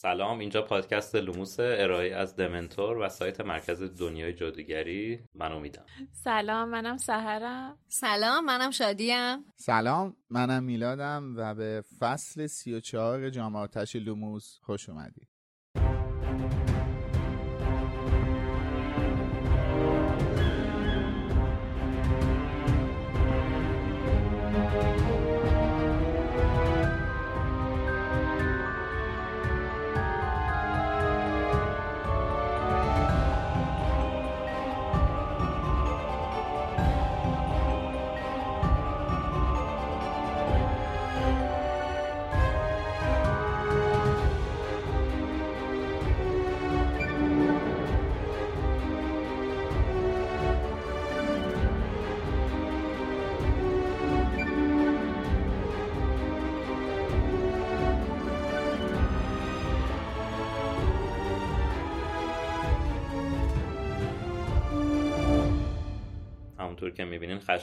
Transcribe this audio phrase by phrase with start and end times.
[0.00, 5.20] سلام اینجا پادکست لوموس ارائه از دمنتور و سایت مرکز دنیای جادوگری.
[5.34, 5.84] من امیدم.
[6.12, 7.78] سلام منم سهرم.
[7.88, 9.44] سلام منم شادیم.
[9.56, 15.28] سلام منم میلادم و به فصل سی و چهار جامعه آتش لوموس خوش اومدید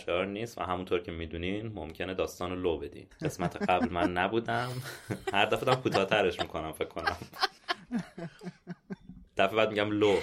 [0.06, 3.08] خشایار نیست و همونطور که می‌دونین ممکنه داستان رو لو بدین.
[3.22, 4.70] قسمت قبل من نبودم.
[5.34, 7.18] هر دفعه دارم کوتاه‌ترش می‌کنم فکر کنم.
[9.38, 10.18] دفعه بعد میگم لو.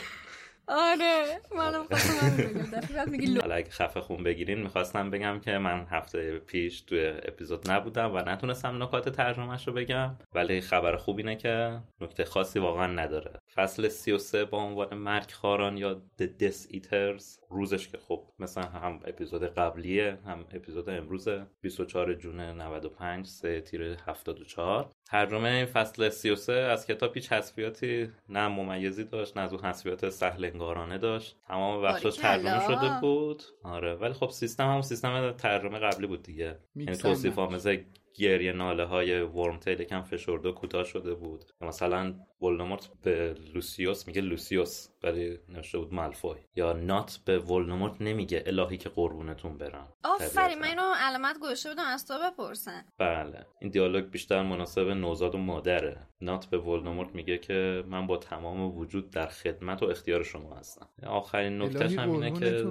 [0.68, 2.78] آره منم خواستم بگم.
[2.78, 3.40] دفعه بعد میگی لو.
[3.52, 8.82] اگه خفه خون بگیرین می‌خواستم بگم که من هفته پیش توی اپیزود نبودم و نتونستم
[8.82, 10.16] نکات ترجمهش رو بگم.
[10.34, 13.32] ولی خبر خوب اینه که نکته خاصی واقعا نداره.
[13.54, 17.24] فصل 33 با عنوان مرگ خاران یا The Death Eaters.
[17.50, 21.28] روزش که خب مثلا هم اپیزود قبلیه هم اپیزود امروز
[21.60, 28.48] 24 جون 95 3 تیر 74 ترجمه این فصل 33 از کتاب هیچ حذفیاتی نه
[28.48, 31.36] ممیزی داشت نه از اون حذفیات سهل انگارانه داشت.
[31.48, 33.42] تمام بخشش ترجمه شده بود.
[33.62, 36.58] آره ولی خب سیستم هم سیستم ترجمه قبلی بود دیگه.
[36.76, 37.84] یعنی توصیف آمزه
[38.14, 41.44] گریه ناله های ورم تیل یکم فشرده کوتاه شده بود.
[41.60, 44.88] مثلا ولدمورت به لوسیوس میگه لوسیوس.
[45.04, 46.38] ولی نوشته بود مالفوی.
[46.56, 49.88] یا نات به ولدمورت نمیگه الهی که قربونتون برم.
[50.04, 52.84] آفرین من اینو علامت گوشه بودم از تو بپرسن.
[52.98, 53.46] بله.
[53.60, 56.06] این دیالوگ بیشتر مناسب نوزاد و مادره.
[56.20, 60.88] نات به ولدمورت میگه که من با تمام وجود در خدمت و اختیار شما هستم.
[61.06, 62.64] آخرین نکتهش هم اینه که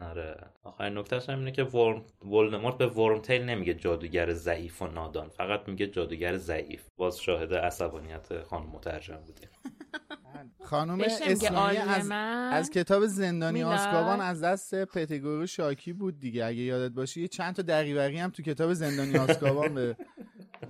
[0.00, 0.36] آره.
[0.64, 2.04] آخرین نکتهش هم اینه که ورم...
[2.22, 5.28] ولدمورت به ورم تیل نمیگه جادوگر ضعیف و نادان.
[5.28, 6.88] فقط میگه جادوگر ضعیف.
[6.96, 9.48] باز شاهد عصبانیت خانم مترجم بودیم.
[10.64, 12.10] خانم اسلامی از,
[12.52, 17.20] از کتاب زندانی آسکابان از دست پتگورو شاکی بود دیگه اگه یادت باشه.
[17.20, 19.96] یه چند تا دقیقی هم تو کتاب زندانی آسکابان به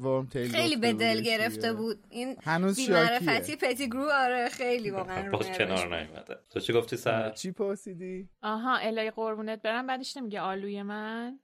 [0.01, 1.99] ورم تیل خیلی به دل گرفته بود.
[2.09, 3.57] این هنوز شاکیه.
[3.57, 6.37] پتیگرو آره خیلی واقعا باز کنار نیومده.
[6.51, 11.39] تو چی گفتی سر؟ چی پرسیدی؟ آها الهی قربونت برم بعدش نمیگه آلوی من.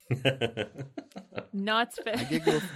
[1.53, 2.69] نات به اگه گفت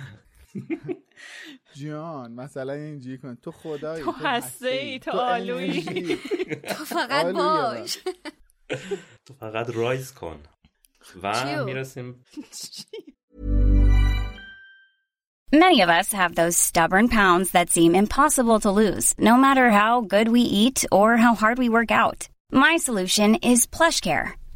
[1.74, 6.16] جان مثلا اینجوری کن تو خدایی تو هسته ای تو آلویی
[6.68, 7.98] تو فقط باش
[9.26, 10.40] تو فقط رایز کن
[11.22, 12.24] و میرسیم
[15.52, 20.00] Many of us have those stubborn pounds that seem impossible to lose, no matter how
[20.00, 22.20] good we eat or how hard we work out.
[22.50, 24.32] My solution is PlushCare.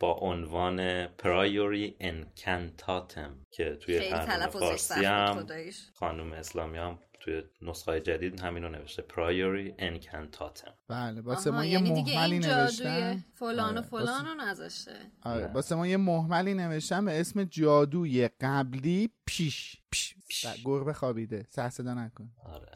[0.00, 5.46] با عنوان پرایوری انکنتاتم که توی ترجمه فارسی هم
[5.94, 9.02] خانم اسلامی هم توی نسخه جدید همین رو نوشته.
[9.02, 13.24] پرایوری انکنتاتم بله واسه ما یه یعنی محملی نوشتن.
[13.34, 14.92] فلان و آره، فلان رو نذاشته.
[15.22, 19.76] آره واسه ما یه مهملی نوشتن به اسم جادوی قبلی پیش.
[19.90, 20.16] پیش.
[20.64, 21.46] گربه خوابیده.
[21.50, 22.30] سه صدا نکن.
[22.44, 22.68] آره.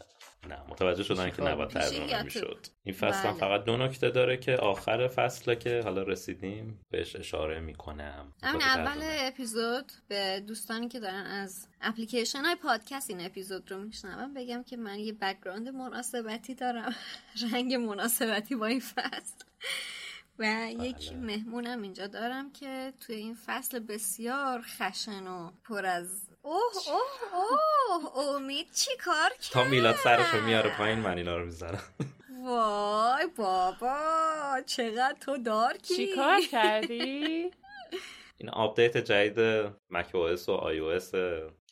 [0.49, 2.67] نه متوجه شدن که نباید ترجمه می‌شد.
[2.85, 3.41] این فصل هم بله.
[3.41, 8.33] فقط دو نکته داره که آخر فصله که حالا رسیدیم بهش اشاره می‌کنم.
[8.43, 14.35] همین اول اپیزود به دوستانی که دارن از اپلیکیشن های پادکست این اپیزود رو میشنون
[14.35, 16.95] بگم که من یه background مناسبتی دارم.
[17.53, 19.45] رنگ مناسبتی با این فصل.
[20.39, 21.19] و یک بله.
[21.19, 26.55] مهمونم اینجا دارم که توی این فصل بسیار خشن و پر از اوه
[26.87, 31.83] اوه اوه امید چی کار کرد تا میلاد سرشو میاره پایین من اینا رو می‌زنم
[32.45, 33.97] وای بابا
[34.67, 37.51] چقدر تو دار چی کار کردی؟
[38.37, 41.11] این آپدیت جدید macOS و iOS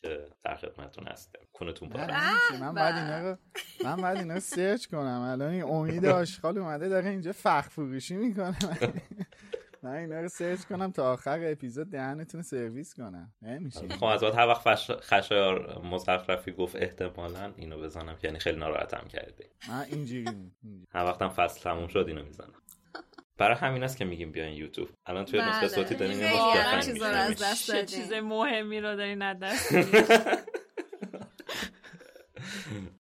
[0.02, 3.38] که در خدمتتون هستیم کنتون پاره من بعد اینا رو
[3.84, 5.20] من بعد اینا رو سرچ کنم.
[5.20, 8.58] الان این امید آشغال اومده داره اینجا فخ فروشی می‌کنه.
[9.82, 13.32] من اینا رو سرچ کنم تا آخر اپیزود دهنتون سرویس کنم.
[13.42, 13.88] نمیشه.
[13.88, 14.90] خب از هر وقت فش...
[14.90, 19.44] خشایار مزخرفی گفت احتمالا اینو بزنم که یعنی خیلی ناراحتم کردی.
[19.68, 20.52] من اینجوری
[20.94, 22.54] هر وقتم فصل تموم شد اینو می‌زنم.
[23.38, 24.88] برای همین است که میگیم بیاین یوتیوب.
[25.06, 26.18] الان توی نسخه صوتی داریم
[27.66, 29.72] چه چیز مهمی رو دارین از دست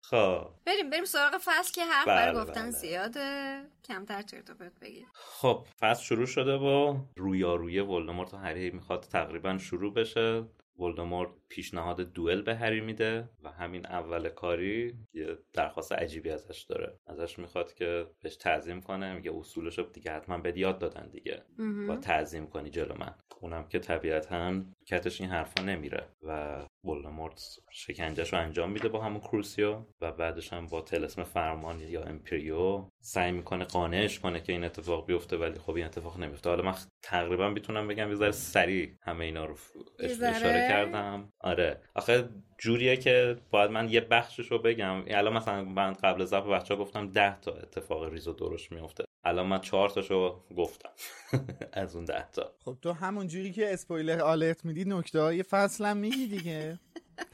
[0.09, 0.49] خب.
[0.65, 2.71] بریم بریم سراغ فصل که حرف بله گفتن بله.
[2.71, 3.61] زیاده.
[3.85, 9.57] کمتر چرت و بگیر خب فصل شروع شده با رویارویی ولدمورت و هری می‌خواد تقریبا
[9.57, 10.43] شروع بشه.
[10.79, 16.99] ولدمورت پیشنهاد دوئل به هری میده و همین اول کاری یه درخواست عجیبی ازش داره.
[17.07, 21.43] ازش می‌خواد که بهش تعظیم کنه میگه اصولش دیگه حتما به یاد دادن دیگه.
[21.87, 23.15] با تعظیم کنی جلو من.
[23.41, 27.41] اونم که طبیعتا کتش این حرفا نمیره و ولدمورت
[27.71, 32.85] شکنجهش رو انجام میده با همون کروسیو و بعدش هم با تلسم فرمان یا امپریو
[32.99, 36.75] سعی می‌کنه قانعش کنه که این اتفاق بیفته ولی خب این اتفاق نمیفته حالا من
[37.01, 39.55] تقریبا می‌تونم بگم یه ذره سریع همه اینا رو
[39.99, 41.33] اشاره کردم.
[41.39, 41.81] آره.
[41.95, 45.03] آخه جوریه که باید من یه بخشش رو بگم.
[45.07, 49.05] الان مثلا من قبل از بچه ها گفتم ده تا اتفاق ریز و درشت میفته
[49.27, 50.89] الان من چهار تاشو گفتم
[51.73, 52.51] از اون ده تا.
[52.65, 56.79] خب تو همون جوری که اسپویلر آلرت میدی نکته های فصل هم میگی دیگه.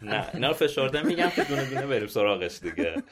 [0.01, 2.95] نه اینا فشارده میگم که دونه دونه بریم سراغش دیگه.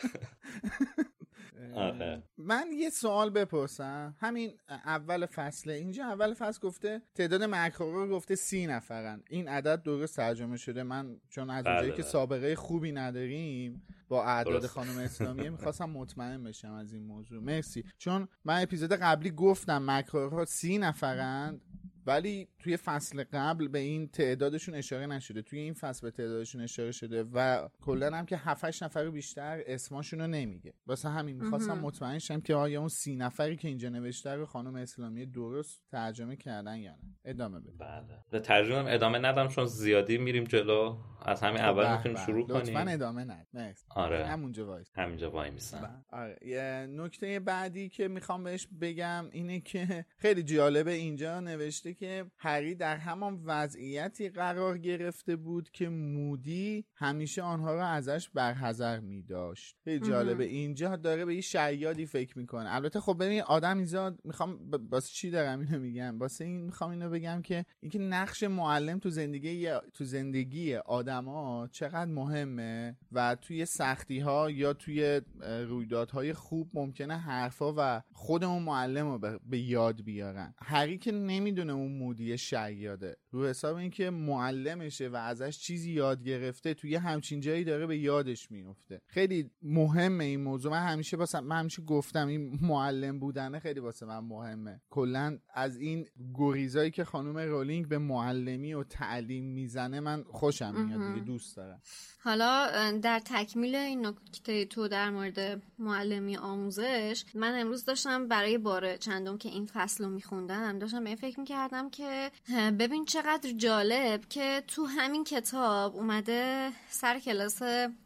[1.75, 2.23] آره.
[2.37, 4.15] من یه سوال بپرسم.
[4.19, 9.23] همین اول فصله اینجا اول فصل گفته تعداد مکروبا گفته سی نفرن.
[9.29, 10.83] این عدد درست ترجمه شده.
[10.83, 12.11] من چون از اونجایی بله، که بله.
[12.11, 17.43] سابقه خوبی نداریم با اعداد خانم اسلامیه می‌خواستم مطمئن بشم از این موضوع.
[17.43, 17.83] مرسی.
[17.97, 21.61] چون من اپیزود قبلی گفتم مکروها سی نفرند
[22.05, 25.41] ولی توی فصل قبل به این تعدادشون اشاره نشده.
[25.41, 30.21] توی این فصل به تعدادشون اشاره شده و کلا هم که 7 نفر بیشتر اسماشون
[30.21, 30.73] رو نمیگه.
[30.87, 34.75] واسه همین می‌خواستم مطمئن شم که آیا اون سی نفری که اینجا نوشته رو خانم
[34.75, 37.15] اسلامی درست ترجمه کردن یا نه.
[37.25, 37.71] ادامه بده.
[37.79, 38.25] بله.
[38.31, 40.97] به ترجمه ادامه ندم چون زیادی میریم جلو.
[41.25, 42.77] از همین خب اول می‌تونیم شروع کنیم.
[42.77, 43.47] لطفا ادامه ند
[43.89, 44.25] آره.
[44.25, 45.81] همونجا وای همینجا وای میسن.
[45.81, 46.21] بله.
[46.21, 46.37] آره.
[46.41, 52.25] یه نکته بعدی که می‌خوام بهش بگم اینه که خیلی جالبه اینجا نوشته نوشته که
[52.37, 59.21] هری در همان وضعیتی قرار گرفته بود که مودی همیشه آنها را ازش برحذر می
[59.23, 62.75] داشت خیلی جالبه اینجا داره به یه شیادی فکر می‌کنه.
[62.75, 64.59] البته خب ببین آدم ایزا می‌خوام
[64.91, 69.09] واسه چی دارم اینو میگم؟ واسه این می‌خوام اینو بگم که اینکه نقش معلم تو
[69.09, 77.17] زندگی تو زندگی آدما چقدر مهمه و توی سختی ها یا توی رویدادهای خوب ممکنه
[77.17, 80.53] حرفا و خودمون معلم رو به یاد بیارن.
[80.57, 83.17] هری که نمی‌دونه اون مودی شیاده.
[83.31, 88.51] رو حساب اینکه معلمشه و ازش چیزی یاد گرفته توی همچین جایی داره به یادش
[88.51, 89.01] میفته.
[89.07, 90.71] خیلی مهمه این موضوع.
[90.71, 94.81] من همیشه واسه من همیشه گفتم این معلم بودنه خیلی واسه من مهمه.
[94.89, 101.13] کلا از این گریزایی که خانم رولینگ به معلمی و تعلیم می‌زنه من خوشم میاد
[101.13, 101.81] دیگه دوست دارم.
[102.23, 102.67] حالا
[103.01, 109.37] در تکمیل این نکته تو در مورد معلمی آموزش من امروز داشتم برای بار چندم
[109.37, 112.31] که این فصل رو میخوندم داشتم به این فکر می‌کردم که
[112.79, 117.61] ببین چقدر جالب که تو همین کتاب اومده سر کلاس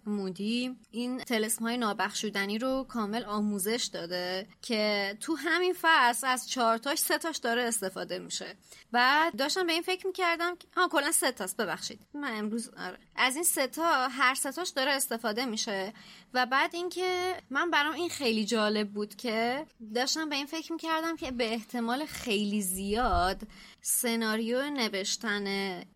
[0.05, 6.99] مودی این تلسم های نابخشودنی رو کامل آموزش داده که تو همین فصل از چهارتاش
[6.99, 8.55] سه تاش داره استفاده میشه.
[8.93, 11.99] و داشتم به این فکر می‌کردم که کلا سه تاست ببخشید.
[12.13, 12.97] من امروز آره.
[13.15, 15.93] از این سه تا هر سه داره استفاده میشه.
[16.33, 21.15] و بعد اینکه من برام این خیلی جالب بود که داشتم به این فکر می‌کردم
[21.15, 23.41] که به احتمال خیلی زیاد
[23.87, 25.45] سناریو نوشتن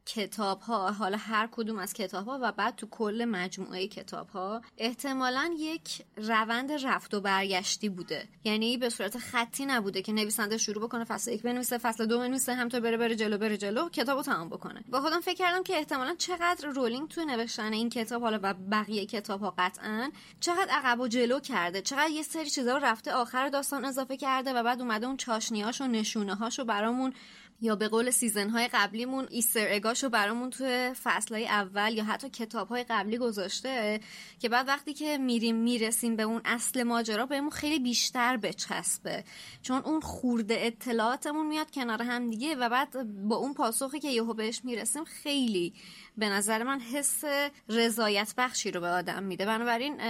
[0.05, 4.61] کتاب ها حالا هر کدوم از کتاب ها و بعد تو کل مجموعه کتاب ها
[4.77, 8.27] احتمالا یک روند رفت و برگشتی بوده.
[8.43, 12.53] یعنی به صورت خطی نبوده که نویسنده شروع بکنه فصل یک بنویسه فصل دو بنویسه
[12.53, 14.83] همطور بره بره جلو بره جلو کتابو تمام بکنه.
[14.89, 19.05] با خودم فکر کردم که احتمالا چقدر رولینگ تو نوشتن این کتاب حالا و بقیه
[19.05, 23.85] کتاب ها قطعا چقدر عقب و جلو کرده چقدر یه سری چیزا رفته آخر داستان
[23.85, 27.13] اضافه کرده و بعد اومده اون چاشنیاش و نشونه هاشو برامون
[27.61, 32.03] یا به قول season های قبلیمون Easter egg اشو برامون توی فصل های اول یا
[32.03, 33.99] حتی کتاب های قبلی گذاشته
[34.39, 39.23] که بعد وقتی که میریم می‌رسیم به اون اصل ماجرا بهمون خیلی بیشتر بچسبه.
[39.61, 44.33] چون اون خورده اطلاعاتمون میاد کنار هم دیگه و بعد با اون پاسخی که یهو
[44.33, 45.73] بهش می‌رسیم خیلی
[46.17, 47.23] به نظر من حس
[47.69, 49.45] رضایت بخشی رو به آدم میده.
[49.45, 50.01] بنابراین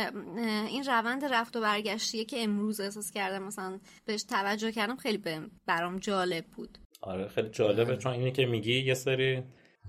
[0.68, 5.24] این روند رفت و برگشتیه که امروز احساس کردم مثلا بهش توجه کردم خیلی
[5.66, 6.78] برام جالب بود.
[7.02, 9.44] آره خیلی جالبه چون اینی که میگی یه سری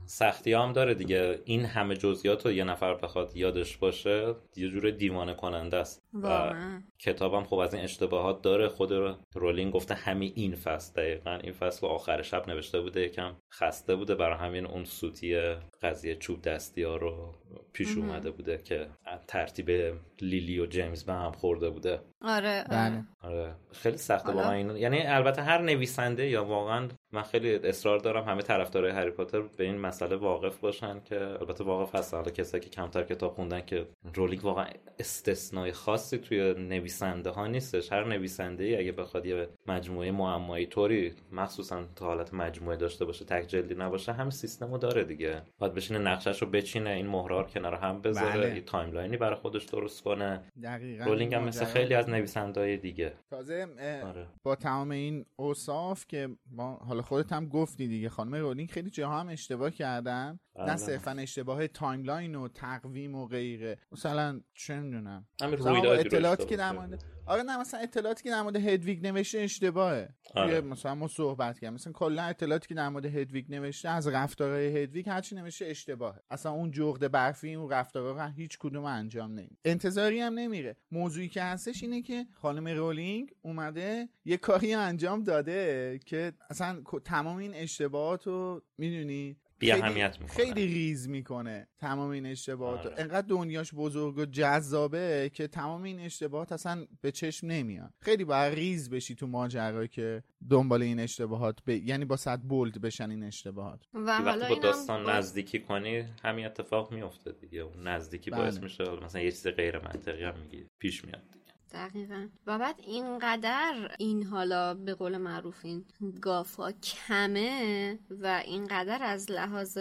[0.06, 1.38] سختی هم داره دیگه.
[1.44, 6.02] این همه جزئیات رو یه نفر بخواد یادش باشه یه جور دیوانه کننده است.
[6.22, 6.54] و
[6.98, 8.68] کتابم خب از این اشتباهات داره.
[8.68, 8.92] خود
[9.34, 10.92] رولینگ گفته همین این فصل.
[10.92, 14.14] دقیقا این فصل آخر شب نوشته بوده یکم خسته بوده.
[14.14, 17.34] برای همین اون سوتی قضیه چوب دستی ها رو
[17.72, 18.86] پیش اومده بوده که
[19.28, 22.00] ترتیب لیلی و جیمز به هم خورده بوده.
[22.22, 23.54] آره بله آره.
[23.72, 28.42] خیلی سخته واقعا این یعنی البته هر نویسنده یا واقعا من خیلی اصرار دارم همه
[28.42, 32.16] طرفدارای هری پاتر به این مسئله واقف باشن که البته واقف هستن.
[32.16, 34.66] حالا کسایی که کمتر کتاب خوندن که رولینگ واقعا
[34.98, 37.92] استثنای خاصی توی نویسنده ها نیستش.
[37.92, 43.24] هر نویسنده ای اگه بخواد یه مجموعه معمایی طوری مخصوصا تا حالت مجموعه داشته باشه
[43.24, 45.42] تک جلدی نباشه هم سیستمو داره دیگه.
[45.58, 48.60] باید بشینه نقشش رو بچینه این مهرار کنار هم بذاره بله.
[48.60, 50.42] timeline ی برای خودش درست کنه.
[50.62, 53.12] دقیقاً رولینگ هم مثل خیلی از نویسندهای دیگه.
[53.30, 53.66] تازه
[54.04, 54.26] آره.
[54.42, 58.08] با تمام این اوصاف که ما حالا خودت هم گفتی دیگه.
[58.08, 60.40] خانم رولینگ خیلی جاها هم اشتباه کردن.
[60.66, 60.76] نه.
[60.76, 63.78] صرفا اشتباه timeline و تقویم و غیره.
[63.92, 65.26] مثلا چه می‌دونم.
[65.42, 70.14] اطلاعاتی که در مورد آره نه مثلا اطلاعاتی که در مورد هدویگ نوشته اشتباهه.
[70.34, 70.60] آره.
[70.60, 71.74] مثلا ما صحبت کردیم.
[71.74, 76.20] مثلا کلا اطلاعاتی که در مورد هدویگ نوشته از رفتارهای هدویگ هرچی نوشته اشتباهه.
[76.30, 79.56] اصلا اون جغد برفی اون رفتارها هیچ کدوم انجام نمیده.
[79.64, 80.76] انتظاری هم نمیره.
[80.90, 87.36] موضوعی که هستش اینه که خانم رولینگ اومده یه کاری انجام داده که اصلا تمام
[87.36, 92.86] این اشتباهات رو می‌دونی؟ بی می‌کنه خیلی ریز می‌کنه تمام این اشتباهات.
[92.86, 92.94] آره.
[92.98, 97.94] انقدر دنیاش بزرگ و جذابه که تمام این اشتباهات اصلا به چشم نمیاد.
[98.02, 101.68] خیلی باید ریز بشی تو ماجرا که دنبال این اشتباهات ب...
[101.68, 103.84] یعنی با صد بولد بشن این اشتباهات.
[103.94, 107.60] و حالا با داستان نزدیکی کنی همین اتفاق میفته دیگه.
[107.60, 108.64] اون نزدیکی باعث بله.
[108.64, 111.22] میشه مثلا یه چیز غیر منطقی هم میگی پیش میاد.
[111.72, 112.26] دقیقا.
[112.46, 115.84] و بعد اینقدر این حالا به قول معروف این
[116.22, 119.78] گافا کمه و اینقدر از لحاظ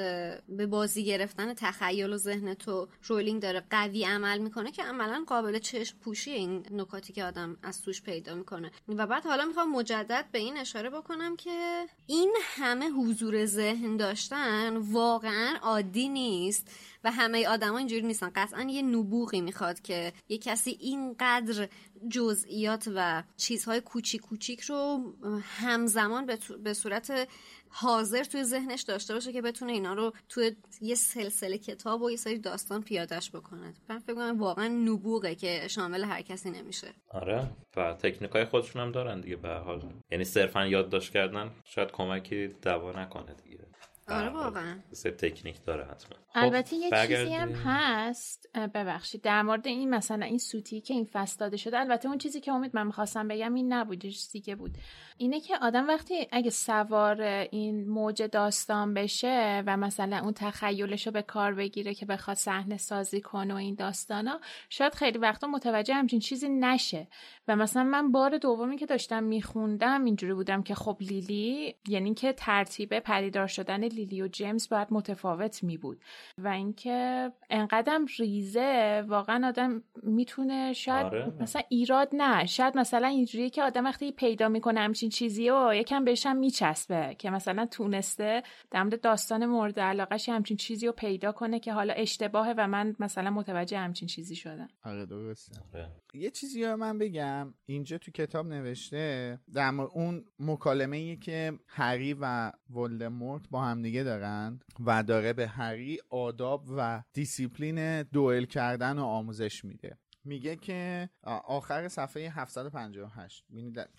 [0.48, 5.60] به بازی گرفتن تخیل و ذهن تو رولینگ داره قوی عمل می‌کنه که عملا قابل
[5.60, 8.72] چشم پوشی این نکاتی که آدم از توش پیدا می‌کنه.
[8.88, 14.78] و بعد حالا می‌خوام مجدد به این اشاره بکنم که این همه حضور ذهن داشتن
[14.78, 16.72] واقعا عادی نیست
[17.04, 18.32] و همه آدما اینجوری نیستن.
[18.36, 21.70] قطعا یه نبوغی می‌خواد که یه کسی اینقدر
[22.10, 25.00] جزئیات و چیزهای کوچیک کوچیک رو
[25.42, 27.28] همزمان به صورت
[27.70, 32.18] حاضر توی ذهنش داشته باشه که بتونه اینا رو توی یه سلسله کتاب و یه
[32.18, 33.74] سری داستان پیادش بکنه.
[33.90, 36.88] من فکر کنم واقعا نبوغه که شامل هر کسی نمیشه.
[37.10, 39.82] آره و تکنیک های خودشون هم دارن دیگه به حال.
[40.12, 43.69] یعنی صرفا یادداشت کردن شاید کمکی دوا نکنه دیگه.
[44.12, 44.80] آره واقعا.
[45.18, 46.18] تکنیک داره حتما.
[46.28, 48.50] خب، البته یه چیزی هم هست.
[48.56, 49.22] ببخشید.
[49.22, 52.52] در مورد این مثلا این سوتی که این فصل داده شده البته اون چیزی که
[52.52, 54.78] امید من می‌خواستم بگم این نبود دیگه بود.
[55.20, 61.14] اینه که آدم وقتی اگه سوار این موج داستان بشه و مثلا اون تخیلش رو
[61.14, 65.94] به کار بگیره که بخواد صحنه سازی کنه و این داستانا شاید خیلی وقتا متوجه
[65.94, 67.08] همچین چیزی نشه.
[67.48, 72.34] و مثلا من بار دومی که داشتم میخوندم اینجوری بودم که خب لیلی یعنی که
[72.34, 76.02] ترتیب پدیدار شدن لیلی و جیمز باید متفاوت می بود
[76.38, 81.34] و اینکه انقدرم ریزه واقعا آدم می‌تونه شاید آره.
[81.40, 82.46] مثلا ایراد نه.
[82.46, 87.30] شاید مثلا اینجوریه که آدم وقتی پیدا می‌کنه همچین چیزی و یکم بهشم میچسبه که
[87.30, 92.54] مثلا تونسته در مورد داستان مورد علاقش همچین چیزی رو پیدا کنه که حالا اشتباهه
[92.58, 94.68] و من مثلا متوجه همچین چیزی شدم.
[94.84, 95.62] آره درسته.
[95.74, 95.92] آره.
[96.14, 102.52] یه چیزی رو من بگم اینجا تو کتاب نوشته در اون مکالمه که هری و
[102.70, 109.66] ولدمورت با همدیگه دارن و داره به هری آداب و دیسیپلین دوئل کردن و آموزش
[109.66, 109.98] میده.
[110.30, 111.10] میگه که
[111.46, 113.46] آخر صفحه 758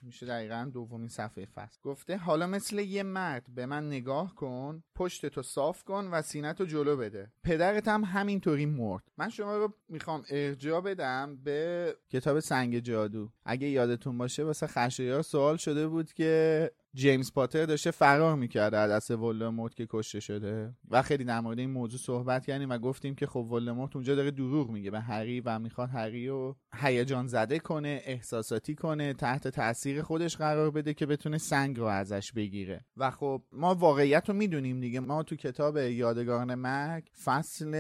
[0.03, 1.79] میشه دقیقا دومین صفحه فصل.
[1.83, 6.61] گفته حالا مثل یه مرد به من نگاه کن پشت تو صاف کن و سینت
[6.61, 7.33] رو جلو بده.
[7.45, 9.03] پدرت هم همینطوری مرد.
[9.19, 13.29] من شما رو می‌خوام ارجاع بدم به کتاب سنگ جادو.
[13.45, 18.91] اگه یادتون باشه واسه خشایار سوال شده بود که جیمز پاتر داشته فرار می‌کرده از
[18.91, 20.75] دست ولدمورت که کشته شده.
[20.91, 24.31] و خیلی در مورد این موضوع صحبت کردیم و گفتیم که خب ولدمورت اونجا داره
[24.31, 30.03] دروغ میگه به هری و می‌خواد هری رو هیجان زده کنه احساساتی کنه تحت تاثیر
[30.03, 32.85] خودش قرار بده که بتونه سنگ رو ازش بگیره.
[32.97, 35.01] و خب ما واقعیت رو می‌دونیم دیگه.
[35.01, 37.71] ما تو کتاب یادگاران مرگ فصل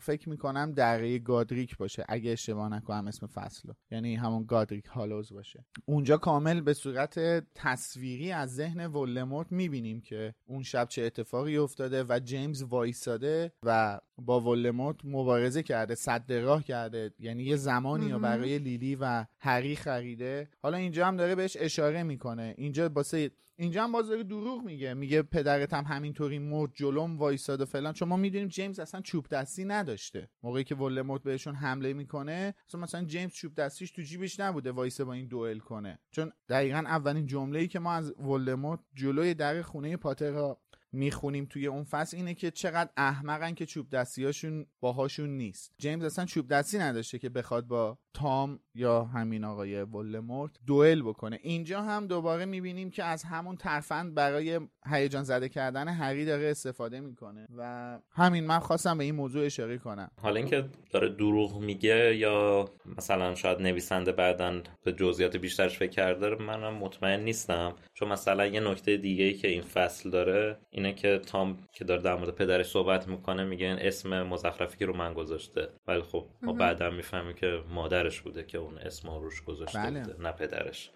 [0.00, 2.04] فکر می‌کنم دره گادریک باشه.
[2.08, 5.64] اگه اشتباه نکنم اسم فصل یعنی همون گادریک هالوز باشه.
[5.84, 12.04] اونجا کامل به صورت تصویری از ذهن ولدمورت می‌بینیم که اون شب چه اتفاقی افتاده
[12.08, 18.18] و جیمز وایساده و با ولدمورت مبارزه کرده صد راه کرده یعنی یه زمانی رو
[18.18, 20.48] برای لیلی و هری خریده.
[20.62, 22.54] حالا اینجا هم داره بهش اشاره می‌کنه.
[22.58, 24.94] اینجا باسه اینجا هم باز داره دروغ میگه.
[24.94, 27.92] میگه پدرت هم همینطوری مرد جلوم وایساد و فلان.
[27.92, 30.30] چون ما می‌دونیم جیمز اصلا چوب دستی نداشته.
[30.42, 35.04] موقعی که ولدمورت بهشون حمله می‌کنه اصلا مثلا جیمز چوب دستیش تو جیبش نبوده وایسه
[35.04, 35.98] با این دوئل کنه.
[36.10, 40.54] چون دقیقا اولین جمله ای که ما از ولدمورت جلوی در خونه پاتر
[40.92, 45.72] می‌خونیم توی اون فصل اینه که چقدر احمقن که چوب دستیاشون باهاشون نیست.
[45.78, 51.38] جیمز اصلا چوب دستی نداشته که بخواد با تام یا همین آقای ولدمورت دوئل بکنه.
[51.42, 57.00] اینجا هم دوباره می‌بینیم که از همون ترفند برای هیجان زده کردن هری داره استفاده
[57.00, 60.10] می‌کنه و همین من خواستم به این موضوع اشاره کنم.
[60.22, 66.34] حالا اینکه داره دروغ میگه یا مثلا شاید نویسنده بعدا به جزئیات بیشترش فکر کرده
[66.34, 67.74] منم مطمئن نیستم.
[67.94, 72.02] چون مثلا یه نکته دیگه ای که این فصل داره اینه که تام که داره
[72.02, 75.68] در مورد پدرش صحبت می‌کنه میگه این اسم مزخرفی که رو من گذاشته.
[75.86, 77.60] ولی خب ما بعدا می‌فهمیم که
[78.04, 80.00] مادرش بوده که اون اسم روش گذاشته بله.
[80.00, 80.90] بوده نه پدرش.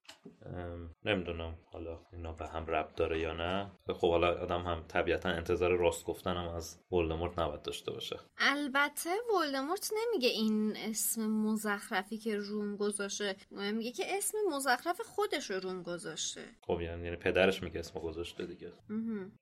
[1.04, 3.70] نمی‌دونم حالا اینا به هم ربط داره یا نه.
[3.86, 8.16] خب حالا آدم هم طبیعتا انتظار راست گفتن هم از ولدمورت نباید داشته باشه.
[8.38, 15.60] البته ولدمورت نمیگه این اسم مزخرفی که روم گذاشته میگه که اسم مزخرف خودش رو
[15.60, 16.44] روم گذاشته.
[16.60, 18.72] خب یعنی, یعنی پدرش میگه اسم گذاشته دیگه.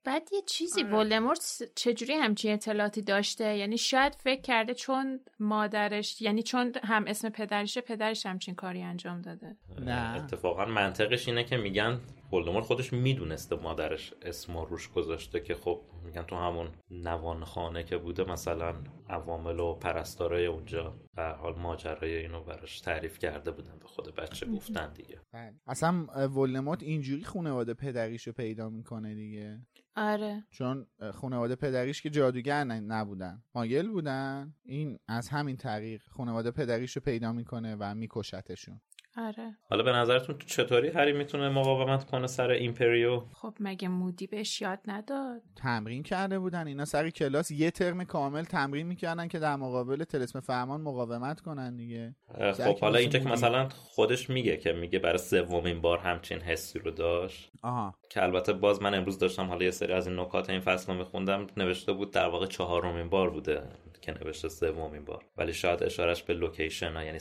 [0.03, 0.95] بعد یه چیزی آره.
[0.95, 7.29] ولدمورت چجوری همچین اطلاعاتی داشته؟ یعنی شاید فکر کرده چون مادرش یعنی چون هم اسم
[7.57, 9.57] پدرشه پدرش همچین کاری انجام داده.
[9.79, 10.15] نه.
[10.15, 11.99] اتفاقا منطقش اینه که میگن
[12.33, 17.97] ولدمورت خودش می‌دونسته مادرش اسم روش گذاشته که خب میگن تو همون نوان خانه که
[17.97, 18.75] بوده مثلا
[19.09, 24.45] عوامل و پرستارای اونجا به حال ماجرای اینو براش تعریف کرده بودن به خود بچه
[24.45, 25.21] گفتن دیگه.
[25.33, 25.53] بله.
[25.67, 29.59] اصلا ولدمورت اینجوری خانواده پدریشو پیدا می‌کنه دیگه.
[29.97, 30.43] آره.
[30.49, 33.43] چون خانواده پدریش که جادوگر نبودن.
[33.55, 34.53] مایل بودن.
[34.63, 38.81] این از همین طریق خانواده پدریشو پیدا می‌کنه و میکشتشون.
[39.17, 39.57] آره.
[39.69, 44.79] حالا به نظرتون چطوری هری می‌تونه مقاومت کنه سر ایمپریو؟ خب مگه مودی بهش یاد
[44.87, 46.67] نداد؟ تمرین کرده بودن.
[46.67, 51.75] اینا سر کلاس یه ترم کامل تمرین می‌کردن که در مقابل تلسم فرمان مقاومت کنن
[51.75, 52.15] دیگه.
[52.53, 56.91] خب حالا اینجا که مثلا خودش میگه که میگه برای سومین بار همچین حسی رو
[56.91, 57.51] داشت.
[57.63, 57.95] آها.
[58.09, 60.99] که البته باز من امروز داشتم حالا یه سری از این نکات این فصل رو
[60.99, 63.61] میخوندم نوشته بود در واقع چهارمین بار بوده
[64.01, 65.25] که نوشته سومین بار.
[65.37, 67.19] ولی شاید اشارش به location ها یعنی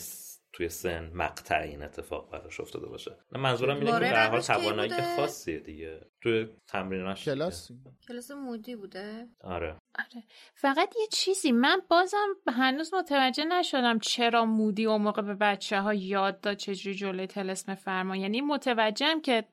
[0.56, 3.16] توی سن مقطع این اتفاق براش افتاده باشه.
[3.32, 6.00] منظورم اینه که به حال توانایی خاصیه دیگه.
[6.20, 7.70] توی تمریناش کلاس؟
[8.08, 9.76] کلاس مودی بوده؟ آره.
[9.98, 10.24] آره.
[10.54, 15.94] فقط یه چیزی من بازم هنوز متوجه نشدم چرا مودی اون موقع به بچه ها
[15.94, 19.44] یاد داد چجوری جلوی تلسم فرما یعنی متوجهم که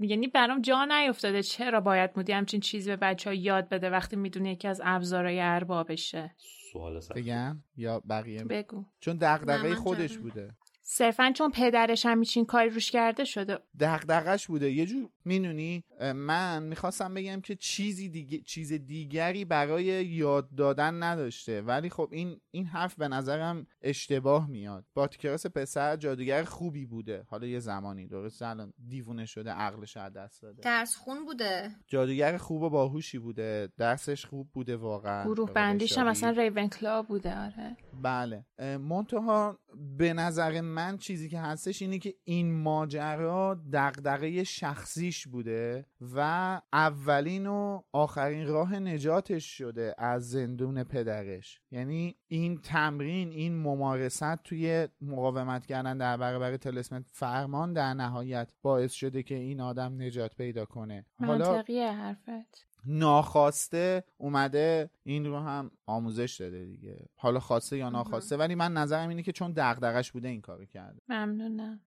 [0.00, 4.16] یعنی برام جا نیفتاده چرا باید مودی همچین چیزی به بچه ها یاد بده وقتی
[4.16, 6.34] می‌دونه یکی از ابزارهای اربابشه.
[6.72, 8.84] سوال بگم یا بقیه؟ بگو.
[9.00, 10.56] چون دغدغه خودش بوده.
[10.94, 13.58] صرفا چون پدرش هم میچین کاری روش کرده شده.
[13.80, 14.70] دغدغش بوده.
[14.70, 21.62] یه جور می‌دونی؟ من می‌خواستم بگم که چیزی دیگه چیز دیگری برای یاد دادن نداشته.
[21.62, 24.84] ولی خب این این حرف به نظرم اشتباه میاد.
[24.94, 27.24] باتیکراس پسر جادوگر خوبی بوده.
[27.28, 30.62] حالا یه زمانی درست الان دیوونه شده عقلش از دست داده.
[30.62, 31.70] درس خون بوده.
[31.86, 33.68] جادوگر خوب و باهوشی بوده.
[33.78, 35.24] درسش خوب بوده واقعا.
[35.24, 36.70] گروه بندیش هم اصلا ریون
[37.08, 37.76] بوده آره.
[38.02, 38.44] بله.
[38.78, 39.58] منتها
[39.98, 47.46] به نظر من چیزی که هستش اینه که این ماجرا دغدغه شخصیش بوده و اولین
[47.46, 51.60] و آخرین راه نجاتش شده از زندون پدرش.
[51.70, 58.92] یعنی این تمرین این ممارست توی مقاومت کردن در برابر تلسمت فرمان در نهایت باعث
[58.92, 61.06] شده که این آدم نجات پیدا کنه.
[61.18, 62.71] منطقیه حرفت.
[62.86, 67.06] ناخواسته اومده این رو هم آموزش داده دیگه.
[67.16, 68.36] حالا خواسته یا ناخواسته.
[68.36, 71.00] ولی من نظرم اینه که چون دغدغش بوده این کارو کرده.
[71.08, 71.80] ممنونم.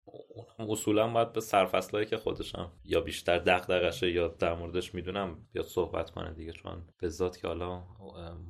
[0.60, 6.10] اصولا باید به سرفصلایی که خودشم یا بیشتر دغدغشه یا در موردش می‌دونم بیاد صحبت
[6.10, 7.84] کنه دیگه چون به ذات که حالا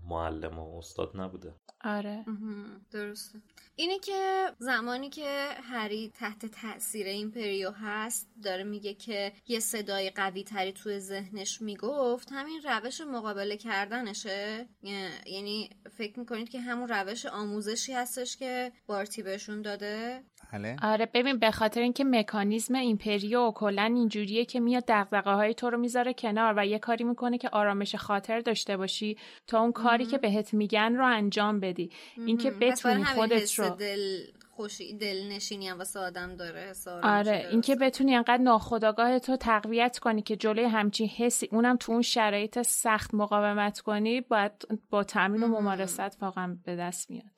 [0.03, 1.55] معلم و استاد نبوده.
[1.83, 2.25] آره.
[2.91, 3.39] درسته.
[3.77, 10.09] اینه که زمانی که هری تحت تاثیر این پریو هست داره میگه که یه صدای
[10.09, 14.67] قوی تری توی ذهنش می‌گفت همین روش مقابله کردنشه.
[15.25, 20.75] یعنی فکر می‌کنید که همون روش آموزشی هستش که بارتی بهشون داده؟ بله.
[20.81, 25.77] آره ببین به خاطر اینکه مکانیزم ایمپریو کلا اینجوریه که میاد دغدغه های تو رو
[25.77, 30.17] می‌ذاره کنار و یه کاری می‌کنه که آرامش خاطر داشته باشی تا اون کاری که
[30.17, 31.89] بهت میگن رو انجام بدی.
[32.17, 34.19] اینکه بتونی خودت رو دل
[34.55, 40.35] خوشی دلنشینی هم واسه آدم داره آره اینکه بتونی انقدر ناخداگاه تو تقویت کنی که
[40.35, 44.51] جلوی همچین حسی اونم تو اون شرایط سخت مقاومت کنی باید
[44.89, 47.34] با تمرین و ممارست واقعا به دست میاد.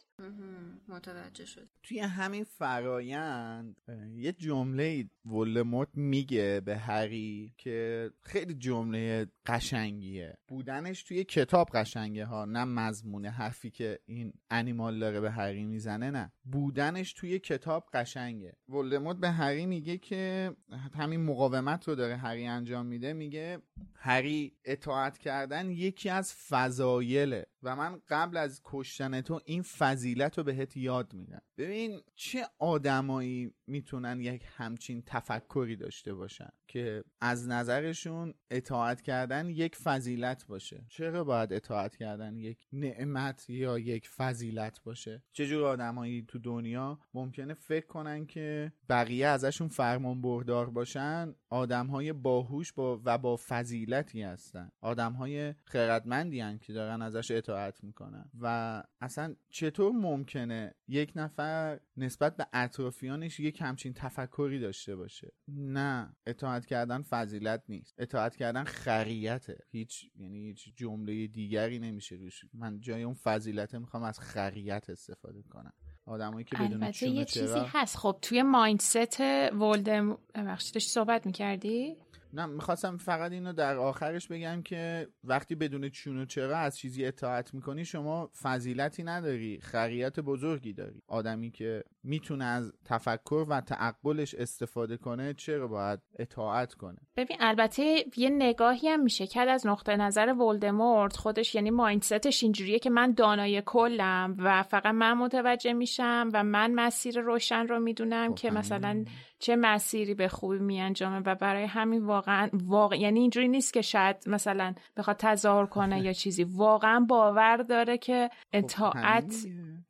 [0.88, 3.76] متوجه شد توی همین فرایند
[4.16, 10.38] یه جمله ولموت میگه به هری که خیلی جمله قشنگیه.
[10.48, 16.12] بودنش توی کتاب قشنگه ها نه مضمون حرفی که این انیمال داره به هری می‌زنه
[16.12, 16.32] نه.
[16.46, 18.54] بودنش توی کتاب قشنگه.
[18.70, 20.52] ولدمورت به هری میگه که
[20.94, 23.62] همین مقاومت رو داره هری انجام میده میگه
[23.94, 30.44] هری اطاعت کردن یکی از فضایله و من قبل از کشتن تو این فضیلت رو
[30.44, 31.42] بهت یاد میدم.
[31.58, 39.76] ببین چه آدمایی می‌تونن یک همچین تفکری داشته باشن که از نظرشون اطاعت کردن یک
[39.76, 46.40] فضیلت باشه؟ چرا باید اطاعت کردن یک نعمت یا یک فضیلت باشه؟ چجور آدمایی تو
[46.40, 53.40] دنیا ممکنه فکر کنن که بقیه ازشون فرمان بردار باشن؟ آدمهای باهوش با و با
[53.48, 54.70] فضیلتی هستن.
[54.82, 58.32] آدمهای خیرتمندی هن که دارن ازش اطاعت می‌کنن.
[58.40, 66.16] و اصلا چطور ممکنه یک نفر نسبت به اطرافیانش یک همچین تفکری داشته باشه؟ نه
[66.26, 67.96] اطاعت کردن فضیلت نیست.
[67.98, 69.58] اطاعت کردن خریته.
[69.72, 72.46] هیچ یعنی هیچ جمله دیگری نمیشه روش.
[72.54, 75.74] من جای اون فضیلت می‌خوام از خریت استفاده کنم.
[76.06, 77.98] آدمایی که بدون چون یه چیزی هست.
[77.98, 81.96] خب توی مایندست ولدم بخشیدش صحبت می‌کردی؟
[82.34, 87.06] نه می‌خواستم فقط اینو در آخرش بگم که وقتی بدون چون و چرا از چیزی
[87.06, 91.02] اطاعت می‌کنی شما فضیلتی نداری خریت بزرگی داری.
[91.08, 98.06] آدمی که می‌تونه از تفکر و تعقلش استفاده کنه چرا باید اطاعت کنه؟ ببین البته
[98.18, 101.18] یه نگاهی هم میشه کرد از نقطه نظر ولدمورت.
[101.18, 106.74] خودش یعنی مایندستش اینجوریه که من دانای کلم و فقط من متوجه میشم و من
[106.74, 109.06] مسیر روشن رو می‌دونم که مثلا
[109.40, 114.16] چه مسیری به خوبی میانجامه و برای همین واقعا واقع یعنی اینجوری نیست که شاید
[114.28, 116.44] مثلا بخواد تظاهر کنه یا چیزی.
[116.44, 119.36] واقعا باور داره که خب اطاعت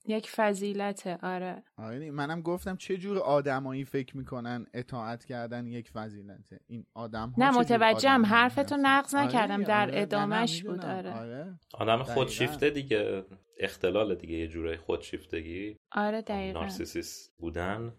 [0.08, 1.64] یک فضیلته آره.
[1.78, 7.52] آره منم گفتم چه جور آدمایی فکر می‌کنن اطاعت کردن یک فضیلته؟ این آدم نه
[7.52, 8.26] متوجهم.
[8.26, 9.64] حرفتو نقض آره نکردم.
[9.64, 11.14] در آره ادامهش بود آره.
[11.14, 11.60] آره.
[11.74, 13.24] آدم خودشیفته دیگه.
[13.60, 15.78] اختلال دیگه یه جورای خودشیفتگی.
[15.92, 16.60] آره دقیقا.
[16.60, 17.94] نارسیسیس بودن.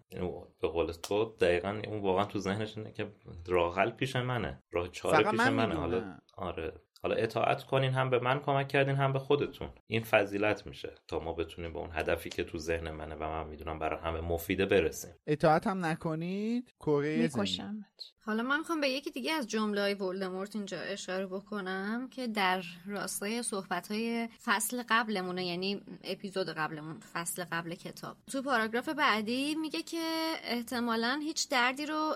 [0.60, 3.12] به قول تو دقیقا اون واقعا تو ذهنش اینه که
[3.46, 4.62] راه حل پیش منه.
[4.72, 5.74] راه چاره پیش منه.
[5.74, 6.72] حالا آره.
[7.02, 9.68] حالا اطاعت کنین هم به من کمک کردین هم به خودتون.
[9.86, 13.46] این فضیلت میشه تا ما بتونیم به اون هدفی که تو ذهن منه و من
[13.46, 15.14] می‌دونم برای همه مفیده برسیم.
[15.26, 17.28] اطاعت هم نکنید کره
[18.28, 22.62] حالا من می‌خوام به یکی دیگه از جمله های ولدمورت اینجا اشاره بکنم که در
[22.86, 28.16] راستای صحبت های فصل قبلمونه یعنی اپیزود قبلمون فصل قبل کتاب.
[28.32, 32.14] تو پاراگراف بعدی میگه که احتمالا هیچ دردی رو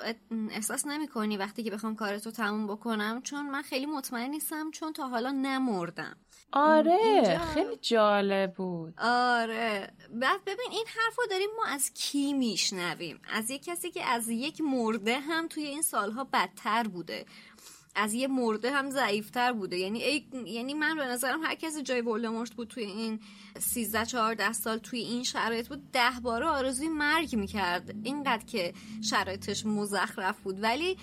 [0.51, 4.93] احساس نمی کنی وقتی که بخوام کارتو تموم بکنم چون من خیلی مطمئن نیستم چون
[4.93, 6.17] تا حالا نمردم.
[6.53, 8.95] آره خیلی جالب بود.
[8.99, 9.91] آره.
[10.11, 14.29] بعد ببین این حرف رو داریم ما از کی میشنویم؟ از یک کسی که از
[14.29, 17.27] یک مرده هم توی این سالها بدتر بوده.
[17.95, 19.79] از یه مرده هم ضعیفتر بوده.
[19.79, 20.25] یعنی ای...
[20.47, 23.21] یعنی من به نظرم هر کسی جای ولدمورت بود توی این
[23.59, 27.95] 13 14 سال توی این شرایط بود ده باره آرزوی مرگ می‌کرد.
[28.03, 28.73] اینقدر که
[29.11, 30.63] شرایطش مزخرف بود.
[30.63, 30.97] ولی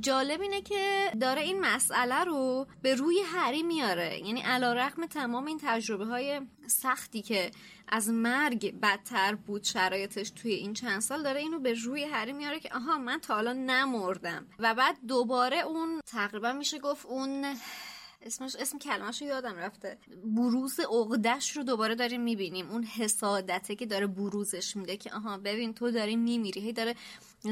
[0.00, 4.18] جالب اینه که داره این مسئله رو به روی هری میاره.
[4.18, 7.50] یعنی علا رقم تمام این تجربه های سختی که
[7.88, 12.60] از مرگ بدتر بود شرایطش توی این چند سال داره اینو به روی هری میاره
[12.60, 14.46] که آها من تا حالا نمردم.
[14.58, 17.56] و بعد دوباره اون تقریبا میشه گفت اون
[18.26, 19.98] اسمش اسم کلمش رو یادم رفته.
[20.24, 22.70] بروز عقدش رو دوباره داریم می‌بینیم.
[22.70, 26.60] اون حسادته که داره بروزش میده که آها ببین تو داری میمیری.
[26.60, 26.94] هی داره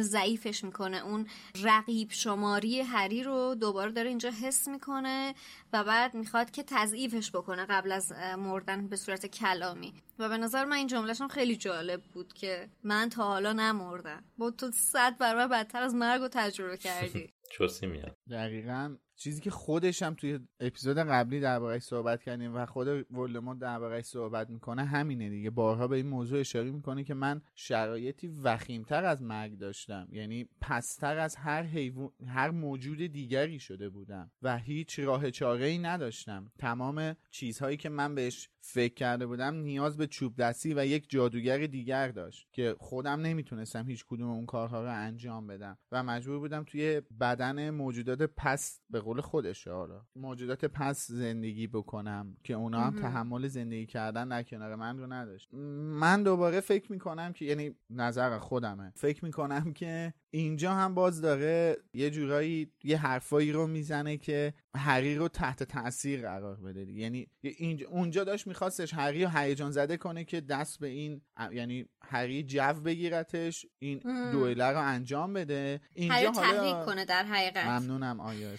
[0.00, 1.04] ضعیفش می‌کنه.
[1.04, 1.26] اون
[1.62, 5.34] رقیب شماری هری رو دوباره داره اینجا حس می‌کنه
[5.72, 9.94] و بعد می‌خواد که تضعیفش بکنه قبل از مردن به صورت کلامی.
[10.18, 14.24] و به نظر من این جملهشون خیلی جالب بود که من تا حالا نمردم.
[14.38, 17.30] با تو صد برابر بدتر از مرگ رو تجربه کردی.
[17.52, 18.16] چوسی میاد.
[18.30, 24.04] دقیقا چیزی که خودش هم توی اپیزود قبلی دربارهش صحبت کردیم و خود ولدمورت دربارهش
[24.04, 25.50] صحبت می‌کنه همینه دیگه.
[25.50, 30.08] بارها به این موضوع اشاره می‌کنه که من شرایطی وخیمتر از مرگ داشتم.
[30.10, 35.78] یعنی پستر از هر حیوان هر موجود دیگری شده بودم و هیچ راه چاره ای
[35.78, 36.52] نداشتم.
[36.58, 41.66] تمام چیزهایی که من بهش فکر کرده بودم نیاز به چوب دستی و یک جادوگر
[41.66, 46.64] دیگر داشت که خودم نمی‌تونستم هیچ کدوم اون کارها رو انجام بدم و مجبور بودم
[46.64, 53.46] توی بدن موجودات پس به خودش حالا موجودات پس زندگی بکنم که اونا هم تحمل
[53.48, 55.54] زندگی کردن در کنار من رو نداشت.
[55.54, 58.92] من دوباره فکر می‌کنم که یعنی نظر خودمه.
[58.96, 65.14] فکر می‌کنم که اینجا هم باز داره یه جورایی یه حرفایی رو می‌زنه که هری
[65.16, 70.24] رو تحت تاثیر قرار بده یعنی اینجا اونجا داشت میخواستش هری رو هیجان زده کنه
[70.24, 71.20] که دست به این
[71.52, 73.98] یعنی هری جو بگیرتش این
[74.32, 75.80] دوئله رو انجام بده.
[75.92, 77.66] اینجا هری تحریک کنه در حقیقت.
[77.66, 78.50] ممنونم آیا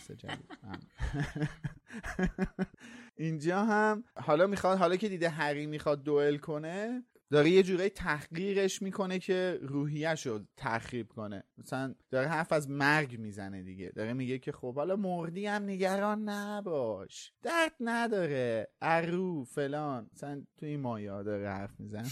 [3.17, 8.81] اینجا هم حالا می‌خواد حالا که دیده هری می‌خواد دوئل کنه داره یه جورایی تحقیرش
[8.81, 11.43] می‌کنه که روحیش رو تخریب کنه.
[11.57, 13.91] مثلا داره حرف از مرگ می‌زنه دیگه.
[13.95, 17.31] داره میگه که خب حالا مردی هم نگران نباش.
[17.43, 18.67] درد نداره.
[18.81, 20.09] ارو فلان.
[20.13, 22.07] مثلا تو این مایا داره حرف می‌زنه.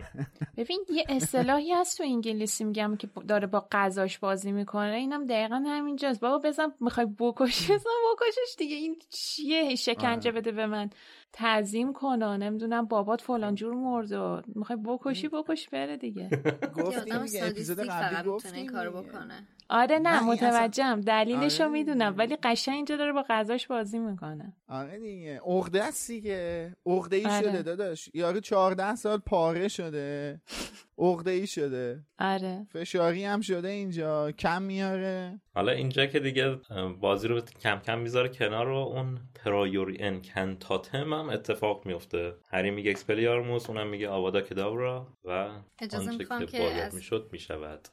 [0.56, 4.94] ببین یه اصطلاحی هست تو انگلیسی میگم که داره با قضاش بازی می‌کنه.
[4.94, 6.20] اینم دقیقا همینجاست.
[6.20, 8.76] بابا بزن می‌خوای بکشی؟ بزن بکشش دیگه.
[8.76, 10.40] این چیه؟ شکنجه آره.
[10.40, 10.90] بده به من.
[11.32, 16.28] تعظیم کن نمی‌دونم بابات فلان جور مرد و می‌خوای بکشی بکش بره دیگه.
[16.76, 19.48] گفتیم دیگه اپیزود قبلی گفتیم کارو بکنه.
[19.68, 21.00] آره نه, نه متوجهم.
[21.00, 21.72] دلیلشو آره.
[21.72, 24.52] می‌دونم ولی قشنگ اینجا داره با غذاش بازی می‌کنه.
[24.68, 25.40] آره دیگه.
[25.46, 26.72] عقده است دیگه.
[26.86, 27.42] عقده ای آره.
[27.42, 28.10] شده داداش.
[28.14, 30.40] یارو 14 سال پاره شده.
[30.98, 32.04] عقده ای شده.
[32.18, 32.66] آره.
[32.72, 34.32] فشاری هم شده اینجا.
[34.32, 35.40] کم میاره.
[35.54, 36.58] حالا اینجا که دیگه
[37.00, 42.34] بازی رو کم کم می‌ذاره کنار رو اون پرایوری انکنتاتم هم اتفاق میفته.
[42.50, 46.94] هری میگه اکسپلیارموس اونم میگه آوادا کدابرا و آنچه که باید از...
[46.94, 47.88] می‌شد می‌شود.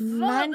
[0.00, 0.50] من,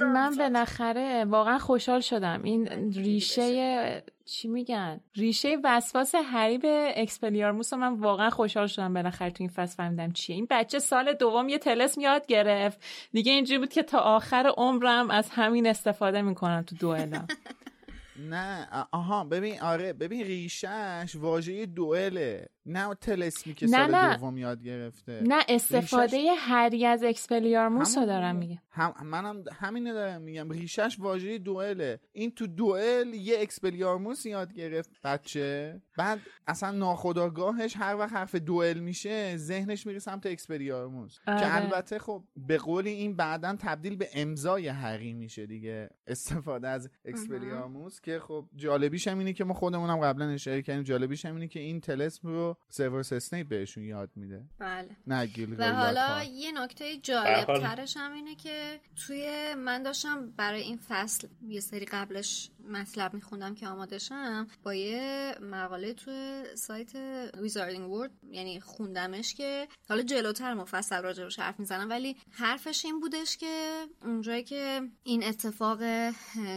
[0.00, 2.42] من بالاخره واقعا خوشحال شدم.
[2.42, 9.36] این ریشه چی میگن؟ ریشه وسواس هری به اکسپلیارموس من واقعا خوشحال شدم بالاخره تو
[9.40, 10.36] این فصل فهمیدم چیه.
[10.36, 12.78] این بچه سال دوم یه تلسم یاد گرفت.
[13.12, 17.26] دیگه اینجوری بود که تا آخر عمرم از همین استفاده می‌کنم تو دوئلا
[18.30, 22.48] نه آها ببین آره ببین ریشش واژه دوئله.
[22.70, 24.16] نه تلسمی که سال نه.
[24.16, 25.22] دوم یاد گرفته.
[25.26, 26.36] نه استفاده ریشش...
[26.38, 28.62] هری از اکسپلیارموس رو دارم میگه.
[28.70, 30.50] هم منم همین دارم میگم.
[30.50, 32.00] ریشش واژه دوئله.
[32.12, 34.90] این تو دوئل یه اکسپلیارموس یاد گرفت.
[35.04, 35.80] بچه.
[35.98, 41.18] بعد اصلا ناخداگاهش هر وقت حرف دوئل میشه ذهنش میره سمت اکسپلیارموس.
[41.26, 41.40] آره.
[41.40, 45.90] که البته خب به قولی این بعدا تبدیل به امضای هری میشه دیگه.
[46.06, 50.82] استفاده از اکسپلیارموس که خب جالبیش هم اینه که ما خودمونم قبلا اشاره کردیم.
[50.82, 54.44] جالبیش هم اینه که این تلسم رو سیورس اسنیپ بهشون یاد میده.
[54.58, 54.96] بله.
[55.06, 60.62] نه گیل و حالا یه نکته جالب ترش هم اینه که توی من داشتم برای
[60.62, 66.92] این فصل یه سری قبلش مطلب میخوندم که آمادشم با یه مقاله تو سایت
[67.40, 73.36] Wizarding World یعنی خوندمش که حالا جلوتر مفصل راجبش حرف می‌زنم ولی حرفش این بودش
[73.36, 75.80] که اونجایی که این اتفاق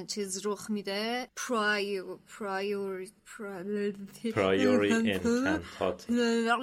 [0.08, 3.08] چیز رخ میده Prio Prior
[4.34, 5.20] Priori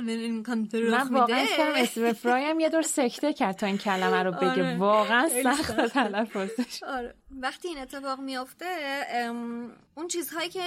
[0.08, 4.50] Incantat من واقعا اسم فرایم یه دور سکته کرد تا این کلمه رو بگه.
[4.50, 4.76] آره.
[4.76, 6.82] واقعا سخت تلفظش.
[6.82, 7.14] آره.
[7.30, 8.66] وقتی این اتفاق میافته
[9.94, 10.62] اون چیزهایی که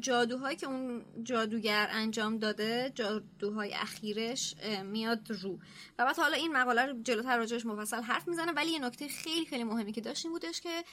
[0.00, 4.54] جادوهایی که اون جادوگر انجام داده جادوهای اخیرش
[4.84, 5.58] میاد رو.
[5.98, 9.46] و بعد حالا این مقاله رو جلوتر راجعش مفصل حرف می‌زنه ولی یه نکته خیلی
[9.46, 10.84] خیلی مهمی که داشتیم بودش که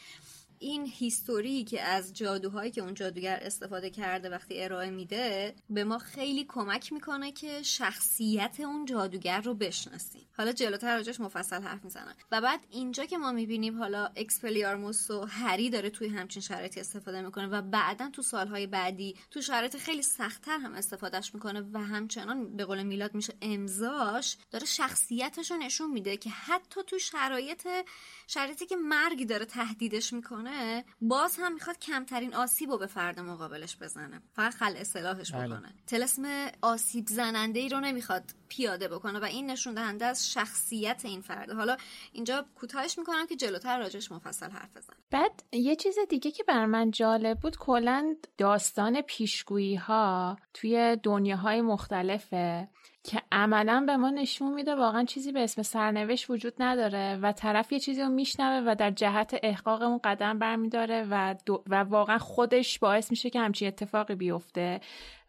[0.64, 5.98] این هیستوری که از جادوهایی که اون جادوگر استفاده کرده وقتی ارائه میده به ما
[5.98, 10.22] خیلی کمک می‌کنه که شخصیت اون جادوگر رو بشناسیم.
[10.38, 12.16] حالا جلوتر راجعش مفصل حرف می‌زنم.
[12.32, 17.22] و بعد اینجا که ما می‌بینیم حالا اکسپلیارموس و هری داره توی همچین شرایطی استفاده
[17.22, 22.58] می‌کنه و بعدا تو سالهای بعدی تو شرایط خیلی سختتر هم استفادهش می‌کنه و همچنان
[22.58, 27.68] به قول میلاد میشه امضاش داره شخصیتش رو نشون میده که حتی تو شرایط
[28.28, 30.53] شرایطی که مرگ داره تهدیدش می‌کنه
[31.02, 34.22] باز هم می‌خواد کمترین آسیب رو به فرد مقابلش بزنه.
[34.34, 35.48] فقط خل اصلاحش بله.
[35.48, 35.74] بکنه.
[35.88, 36.24] تلسم
[36.62, 41.52] آسیب زننده ای رو نمی‌خواد پیاده بکنه و این نشون دهنده از شخصیت این فرد.
[41.52, 41.78] حالا
[42.12, 46.66] اینجا کوتاهش می‌کنم که جلوتر راجش مفصل حرف بزنم بعد یه چیز دیگه که بر
[46.66, 52.70] من جالب بود کلا داستان پیشگویی ها توی دنیاهای مختلفه.
[53.04, 57.72] که عملا به ما نشون میده واقعا چیزی به اسم سرنوشت وجود نداره و طرف
[57.72, 61.36] یه چیزی رو میشنوه و در جهت احقاق اون قدم برمیداره و,
[61.68, 64.82] و واقعا خودش باعث میشه که همچین اتفاقی بیفته.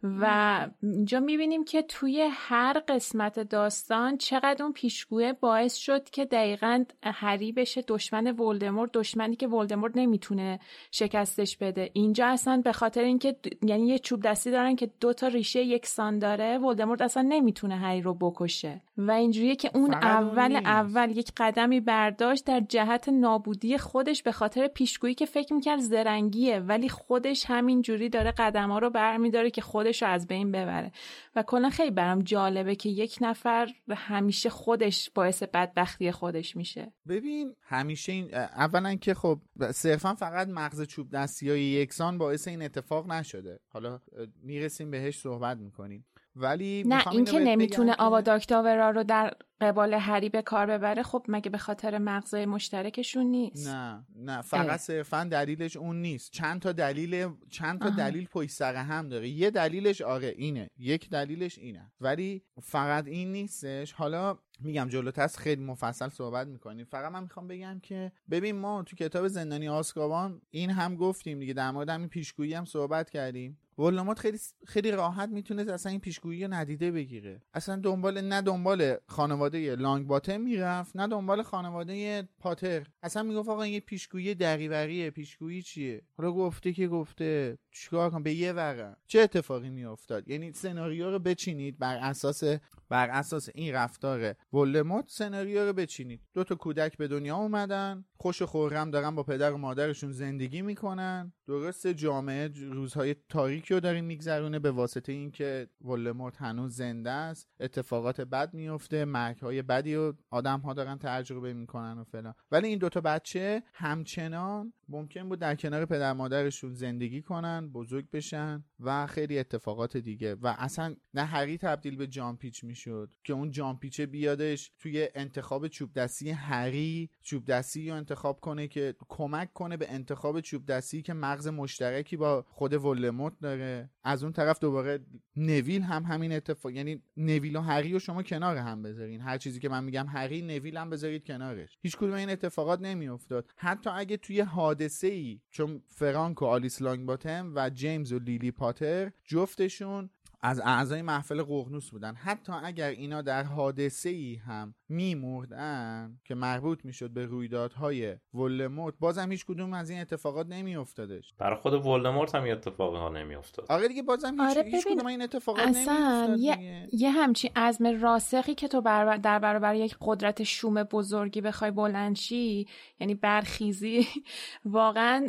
[0.05, 6.85] و اینجا می‌بینیم که توی هر قسمت داستان چقدر اون پیشگوه باعث شد که دقیقا
[7.03, 11.91] هری بشه دشمن ولدمورت دشمنی که ولدمورت نمی‌تونه شکستش بده.
[11.93, 16.19] اینجا اصلا به خاطر اینکه یعنی یه چوب دستی دارن که دو تا ریشه یکسان
[16.19, 18.83] داره ولدمورت اصلا نمی‌تونه هری رو بکشه.
[18.99, 24.67] و اینجوریه که اون اول اول یک قدمی برداشت در جهت نابودی خودش به خاطر
[24.67, 29.94] پیشگویی که فکر می‌کرد زرنگیه ولی خودش همینجوری داره قدم ها رو برمیداره که خودش
[30.03, 30.93] رو از بین ببره.
[31.37, 36.93] و کلا خیلی برام جالبه که یک نفر همیشه خودش باعث بدبختی خودش میشه.
[37.09, 39.41] ببین همیشه این اولا که خب
[39.73, 43.61] صرفا فقط مغز چوب دستی های یکسان باعث این اتفاق نشده.
[43.69, 44.01] حالا
[44.43, 46.07] می‌رسیم بهش صحبت می‌کنیم.
[46.37, 51.25] ولی نه این که نمی‌تونه آوا داکتاورا رو در قبال هری به کار ببره خب
[51.29, 56.33] مگه به خاطر مغزای مشترکشون نیست؟ نه نه فقط صرفا دلیلش اون نیست.
[56.33, 59.29] چند تا دلیل چند تا دلیل پشت سر هم داره.
[59.29, 60.71] یه دلیلش آره اینه.
[60.79, 61.93] یک دلیلش اینه.
[62.01, 63.93] ولی فقط این نیستش.
[63.93, 66.85] حالا میگم جلوتر خیلی مفصل صحبت می‌کنیم.
[66.85, 71.53] فقط من می‌خوام بگم که ببین ما تو کتاب زندانی آسکابان این هم گفتیم دیگه.
[71.53, 73.59] در مورد همین پیشگویی هم صحبت کردیم.
[73.79, 77.43] ولدمورت خیلی خیلی راحت می‌تونه اصلا این پیشگویی رو ندیده بگیره.
[77.55, 82.87] اصلا دنبال نه دنبال خانواده لانگ باتم می‌رفت نه دنبال خانواده پاتر.
[83.03, 87.59] اصلا می‌گفت آقا این پیشگویی دریوریه پیشگویی چیه؟ حالا گفته که گفته.
[87.75, 88.97] چیکار کنم؟ به یه ورقه.
[89.07, 91.79] چه اتفاقی میافتاد؟ یعنی سناریو رو بچینید.
[91.79, 92.43] بر اساس
[92.89, 96.21] بر اساس این رفتار ولدمورت سناریو رو بچینید.
[96.35, 98.05] دو تا کودک به دنیا اومدن.
[98.17, 101.33] خوش و خورم دارن با پدر و مادرشون زندگی می‌کنن.
[101.47, 107.49] درسته جامعه روزهای تاریکی رو دارین میگذرونه به واسطه اینکه ولدمورت هنوز زنده است.
[107.61, 112.35] اتفاقات بد میفته مرگ های بدی رو آدم ها دارن تجربه می‌کنن و فلان.
[112.51, 118.65] ولی این دوتا بچه همچنان ممکن بود در کنار پدر مادرشون زندگی کنن بزرگ بشن
[118.81, 120.35] و خیلی اتفاقات دیگه.
[120.35, 125.93] و اصلا نه هری تبدیل به جامپیچ می‌شد که اون جامپیچه بیادش توی انتخاب چوب
[125.93, 131.13] دستی هری چوب دستی رو انتخاب کنه که کمک کنه به انتخاب چوب دستی که
[131.13, 133.91] مغز مشترکی با خود ولدمورت داره.
[134.05, 134.99] از اون طرف دوباره
[135.37, 139.21] نویل هم همین اتفاق یعنی نویل و هری رو شما کنار هم بذارین.
[139.21, 141.79] هر چیزی که من میگم هری نویل هم بذارید کنارش.
[141.83, 143.51] هیچ کدوم این اتفاقات نمیافتاد.
[143.57, 144.41] حتی اگه توی
[144.75, 150.11] حادثه ای چون فرانک و آلیس لانگ باتم و جیمز و لیلی پاتر جفتشون
[150.45, 152.15] از اعضای محفل قغنوس بودن.
[152.15, 159.31] حتی اگر اینا در حادثه ای هم میمردن که مربوط می‌شد به رویدادهای ولدمورت بازم
[159.31, 161.35] هیچ کدوم از این اتفاقات نمیافتادش.
[161.39, 163.67] برای خود ولدمورت هم اتفاقی ها نمیافتاد.
[163.69, 168.55] آره دیگه بازم هیچ, آره هیچ کدوم این اتفاقات اصلا یه, یه همچین عزم راسخی
[168.55, 169.17] که تو بر...
[169.17, 172.67] در برابر یک قدرت شوم بزرگی بخوای بلنشی
[173.01, 174.07] یعنی برخیزی
[174.65, 175.27] واقعا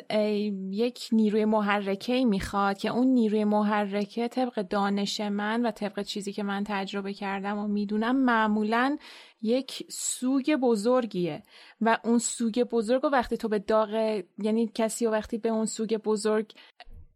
[0.72, 6.34] یک نیروی محرکه می‌خواد که اون نیروی محرکه طبق دانش دانش من و طبق چیزی
[6.34, 8.98] که من تجربه کردم و می‌دونم معمولا
[9.42, 11.44] یک سوگ بزرگیه
[11.82, 15.66] و اون سوگ بزرگ و وقتی تو به داغ یعنی کسی و وقتی به اون
[15.66, 16.52] سوگ بزرگ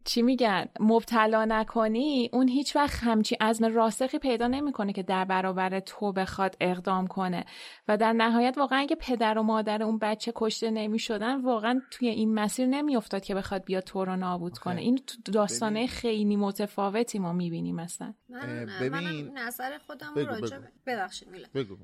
[0.04, 5.80] چی میگن مبتلا نکنی اون هیچ وقت همچی عزم راسخی پیدا نمی‌کنه که در برابر
[5.80, 7.44] تو بخواد اقدام کنه.
[7.88, 12.34] و در نهایت واقعا اگه پدر و مادر اون بچه کشته نمی‌شدن واقعا توی این
[12.34, 14.80] مسیر نمیافتاد که بخواد بیاد تو رو نابود کنه.
[14.80, 15.00] این
[15.32, 21.28] داستانه خیلی متفاوتی ما می‌بینیم مثلا من, ببین نظر خودم راجع ببخشید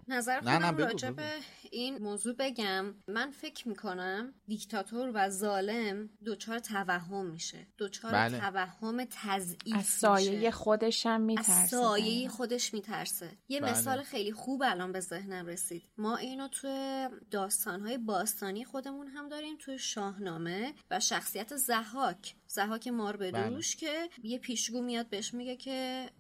[0.09, 1.29] نظر خودم راجع به
[1.73, 2.95] این موضوع بگم.
[3.09, 7.67] من فکر می‌کنم دیکتاتور و ظالم دچار توهم میشه.
[8.07, 8.39] دچار بله.
[8.39, 13.71] توهم تضعیف از سایه خودش هم میترسه از سایه خودش میترسه یه بله.
[13.71, 19.57] مثال خیلی خوب الان به ذهنم رسید ما اینو توی داستانهای باستانی خودمون هم داریم
[19.59, 23.91] توی شاهنامه و شخصیت زهاک زهاک مار بدوش بله.
[23.91, 26.11] که یه پیشگو میاد بهش میگه که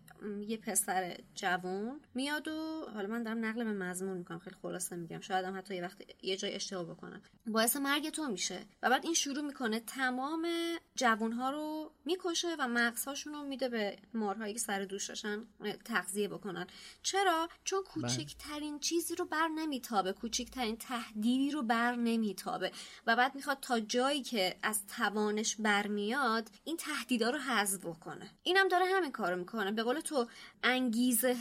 [0.46, 5.20] یه پسر جوون میاد و حالا من دارم نقل به مضمون می‌کنم خیلی خلاصه میگم.
[5.20, 7.22] شاید هم حتی یه وقت یه جای اشتباه بکنم.
[7.46, 8.60] باعث مرگ تو میشه.
[8.82, 10.48] و بعد این شروع می‌کنه تمام
[10.94, 15.44] جوانها رو می‌کشه و مغزهاشون رو میده به مارهایی که سر دوش داشتن
[15.84, 16.66] تغذیه بکنن.
[17.02, 17.92] چرا؟ چون بله.
[17.92, 20.12] کوچکترین چیزی رو بر نمیتابه.
[20.12, 22.72] کوچکترین تهدیدی رو بر نمیتابه.
[23.06, 28.30] و بعد می‌خواد تا جایی که از توانش برمیاد این تهدیدا رو حذف بکنه.
[28.42, 29.72] اینم داره همین کارو می‌کنه.
[29.72, 30.26] به قول تو
[30.62, 31.34] انگیزه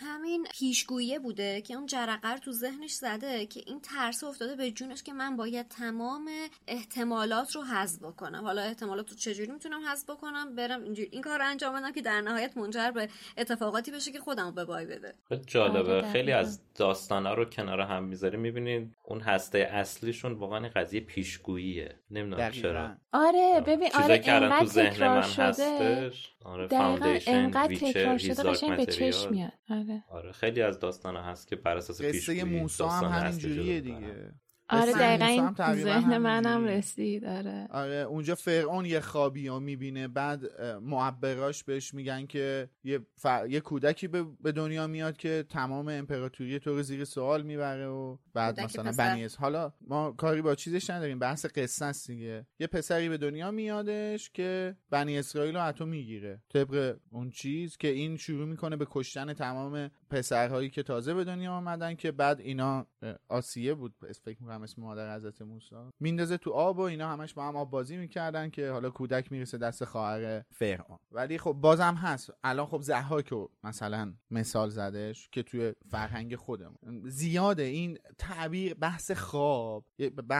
[0.00, 5.02] همین پیشگویی بوده که اون جرقه تو ذهنش زده که این ترس افتاده به جونش
[5.02, 6.30] که من باید تمام
[6.66, 8.44] احتمالات رو حذف بکنم.
[8.44, 11.08] حالا احتمالات رو چجوری می‌تونم حذف بکنم؟ برم اینجوری.
[11.12, 13.08] این کار انجام بدم که در نهایت منجر به
[13.38, 15.14] اتفاقاتی بشه که خودم به بای بده.
[15.46, 15.92] جالبه.
[15.92, 21.94] آره، خیلی از داستانا رو کنار هم می‌ذاریم می‌بینید اون هسته اصلیشون واقعا قضیه پیشگوییه.
[22.10, 22.96] نمی‌دونم چرا.
[23.12, 26.32] آره ببین آره اینقدر تو ذهن من هستش.
[26.44, 29.52] آره فاوندیشن تکرار شده قشنگ به چشم میاد.
[29.70, 30.04] آره.
[30.08, 34.32] آره خیلی از داستان ها هست که بر اساس قصه موسی هم همینجوریه دیگه.
[34.70, 37.24] آره دقیقا این ذهن منم رسید.
[37.24, 37.66] آره.
[37.70, 43.00] آره اونجا فرعون یه خوابی رو می‌بینه بعد معبراش بهش میگن که یه,
[43.48, 44.08] یه کودکی
[44.42, 49.28] به دنیا میاد که تمام امپراتوری تو رو زیر سوال می‌بره و بعد مثلا بنی
[49.38, 52.46] حالا ما کاری با چیزش نداریم بحث قصه است دیگه.
[52.58, 56.42] یه پسری به دنیا میادش که بنی اسرائیل رو حتی می‌گیره.
[56.48, 61.52] طبق اون چیز که این شروع می‌کنه به کشتن تمام پسرهایی که تازه به دنیا
[61.52, 62.86] آمدن که بعد اینا
[63.28, 63.94] آسیه بود.
[64.24, 65.76] فکر می‌کنم اسم مادر حضرت موسی.
[66.00, 69.58] میندازه تو آب و اینا همش با هم آب بازی می‌کردن که حالا کودک می‌رسه
[69.58, 70.98] دست خواهر فرعون.
[71.10, 72.30] ولی خب بازم هست.
[72.44, 77.02] الان خب زحاک رو مثلا مثال زدش که توی فرهنگ خودمون.
[77.04, 77.62] زیاده.
[77.62, 77.98] این
[78.28, 79.84] تعبیر بحث خواب.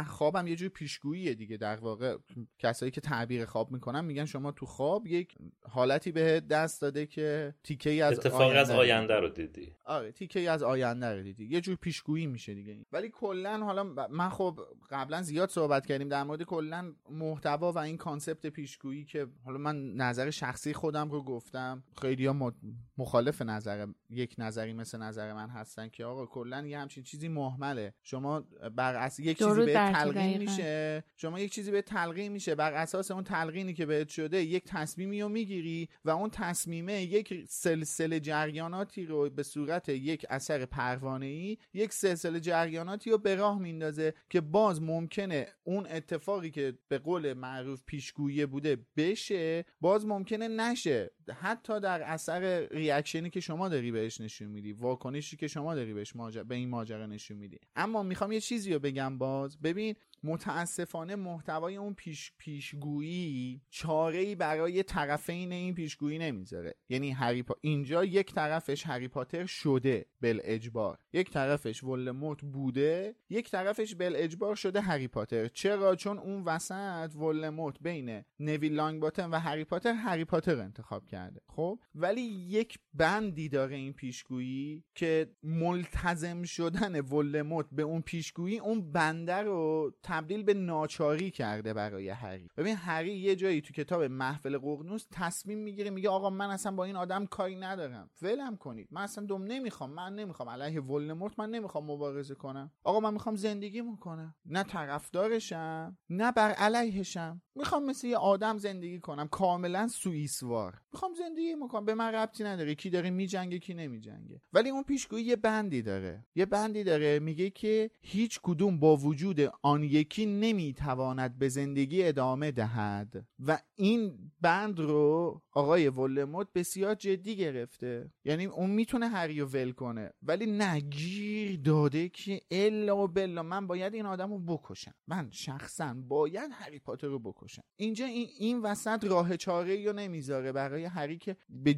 [0.07, 1.57] خوابم یه جور پیشگوییه دیگه.
[1.57, 2.17] در واقع
[2.59, 5.35] کسایی که تعبیر خواب می‌کنن میگن شما تو خواب یک
[5.69, 9.15] حالتی به دست داده که تیکه ای از اتفاق آینده از آینده.
[9.15, 9.73] رو دیدی.
[9.85, 11.47] آره تیکه ای از آینده رو دیدی.
[11.47, 14.61] یه جور پیشگویی میشه دیگه ولی کلا حالا من خب
[14.91, 19.95] قبلا زیاد صحبت کردیم در مورد کلا محتوا و این کانسپت پیشگویی که حالا من
[19.95, 21.83] نظر شخصی خودم رو گفتم.
[22.01, 22.53] خیلی ها
[22.99, 27.95] مخالف نظر یک نظری مثل نظر من هستن که آقا کلا یه همچین چیزی محمله.
[28.03, 28.41] شما
[28.77, 31.05] بر یک چیزی به تلقین میشه.
[31.17, 32.55] شما یک چیزی به تلقین میشه.
[32.55, 37.45] بر اساس اون تلقینی که بهت شده یک تصمیمی رو می‌گیری و اون تصمیمه یک
[37.49, 43.59] سلسله جریاناتی رو به صورت یک اثر پروانه ای یک سلسله جریاناتی رو به راه
[43.59, 50.49] میندازه که باز ممکنه اون اتفاقی که به قول معروف پیشگویی بوده بشه باز ممکنه
[50.49, 51.11] نشه.
[51.41, 56.13] حتی در اثر ریاکشنی که شما داری بهش نشون میدی واکنشی که شما داری بهش
[56.49, 57.59] به این ماجرا نشون میدی.
[57.77, 59.59] اما می‌خوام یه چیزی رو بگم باز.
[59.61, 59.95] ببین
[60.25, 66.75] متاسفانه محتوای اون پیش پیشگویی چاره ای برای طرفین این پیشگویی نمی‌ذاره.
[66.89, 73.51] یعنی هری اینجا یک طرفش هری پاتر شده بل اجبار یک طرفش ولموت بوده یک
[73.51, 75.49] طرفش بل اجبار شده هری پاتر.
[75.49, 81.07] چرا؟ چون اون وسط ولموت بین نویل لانگ باتن و هری پاتر هری پاتر انتخاب
[81.07, 81.41] کرده.
[81.47, 88.93] خب؟ ولی یک بندی داره این پیشگویی که ملتزم شدن ولموت به اون پیشگویی اون
[88.93, 92.49] بنده رو تبدیل به ناچاری کرده برای هری.
[92.57, 96.85] ببین هری یه جایی تو کتاب محفل ققنوس تصمیم می‌گیره میگه آقا من اصلا با
[96.85, 98.11] این آدم کاری ندارم.
[98.23, 98.89] ولم کنید.
[98.91, 99.91] من اصلا دم نمی‌خوام.
[99.91, 100.49] من نمی‌خوام.
[100.49, 102.71] علیه ولدمورت من نمی‌خوام مبارزه کنم.
[102.85, 104.35] آقا من می‌خوام زندگی کنم.
[104.47, 107.43] نه طرفدارشم نه بر علیهشم.
[107.55, 109.29] می‌خوام مثل یه آدم زندگی کنم.
[109.29, 110.81] کاملا سوئیسوار.
[110.93, 114.43] می‌خوام زندگی می‌کنم به من ربطی نداره کی داره میجنگه کی نمیجنگه.
[114.53, 116.27] ولی اون پیشگویی یه بندی داره.
[116.35, 117.19] یه بندی داره.
[117.19, 123.27] میگه که هیچ کدوم با وجود آن یکی نمی‌تواند به زندگی ادامه دهد.
[123.47, 128.11] و این بند رو آقای ولموت بسیار جدی گرفته.
[128.25, 130.11] یعنی اون می‌تونه هری رو ول کنه.
[130.23, 134.95] ولی نگیر داده که الا و بلا من باید این آدم رو بکشم.
[135.07, 137.63] من شخصا باید هری پاتر رو بکشم.
[137.77, 140.53] اینجا این, این وسط راه چاره رو نمی‌ذاره.
[140.53, 141.37] برای هری که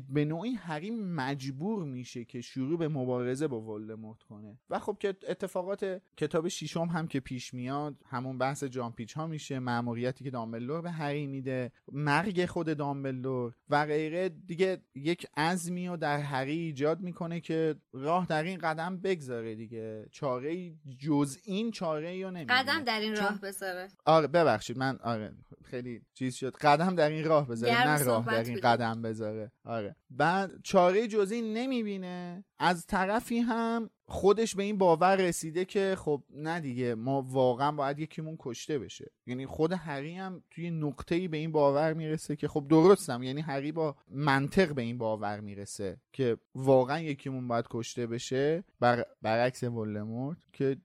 [0.09, 4.59] به نوعی هری مجبور میشه که شروع به مبارزه با ولدمورت کنه.
[4.71, 9.59] و خب که اتفاقات کتاب شیشم هم که پیش میاد همون بحث جامپیچ ها میشه
[9.59, 14.29] مأموریتی که دامبلدور به هری میده مرگ خود دامبلدور و غیره.
[14.29, 20.09] دیگه یک عزمی رو در هری ایجاد می‌کنه که راه در این قدم بگذاره دیگه.
[20.13, 23.89] چاره جز این چاره ای نمیده قدم در این راه بذاره.
[24.05, 25.35] آره ببخشید من آره
[25.65, 26.57] خیلی چیز شد.
[26.57, 29.53] قدم در این راه بذاره نه راه در این قدم بذاره.
[29.65, 29.97] آره.
[30.11, 32.45] بعد چاره جزی نمی‌بینه.
[32.63, 37.99] از طرفی هم خودش به این باور رسیده که خب نه دیگه ما واقعا باید
[37.99, 39.11] یکیمون کشته بشه.
[39.27, 43.41] یعنی خود هری هم توی نقطه ای به این باور می‌رسه که خب درستم یعنی
[43.41, 49.63] هری با منطق به این باور می‌رسه که واقعا یکیمون باید کشته بشه بر برعکس
[49.63, 50.77] ولدمورت که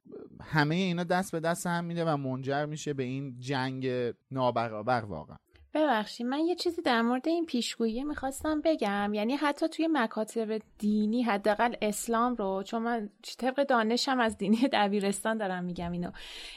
[0.41, 5.37] همه اینا دست به دست هم میده و منجر میشه به این جنگ نابرابر واقعا.
[5.75, 9.13] ببخشید من یه چیزی در مورد این پیشگویی می‌خواستم بگم.
[9.13, 15.37] یعنی حتی توی مکاتب دینی حداقل اسلام رو چون من طبق دانشم از دینی دبیرستان
[15.37, 16.11] دارم میگم اینو.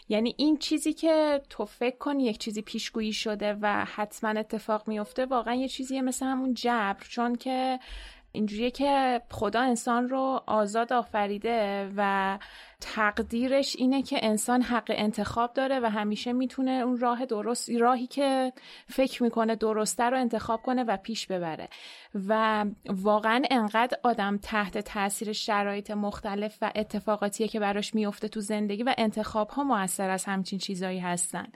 [0.08, 5.26] یعنی این چیزی که تو فکر کنی یک چیزی پیشگویی شده و حتما اتفاق میفته
[5.26, 7.04] واقعا یه چیزیه مثل همون جبر.
[7.08, 7.78] چون که
[8.32, 12.38] اینجوریه که خدا انسان رو آزاد آفریده و
[12.80, 18.52] تقدیرش اینه که انسان حق انتخاب داره و همیشه می‌تونه اون راه درست راهی که
[18.86, 21.68] فکر می‌کنه درسته رو انتخاب کنه و پیش ببره.
[22.28, 28.82] و واقعا انقدر آدم تحت تاثیر شرایط مختلف و اتفاقاتیه که براش میفته تو زندگی
[28.82, 31.46] و انتخاب ها موثر از همچین چیزایی هستن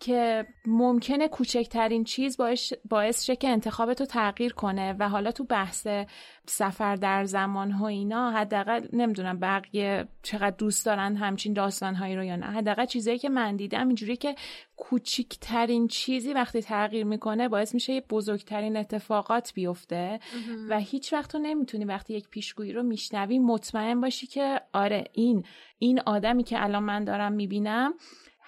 [0.00, 5.86] که ممکنه کوچکترین چیز باعث, باعث شه که انتخابتو تغییر کنه و حالا تو بحث
[6.46, 12.24] سفر در زمان ها اینا حداقل نمی‌دونم بقیه چقدر دوست دارن همچین داستان هایی رو
[12.24, 12.46] یا نه.
[12.46, 14.34] حداقل چیزایی که من دیدم اینجوری که
[14.76, 20.20] کوچیکترین چیزی وقتی تغییر می‌کنه باعث میشه یه بزرگترین اتفاقات بیفته
[20.68, 25.44] و هیچ وقت تو نمی‌تونی وقتی یک پیشگویی رو میشنوی مطمئن باشی که آره این
[25.78, 27.94] این آدمی که الان من دارم می‌بینم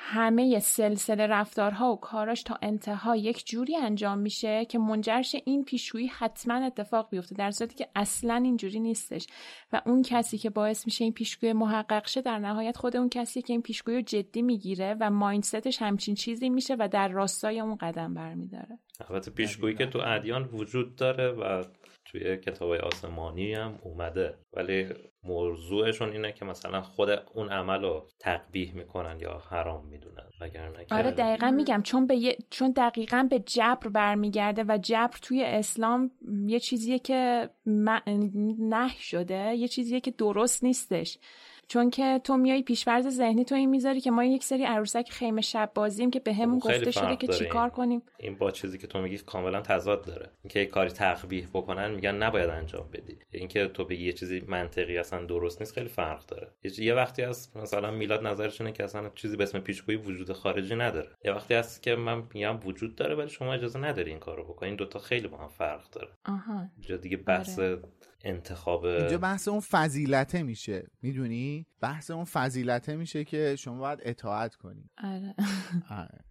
[0.04, 6.06] همه سلسله رفتارها و کاراش تا انتها یک جوری انجام میشه که منجرش این پیشگویی
[6.06, 9.26] حتما اتفاق بیفته در صورتی که اصلا اینجوری نیستش
[9.72, 13.42] و اون کسی که باعث میشه این پیشگویی محقق شه در نهایت خود اون کسی
[13.42, 17.76] که این پیشگویی رو جدی می‌گیره و مایندستش همچین چیزی میشه و در راستای اون
[17.76, 18.78] قدم برمیداره.
[19.08, 21.64] البته پیشگویی که تو ادیان وجود داره و
[22.12, 24.34] توی کتاب آسمانی هم اومده.
[24.52, 24.86] ولی
[25.24, 30.24] موضوعشون اینه که مثلا خود اون عمل رو تقبیح می‌کنن یا حرام می‌دونن.
[30.40, 36.10] وگرنه آره دقیقا میگم چون به چون دقیقا به جبر برمیگرده و جبر توی اسلام
[36.46, 41.18] یه چیزیه که نه شده یه چیزیه که درست نیستش.
[41.68, 45.40] چون که تو میای پیشورز ذهنی تو این می‌ذاری که ما یک سری عروسک خیمه
[45.40, 48.02] شب بازیم که به گفته شده که چیکار کنیم.
[48.18, 50.30] این با چیزی که تو میگی کاملا تضاد داره.
[50.44, 53.18] اینکه یه کاری تقبیح بکنن میگن نباید انجام بدی.
[53.30, 56.48] اینکه تو بگی یه چیزی منطقی اصلا درست نیست خیلی فرق داره.
[56.78, 61.08] یه وقتی هست مثلا میلاد نظرشونه که اصلا چیزی به اسم پیشگویی وجود خارجی نداره.
[61.24, 64.68] یه وقتی هست که من میگم وجود داره ولی شما اجازه نداری این کارو بکنی.
[64.68, 66.08] این دوتا خیلی با هم فرق داره.
[66.24, 66.68] آها.
[67.02, 67.78] دیگه بحث آره.
[68.24, 74.54] انتخاب اینجا بحث اون فضیلته میشه می‌دونی؟ بحث اون فضیلته میشه که شما باید اطاعت
[74.54, 74.90] کنی.
[75.04, 75.34] آره,
[75.90, 76.24] آره.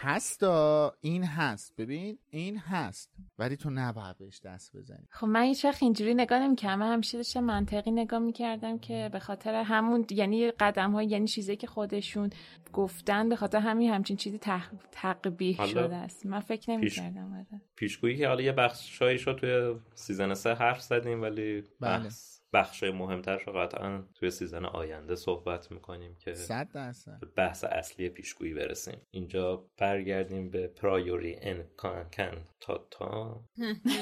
[0.00, 1.76] هستا این هست.
[1.76, 3.10] ببین این هست.
[3.38, 5.06] ولی تو نباید بهش دست بزنی.
[5.10, 6.78] خب من هیچ وقت اینجوری نگاه نمی‌کردم.
[6.78, 11.56] من همیشه داشتم منطقی نگاه می‌کردم که به خاطر همون یعنی قدم های یعنی چیزی
[11.56, 12.30] که خودشون
[12.72, 14.62] گفتن به خاطر همین همچین چیزی تق...
[14.92, 16.26] تقبیح شده است.
[16.26, 17.52] من فکر نمی‌کردم پیش...
[17.52, 17.62] آره.
[17.76, 22.08] پیشگویی که حالا یه بخشایی شد توی season سه حرف زدیم ولی بله.
[22.52, 27.20] بخش مهمتر رو قطعا توی season آینده صحبت می‌کنیم که صد درصد.
[27.36, 29.00] بحث اصلی پیشگویی برسیم.
[29.10, 33.44] اینجا برگردیم به Priori Incanta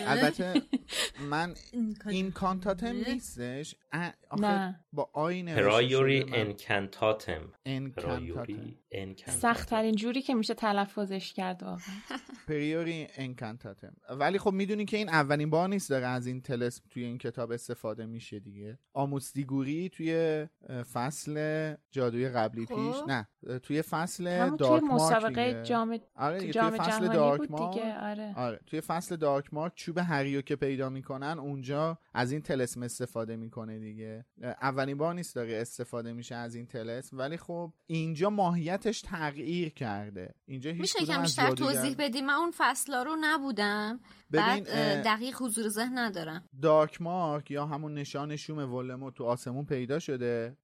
[0.06, 0.62] البته
[1.30, 1.54] من
[2.06, 3.74] این cantatem نیستش.
[4.38, 4.84] نه.
[4.92, 7.52] با آین Priori Incantatem
[7.96, 8.85] سخت
[9.66, 11.62] ترین جوری که میشه تلفظش کرد
[12.48, 17.04] پریوری انکانتاتم ولی خب می‌دونی که این اولین بار نیست داره از این تلسم توی
[17.04, 18.78] این کتاب استفاده میشه دیگه.
[18.92, 20.46] آموسدیگوری توی
[20.92, 22.74] فصل جادوی قبلی خب.
[22.74, 22.96] پیش.
[23.08, 23.28] نه
[23.62, 24.24] توی فصل
[24.56, 27.98] دارک توی مسابقه جام آره توی فصل دارک دیگه.
[27.98, 28.32] آره.
[28.36, 28.60] آره.
[28.66, 33.78] توی فصل دارک مارک چوب هریو که پیدا می‌کنن اونجا از این تلسم استفاده می‌کنه
[33.78, 34.24] دیگه.
[34.42, 37.18] اولین بار نیست داره استفاده میشه از این تلسم.
[37.18, 40.34] ولی خب اینجا ماهیت ماهیتش تغییر کرده.
[40.46, 44.00] اینجا هیچ میشه کم بیشتر توضیح بدی؟ من اون فصلا رو نبودم.
[44.30, 44.68] بعد
[45.04, 46.48] دقیق حضور ذهن ندارم.
[46.62, 50.56] دارک مارک یا همون نشان شوم ولمو تو آسمون پیدا شده.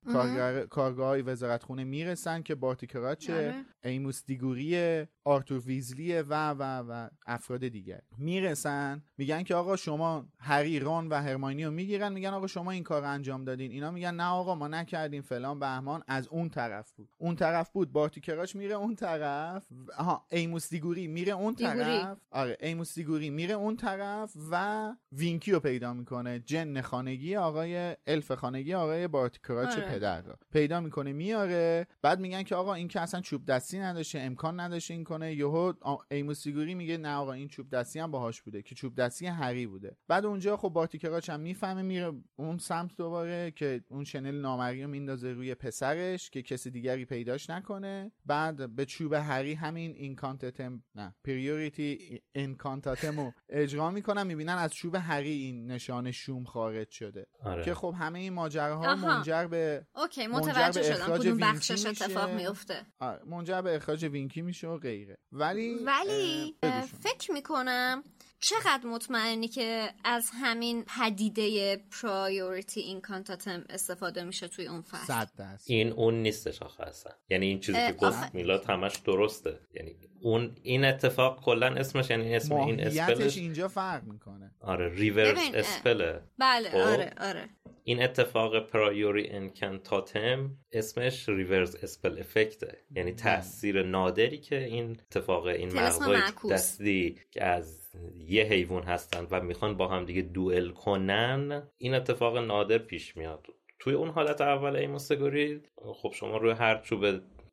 [0.70, 3.64] کارگاه های وزارت خونه می‌رسن که بارتی کراچه آره.
[3.84, 8.00] ایموس دیگوریه آرتور ویزلیه و و و افراد دیگر.
[8.18, 12.82] می‌رسن میگن که آقا شما هری ران و هرماینی رو می‌گیرن میگن آقا شما این
[12.82, 13.70] کار انجام دادین.
[13.70, 17.08] اینا میگن نه آقا ما نکردیم فلان بهمان از اون طرف بود.
[17.18, 19.66] اون طرف بود بارتی کراچ میره اون طرف
[19.98, 22.18] آها ایموس دیگوری میره اون طرف.
[22.30, 28.32] آره ایموس دیگوری میره اون طرف و وینکی رو پیدا می‌کنه جن خانگی آقای الف
[28.32, 29.88] خانگی آقای بارتی کراوچ آره.
[29.88, 30.34] پدر رو.
[30.52, 31.86] پیدا می‌کنه میاره.
[32.02, 35.34] بعد میگن که آقا این که اصلا چوب دستی نداشته امکان نداشته این کنه.
[35.34, 35.72] یهو
[36.10, 38.62] ایموس دیگوری میگه نه آقا این چوب دستی هم باهاش بوده.
[38.62, 39.96] که چوب دستی هری بوده.
[40.08, 44.82] بعد اونجا خب بارتی کراوچ هم می‌فهمه میره اون سمت دوباره که اون شنل نامرئی
[44.82, 47.91] رو میندازه روی پسرش که کسی دیگری پیداش نکنه.
[48.26, 54.94] بعد به چوب هری همین Incantatem نه Priori Incantatem و اجرا می‌کنن می‌بینن از چوب
[54.94, 57.26] هری این نشان شوم خارج شده.
[57.44, 57.64] آره.
[57.64, 61.18] که خب همه این ماجراها منجر به okay متوجه شدم.
[61.18, 63.24] کدوم بخشش اتفاق میفته؟ آره.
[63.24, 65.18] منجر به اخراج وینکی میشه و غیره.
[65.32, 66.56] ولی ولی
[67.00, 68.02] فکر می‌کنم
[68.42, 75.70] چقدر مطمئنی که از همین پدیده Priori Incantatem استفاده میشه توی اون فصل؟ صد دست
[75.70, 77.12] این اون نیستش آخه اصلا.
[77.28, 79.58] یعنی این چیزی که گفت میلاد همش درسته.
[79.74, 84.54] یعنی اون این اتفاق کلا اسمش یعنی اسم این spell ش اینجا فرق می‌کنه.
[84.60, 86.20] آره reverse spell ه.
[86.38, 87.48] بله خب؟ آره آره.
[87.84, 92.78] این اتفاق Priori Incantatem اسمش reverse spell effect ه.
[92.96, 96.20] یعنی تاثیر نادری که این اتفاق این مغزای
[96.50, 102.38] دستی که از یه حیوان هستن و می‌خوان با هم دیگه دوئل کنن این اتفاق
[102.38, 103.46] نادر پیش میاد.
[103.78, 105.60] توی اون حالت اول ایموس دیگوری
[105.94, 107.04] خب شما روی هر چوب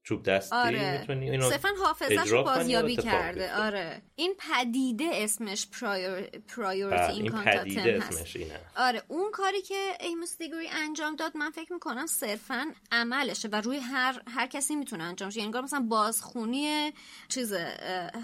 [0.04, 1.00] چوب دستی آره.
[1.00, 3.56] می‌تونی اینو صرفا حافظش رو بازیابی کرده.
[3.56, 4.02] آره.
[4.16, 6.22] این پدیده اسمش Prior...
[6.22, 8.60] Priori بله، این پدیده اسمش اینه.
[8.78, 13.78] آره اون کاری که ایموس دیگری انجام داد من فکر می‌کنم صرفا عملشه و روی
[13.78, 16.94] هر هر کسی می‌تونه انجام شه یعنی مثلا بازخونی
[17.28, 17.54] چیز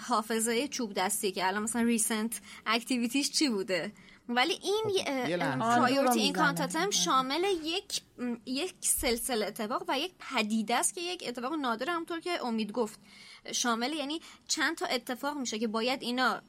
[0.07, 3.91] حافظه چوب دستی که الان مثلا recent activity ش چی بوده؟
[4.29, 8.01] ولی این Priori Incantatem شامل یک
[8.45, 12.99] یک سلسله اتفاق و یک پدیده است که یک اتفاق نادر همونطور که امید گفت.
[13.51, 16.41] شامل یعنی چند تا اتفاق میشه که باید اینا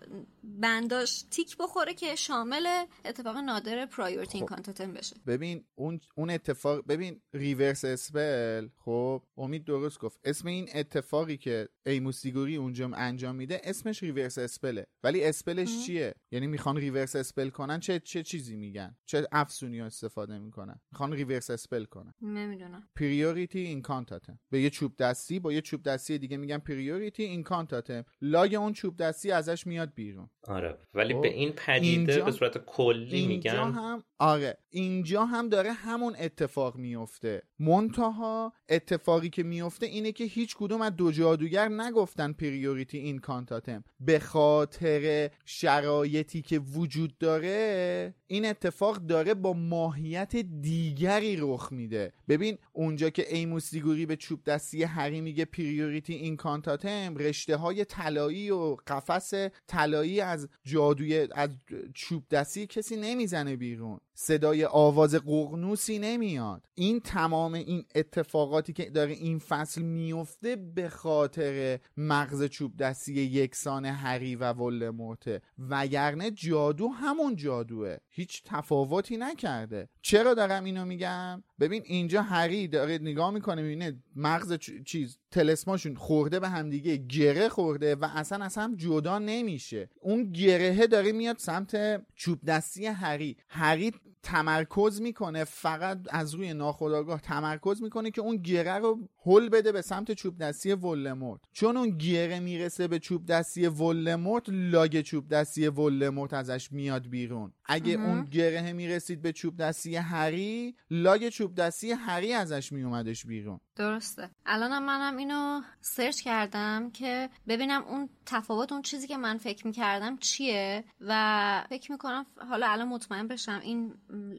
[0.47, 5.17] بنداش تیک بخوره که شامل اتفاق نادر Priori Incantatem بشه.
[5.27, 10.21] ببین اون اون اتفاق ببین reverse spell خب امید درست گفت.
[10.25, 14.87] اسم این اتفاقی که ایموس دیگوری اونجا انجام میده اسمش reverse spell ه.
[15.03, 19.81] ولی spell ش چیه؟ یعنی می‌خوان reverse spell کنن چه چه چیزی میگن؟ چه افسونی
[19.81, 22.15] استفاده می‌کنن؟ می‌خوان reverse spell کنن.
[22.23, 22.89] نمی‌دونم.
[22.97, 28.55] Priori Incantatem به یه چوب دستی با یه چوب دستی دیگه میگن Priori Incantatem log
[28.55, 30.31] اون چوب دستی ازش میاد بیرون.
[30.49, 30.79] آره.
[30.95, 34.59] ولی به خب، این پدیده به صورت کلی میگن هم آره.
[34.71, 37.43] اینجا هم داره همون اتفاق میفته.
[37.59, 43.85] منتها اتفاقی که میفته اینه که هیچ کدوم از دو جادوگر نگفتن Priori Incantatem.
[44.01, 52.13] به خاطر شرایطی که وجود داره این اتفاق داره با ماهیت دیگری رخ میده.
[52.29, 58.51] ببین اونجا که ایموس دیگوری به چوب دستی هری میگه Priori Incantatem رشته های طلایی
[58.51, 59.35] و قفس
[59.67, 61.51] طلایی از جادوی از
[61.95, 64.01] چوب دستی کسی نمی‌زنه بیرون.
[64.15, 66.67] صدای آواز قغنوسی نمیاد.
[66.75, 73.85] این تمام این اتفاقاتی که داره این فصل میفته به خاطر مغز چوب دستی یکسان
[73.85, 75.43] هری و ولدمورت.
[75.59, 77.97] وگرنه جادو همون جادوه.
[78.09, 79.89] هیچ تفاوتی نکرده.
[80.03, 84.53] چرا دارم اینو میگم؟ ببین اینجا هری داره نگاه می‌کنه می‌بینه مغز
[84.85, 89.91] چیز تلسماشون خورده به همدیگه گره خورده و اصلا اصلا هم جدا نمیشه.
[90.01, 93.93] اون گرهه داره میاد سمت چوب دستی هری هری
[94.27, 99.83] تمرکز می‌کنه فقط از روی ناخودآگاه تمرکز می‌کنه که اون گره رو هل بده به
[99.83, 105.69] سمت چوب دستی ولمورت چون اون گره می‌رسه به چوب دستی ولمورت لاگ چوب دستی
[105.69, 107.53] ولمورت ازش میاد بیرون.
[107.65, 113.61] اگه اون گره می‌رسید به چوب دستی هری لاگ چوب دستی هری ازش میومدش بیرون.
[113.77, 114.31] درسته.
[114.47, 120.17] الانم منم اینو search کردم که ببینم اون تفاوت اون چیزی که من فکر می‌کردم
[120.17, 123.95] چیه و فکر می‌کنم حالا الان مطمئن بشم این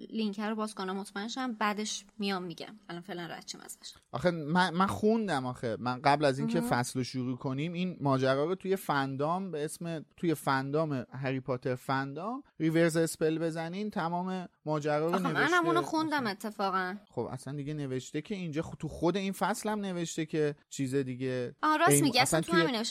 [0.09, 2.75] لینک رو باز کنم مطمئن شم بعدش میام میگم.
[2.89, 3.93] الان فعلا رد ازش.
[4.11, 5.77] آخه من, من خوندم آخه.
[5.79, 10.05] من قبل از اینکه فصل رو شروع کنیم این ماجرا رو توی fandom به اسم
[10.17, 15.33] توی fandom هری پاتر fandom reverse spell بزنین تمام ماجرا رو نوشته.
[15.33, 16.95] من همونو خوندم اتفاقا.
[17.09, 21.55] خب اصلا دیگه نوشته که اینجا تو خود این فصل هم نوشته که چیز دیگه.
[21.63, 22.83] آه راست میگه اصلا تو همین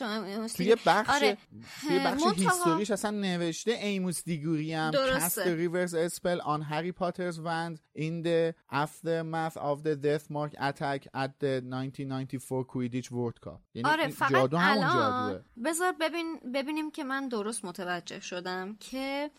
[0.56, 1.38] توی بخش آره.
[1.80, 4.92] توی بخش هیستوریش اصلا نوشته ایموس دیگوری هم.
[4.92, 11.00] cast the reverse spell on Harry Potter's wand in the aftermath of the mark attack
[11.14, 13.60] at the 1994 Quidditch World Cup.
[13.74, 15.42] یعنی آره فقط جادو همون جادوه.
[15.64, 19.30] بذار ببین ببینیم که من درست متوجه شدم که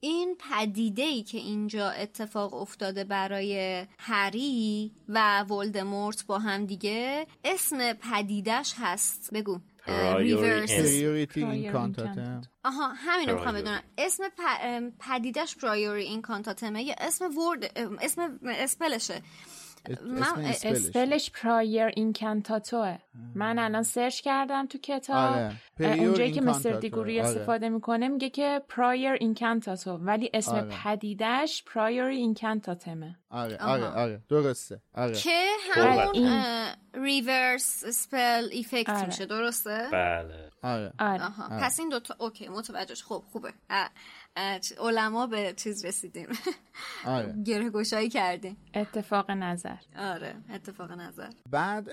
[0.00, 7.92] این پدیده ای که اینجا اتفاق افتاده برای هری و ولدمورت با هم دیگه اسم
[7.92, 9.30] پدیدش هست.
[9.34, 9.60] بگو.
[10.16, 10.70] reverse
[12.64, 13.82] آها همین رو بدونم.
[13.98, 14.22] اسم
[15.00, 19.22] پدیدش Priori Incantatem ه یا اسم ورد اسم spell شه؟
[20.04, 22.98] من spell ش Prior Incantato ه.
[23.34, 25.34] من الان search کردم تو کتاب.
[25.34, 25.60] آره.
[25.80, 27.28] اونجایی که Mister دیگوری آره.
[27.28, 30.68] استفاده می‌کنه میگه که Prior Incantato ولی اسم آره.
[30.84, 34.22] پدیدش Prior Incantatem ه آره آره آره.
[34.28, 34.80] درسته.
[34.94, 35.14] آره.
[35.14, 36.32] که همون
[36.94, 39.26] reverse spell effect میشه.
[39.26, 40.50] درسته؟ بله.
[40.62, 40.92] آره.
[40.98, 41.28] آره.
[41.60, 43.52] پس این دوتا okay متوجه خب خوبه.
[44.78, 46.26] علما به چیز رسیدیم.
[47.04, 47.34] آره.
[47.46, 48.56] گره گشایی کردیم.
[48.74, 49.76] اتفاق نظر.
[49.98, 51.30] آره اتفاق نظر.
[51.50, 51.88] بعد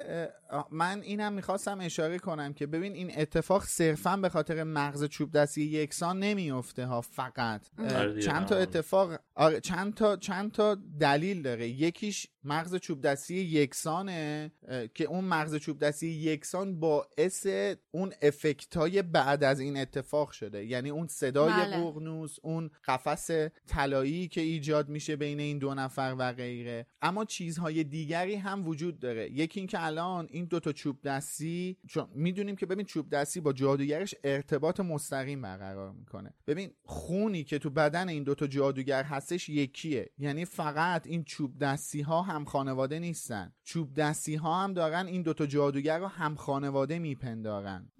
[0.71, 5.61] من اینم می‌خواستم اشاره کنم که ببین این اتفاق صرفا به خاطر مغز چوب دستی
[5.61, 7.67] یکسان نمیفته ها فقط.
[7.79, 11.69] آره چند تا اتفاق آره چند تا چند تا دلیل داره.
[11.69, 14.51] یکیش مغز چوب دستی یکسانه
[14.93, 17.47] که اون مغز چوب دستی یکسان باعث
[17.91, 20.65] اون افکت های بعد از این اتفاق شده.
[20.65, 21.77] یعنی اون صدای بله.
[21.77, 23.29] قرنوس اون قفس
[23.67, 26.87] طلایی که ایجاد میشه بین این دو نفر و غیره.
[27.01, 29.31] اما چیزهای دیگری هم وجود داره.
[29.31, 34.15] یکی اینکه الان این دوتا چوب دستی چون می‌دونیم که ببین چوب دستی با جادوگرش
[34.23, 36.33] ارتباط مستقیم برقرار می‌کنه.
[36.47, 40.09] ببین خونی که تو بدن این دوتا جادوگر هستش یکیه.
[40.17, 43.53] یعنی فقط این چوب دستی ها هم خانواده نیستن.
[43.64, 47.91] چوب دستی ها هم دارن این دوتا جادوگر رو هم خانواده میپندارن.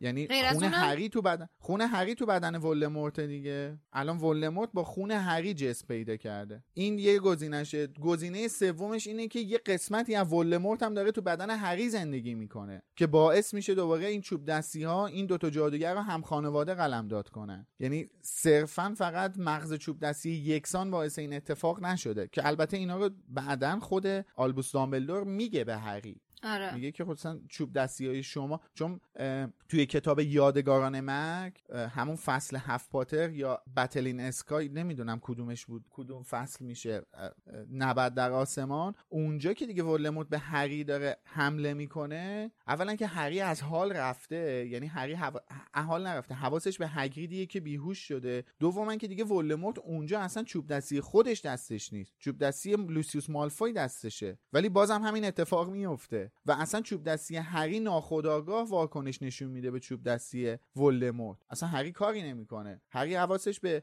[0.00, 3.78] یعنی خون هری تو بدن خون هری تو بدن ولدمورت دیگه.
[3.92, 6.64] الان ولدمورت با خون هری جس پیدا کرده.
[6.72, 11.50] این یه گزینشه گزینه سومش اینه که یه قسمتی از ولدمورت هم داره تو بدن
[11.50, 16.00] هری زندگی می‌کنه که باعث میشه دوباره این چوب دستی ها این دوتا جادوگر رو
[16.00, 17.66] هم خانواده قلمداد کنن.
[17.78, 23.10] یعنی صرفا فقط مغز چوب دستی یکسان باعث این اتفاق نشده که البته اینا رو
[23.28, 24.06] بعدا خود
[24.36, 24.70] آلبوس
[25.04, 26.74] دامبلدور میگه به هری آره.
[26.74, 29.00] میگه که خصوصا چوب دستی های شما چون
[29.68, 36.22] توی کتاب یادگاران مرگ همون فصل هفت پاتر یا بتلین اسکای نمی‌دونم کدومش بود کدوم
[36.22, 37.02] فصل میشه
[37.72, 38.94] نبد در آسمان.
[39.08, 44.66] اونجا که دیگه ولموت به هری داره حمله می‌کنه اولا که هری از حال رفته
[44.70, 45.38] یعنی هری حو...
[45.74, 48.44] حال نرفته حواسش به هگریدیه که بیهوش شده.
[48.60, 53.72] دوما که دیگه ولموت اونجا اصلا چوب دستی خودش دستش نیست چوب دستی لوسیوس مالفوی
[53.72, 54.38] دستشه.
[54.52, 59.80] ولی بازم همین اتفاق میفته و اصلا چوب دستی هری ناخداگاه واکنش نشون میده به
[59.80, 61.38] چوب دستی ولدمورت.
[61.50, 62.80] اصلا هری کاری نمی‌کنه.
[62.90, 63.82] هری حواسش به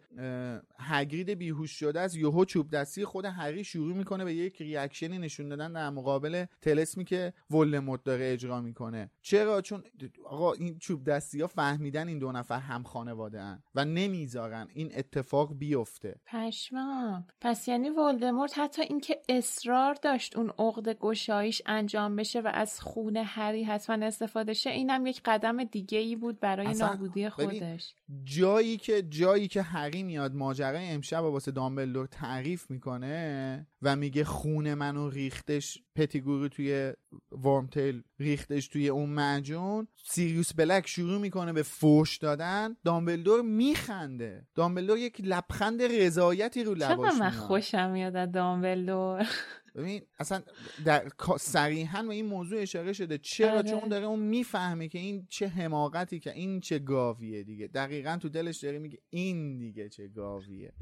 [0.80, 5.50] هگرید بیهوش شده از یهو چوب دستی خود هری شروع می‌کنه به یک ریاکشنی نشون
[5.50, 9.10] دادن در مقابل تلسمی که ولدمورت داره اجرا می‌کنه.
[9.22, 9.84] چرا؟ چون
[10.26, 14.92] آقا این چوب دستی ها فهمیدن این دو نفر هم خانواده ان و نمی‌ذارن این
[14.96, 16.16] اتفاق بیفته.
[16.26, 22.82] پشما پس یعنی ولدمورت حتی اینکه اصرار داشت اون عقد گشایش انجام بشه و از
[22.82, 27.94] خون هری حتما استفاده شه اینم یک قدم دیگه ای بود برای نابودی خودش.
[28.24, 34.74] جایی که جایی که هری میاد ماجرای امشب واسه دامبلدور تعریف می‌کنه و میگه خون
[34.74, 36.94] منو ریختش پتیگورو توی
[37.32, 44.48] ورمتیل ریختش توی اون معجون سیریوس بلک شروع می‌کنه به فوش دادن دامبلدور میخنده.
[44.56, 49.28] دامبلدور یک لبخند رضایتی رو لباش من خوشم میاد از دامبلدور.
[49.76, 50.42] ببین اصلا
[50.86, 51.08] در
[51.40, 53.70] صریحا به این موضوع اشاره شده چرا آره.
[53.70, 58.30] چون داره اون می‌فهمه که این چه حماقتی که این چه گاویه دیگه دقیقا تو
[58.30, 60.74] دلش داره میگه این دیگه چه گاویه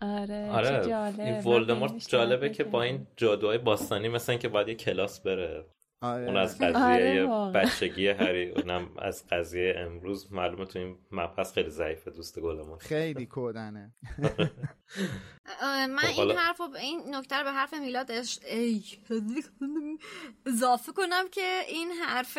[0.00, 0.88] آره, آره.
[0.88, 1.20] جالب.
[1.20, 5.64] این ولدمورت جالبه که با این جادوهای باستانی مثلا که باید یه کلاس بره
[6.00, 6.26] آره.
[6.26, 10.32] اون از قضیه آره بچگی هری اونم از قضیه امروز.
[10.32, 12.78] معلومه تو این مبحث خیلی ضعیفه دوست گلمون.
[12.78, 13.94] خیلی کودنه.
[15.88, 18.10] من خب، این حرف این نکته به حرف میلاد
[20.46, 22.38] اضافه کنم که این حرف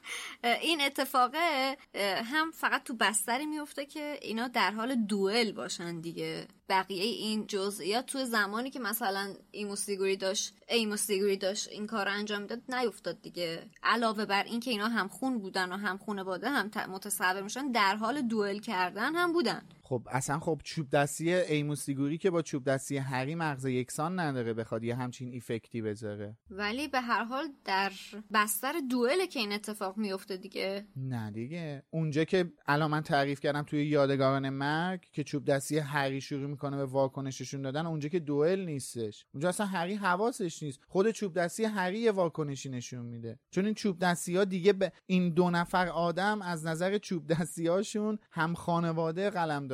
[0.62, 1.76] این اتفاقه
[2.24, 6.46] هم فقط تو بستری میفته که اینا در حال دوئل باشن دیگه.
[6.70, 12.08] بقیه این جزئیات تو زمانی که مثلا ایموس دیگوری داشت ایموس دیگوری داشت این کار
[12.08, 13.70] انجام می‌داد نیفتاد دیگه.
[13.82, 17.72] علاوه بر این که اینا هم خون بودن و هم خونه باده هم متصور میشن
[17.72, 19.62] در حال دوئل کردن هم بودن.
[19.90, 24.54] خب اصلا خب چوب دستی ایموس دیگوری که با چوب دستی هری مغز یکسان نداره
[24.54, 26.36] بخواد یه همچین effect ی بذاره.
[26.50, 27.92] ولی به هر حال در
[28.32, 30.86] بستر دوئل که این اتفاق میفته دیگه.
[30.96, 31.82] نه دیگه.
[31.90, 36.76] اونجا که الان من تعریف کردم توی یادگاران مرگ که چوب دستی هری شروع می‌کنه
[36.76, 39.26] به واکنششون دادن اونجا که دوئل نیستش.
[39.34, 40.80] اونجا اصلا هری حواسش نیست.
[40.88, 43.38] خود چوب دستی هری یه واکنشی نشون میده.
[43.50, 47.66] چون این چوب دستی ها دیگه به این دو نفر آدم از نظر چوب دستی
[47.66, 49.30] هاشون هم خانواده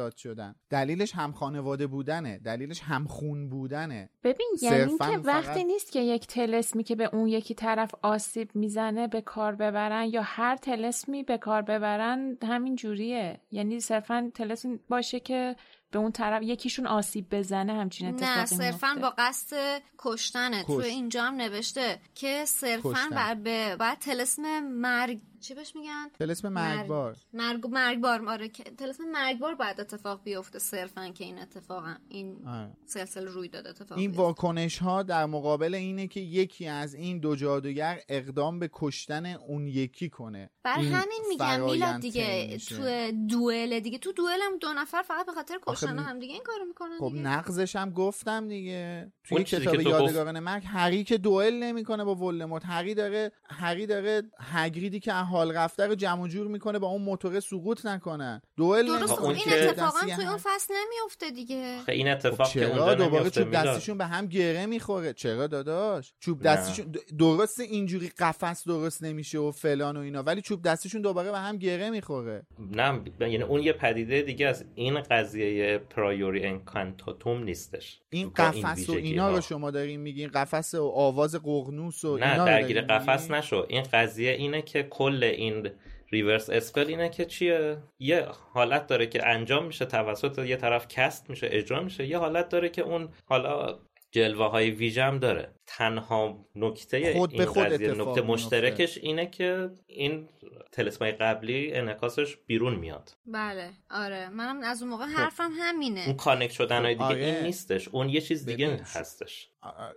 [0.06, 0.54] قلمداد شدن.
[0.70, 2.38] دلیلش هم خانواده بودنه.
[2.38, 4.10] دلیلش هم خون بودنه.
[4.24, 9.08] ببین یعنی که وقتی نیست که یک تلسمی که به اون یکی طرف آسیب می‌زنه
[9.08, 13.40] به کار ببرن یا هر تلسمی به کار ببرن همین جوریه.
[13.50, 15.56] یعنی صرفا تلسم باشه که
[15.90, 20.62] به اون طرف یکیشون آسیب بزنه همچین اتفاقی نه صرفا با قصد کشتنه.
[20.62, 20.66] کش.
[20.66, 26.48] تو اینجا هم نوشته که صرفا بر به بعد تلسم مرگ چی بهش میگن؟ تلسم
[26.48, 27.16] مرگبار.
[27.32, 27.66] مرگ.
[27.66, 28.48] مرگبار آره.
[28.48, 32.76] تلسم مرگبار بعد اتفاق بیفته صرفا که این اتفاق این آره.
[32.86, 37.36] سلسله روی داده اتفاق این واکنش ها در مقابل اینه که یکی از این دو
[37.36, 40.50] جادوگر اقدام به کشتن اون یکی کنه.
[40.64, 43.98] بر همین میگم میلاد دیگه تو دوئل دیگه.
[43.98, 47.12] تو دوئل هم دو نفر فقط به خاطر کشتن هم دیگه این کارو می‌کنن خب
[47.14, 49.12] نقضش هم گفتم دیگه.
[49.24, 52.64] توی کتاب یادگاران مرگ هری که دوئل نمی‌کنه با ولدمورت.
[52.64, 57.40] هری داره هری داره هگریدی که حال رفته رو جمع جور می‌کنه با اون موتور
[57.40, 59.20] سقوط نکنن دوئل درست.
[59.20, 61.78] این اتفاقا توی اون فصل نمیفته دیگه.
[61.88, 65.12] این اتفاق خب چرا؟ دوباره چوب دستشون به هم گره می‌خوره.
[65.12, 70.62] چرا داداش؟ چوب دستشون درست اینجوری قفس درست نمیشه و فلان و اینا ولی چوب
[70.62, 72.46] دستشون دوباره به هم گره می‌خوره.
[72.72, 78.00] نه یعنی اون یه پدیده دیگه از این قضیه پرایوری انکانتاتوم نیستش.
[78.10, 82.44] این قفس و اینا رو شما دارین میگین؟ قفس و آواز ققنوس و نه اینا
[82.44, 83.66] درگیر قفس نشو.
[83.68, 85.70] این قضیه اینه که کل این
[86.12, 91.30] reverse spell اینه که چیه؟ یه حالت داره که انجام میشه توسط یه طرف cast
[91.30, 92.06] میشه اجرا میشه.
[92.06, 93.78] یه حالت داره که اون حالا
[94.16, 95.54] جلوه های ویژم داره.
[95.66, 100.28] تنها نکته خود این خود قضیه نکته مشترکش اینه که این
[100.72, 103.16] طلسمای قبلی انعکاسش بیرون میاد.
[103.26, 104.28] بله آره.
[104.28, 105.18] منم از اون موقع خب.
[105.18, 106.04] حرفم همینه.
[106.06, 107.24] اون connect شدن های دیگه آره.
[107.24, 107.88] این نیستش.
[107.88, 109.50] اون یه چیز دیگه هستش.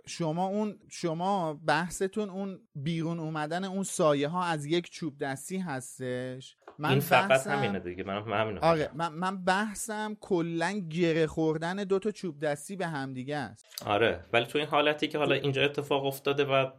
[0.06, 6.56] شما اون شما بحثتون اون بیرون اومدن اون سایه ها از یک چوب دستی هستش؟
[6.80, 7.50] من این فقط بحثم...
[7.50, 8.04] همینه دیگه.
[8.04, 13.12] من همینه آره من, من بحثم کلا گره خوردن دو تا چوب دستی به هم
[13.14, 13.66] دیگه است.
[13.86, 16.70] آره ولی تو این حالتی که حالا اینجا اتفاق افتاده و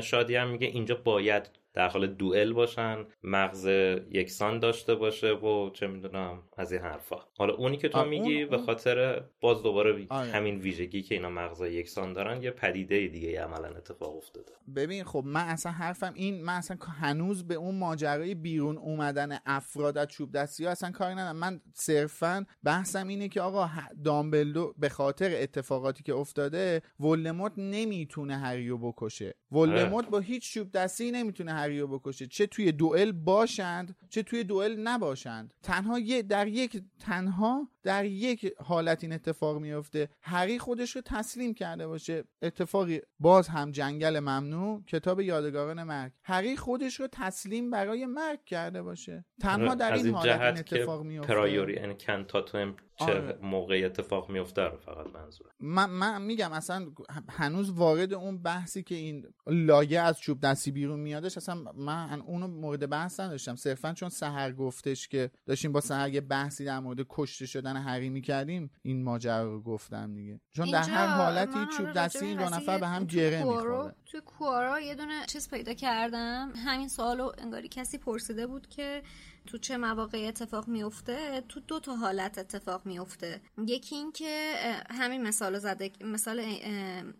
[0.00, 3.66] شادی هم میگه اینجا باید در حال دوئل باشن مغز
[4.10, 7.16] یکسان داشته باشه و چه می‌دونم از این حرفا.
[7.38, 10.30] حالا اونی که تو میگی به خاطر باز دوباره آره.
[10.30, 14.52] همین ویژگی که اینا مغز یکسان دارن یه پدیده دیگه عملا اتفاق افتاده.
[14.76, 19.98] ببین خب من اصلا حرفم این من اصلا هنوز به اون ماجرای بیرون اومدن افراد
[19.98, 21.36] از چوب دستی ها اصلا کاری ندارم.
[21.36, 23.70] من صرفا بحثم اینه که آقا
[24.04, 29.34] دامبلدو به خاطر اتفاقاتی که افتاده ولدمورت نمی‌تونه هریو بکشه.
[29.52, 32.26] ولدمورت با هیچ چوب دستی نمی‌تونه هریو بکشه.
[32.26, 35.54] چه توی دوئل باشند چه توی دوئل نباشند.
[35.62, 41.54] تنها یه در یک تنها در یک حالت این اتفاق میفته هری خودش رو تسلیم
[41.54, 42.24] کرده باشه.
[42.42, 46.12] اتفاقی باز هم جنگل ممنوع کتاب یادگاران مرگ.
[46.24, 49.24] هری خودش رو تسلیم برای مرگ کرده باشه.
[49.40, 51.78] تنها آره، در این, حالت این اتفاق میفته پرایوری
[53.06, 53.38] چه آره.
[53.42, 56.86] موقعی اتفاق میفته رو فقط منظور من, من میگم اصلا
[57.28, 62.46] هنوز وارد اون بحثی که این لایه از چوب دستی بیرون میادش اصلا من اونو
[62.46, 63.56] مورد بحث نداشتم.
[63.56, 68.10] صرفا چون سهر گفتش که داشتیم با سهر یه بحثی در مورد کشته شدن هری
[68.10, 70.40] می‌کردیم این ماجرا رو گفتم دیگه.
[70.50, 73.94] چون در هر حالتی چوب دستی این دو نفر به هم گره می‌خوره.
[74.06, 76.52] تو کوارا یه دونه چیز پیدا کردم.
[76.66, 79.02] همین سوالو انگاری کسی پرسیده بود که
[79.46, 84.54] تو چه مواقع اتفاق میفته تو دو تا حالت اتفاق میفته یکی این که
[84.90, 86.58] همین مثال زده مثال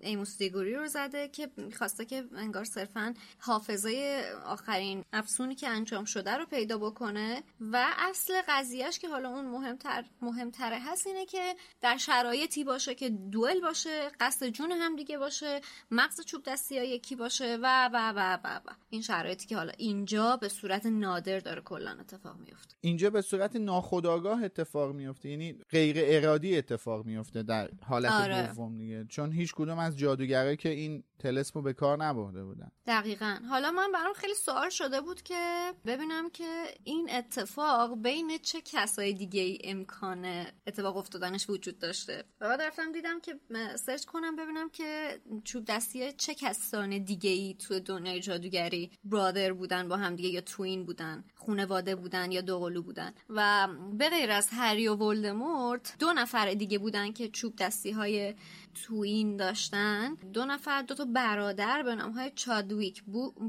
[0.01, 6.37] ایموس دیگوری رو زده که خواسته که انگار صرفا حافظه آخرین افسونی که انجام شده
[6.37, 11.97] رو پیدا بکنه و اصل قضیهش که حالا اون مهمتر مهمتره هست اینه که در
[11.97, 15.61] شرایطی باشه که دوئل باشه قصد جون هم دیگه باشه
[15.91, 18.71] مغز چوب دستی ها یکی باشه و و و و, و.
[18.91, 23.57] این شرایطی که حالا اینجا به صورت نادر داره کلا اتفاق میفته اینجا به صورت
[23.57, 28.47] ناخودآگاه اتفاق میفته یعنی غیر ارادی اتفاق میفته در حالت آره.
[28.47, 29.05] دوم دیگه.
[29.09, 32.71] چون هیچ کدوم از جادوگرایی که این تلسمو به کار نبرده بودن.
[32.87, 33.37] دقیقا.
[33.51, 39.13] حالا من برام خیلی سوال شده بود که ببینم که این اتفاق بین چه کسای
[39.13, 43.41] دیگه ای امکان اتفاق افتادنش وجود داشته؟ و بعد رفتم دیدم که
[43.77, 49.89] سرچ کنم ببینم که چوب دستی چه کسان دیگه ای تو دنیای جادوگری برادر بودن
[49.89, 53.13] با هم دیگه یا توین بودن خانواده بودن یا دوقلو بودن.
[53.29, 58.35] و به غیر از هری و ولدمورت دو نفر دیگه بودن که چوب دستی های
[58.75, 60.15] twin داشتن.
[60.15, 63.03] دو نفر دو تا برادر به نام های چادویک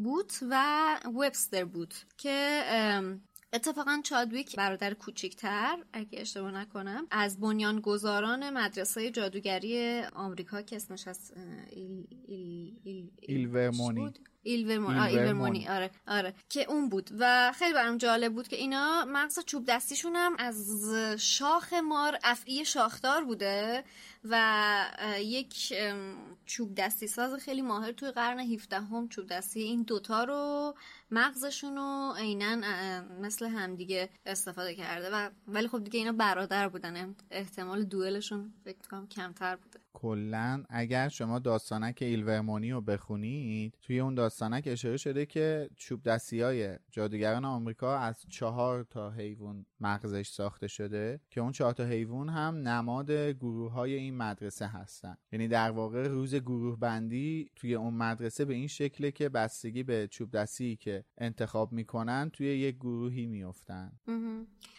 [0.04, 0.76] بوت و
[1.06, 2.64] وبستر بوت که
[3.54, 11.34] اتفاقا چادویک برادر کوچیکتر اگه اشتباه نکنم از بنیانگذاران مدرسه جادوگری آمریکا که اسمش از
[11.70, 16.34] ایل ایل ایل ایلورمونی ایلورمونی آره آره.
[16.50, 17.10] که اون بود.
[17.20, 22.66] و خیلی برام جالب بود که اینا مغز چوب دستیشون هم از شاخ مار افعی
[22.66, 23.84] شاخدار بوده
[24.24, 25.74] و یک
[26.46, 30.76] چوب دستی ساز خیلی ماهر توی قرن 17 هم چوب دستی این دوتا رو
[31.12, 32.56] مغزشون رو عینا
[33.22, 35.10] مثل همدیگه استفاده کرده.
[35.14, 39.81] و ولی خب دیگه اینا برادر بودن احتمال دوئلشون فکر کنم کمتر بوده.
[39.94, 46.42] کلا اگر شما داستانک ایلورمونی رو بخونید توی اون داستانک اشاره شده که چوب دستی
[46.42, 52.30] های جادوگران آمریکا از چهار تا حیوان مغزش ساخته شده که اون چهار تا حیوان
[52.30, 55.18] هم نماد گروه های این مدرسه هستن.
[55.32, 60.08] یعنی در واقع روز گروه بندی توی اون مدرسه به این شکله که بستگی به
[60.08, 63.92] چوب دستی که انتخاب می‌کنن توی یک گروهی میفتن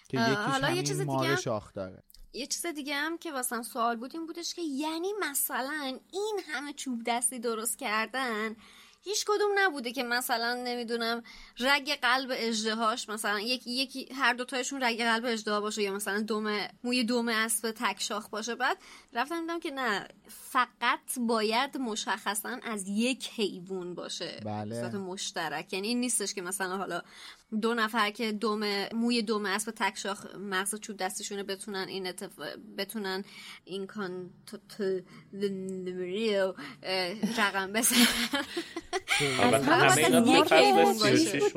[0.08, 2.02] که یکیش همین چیز مار شاخ داره.
[2.33, 6.72] یه چیز دیگه هم که واسم سوال بود این بودش که یعنی مثلا این همه
[6.72, 8.57] چوب دستی درست کردن
[9.05, 11.22] هیچ کدوم نبوده که مثلا نمی‌دونم
[11.59, 16.20] رگ قلب اجدهاش مثلا یکی یکی هر دو تایشون رگ قلب اجده باشه یا مثلا
[16.20, 18.55] دوم موی دوم اسب تک شاخ باشه.
[18.55, 18.78] بعد
[19.12, 24.41] رفتم دیدم که نه فقط باید مشخصا از یک حیوان باشه.
[24.45, 24.89] بله.
[24.89, 25.72] مشترک.
[25.72, 27.03] یعنی این نیستش که مثلا حالا
[27.61, 32.38] دو نفر که دوم موی دوم اسب تک شاخ مغز چوب دستشونه بتونن این اتف...
[32.78, 33.24] بتونن
[33.64, 34.30] این کان
[37.38, 38.07] رقم بزنن.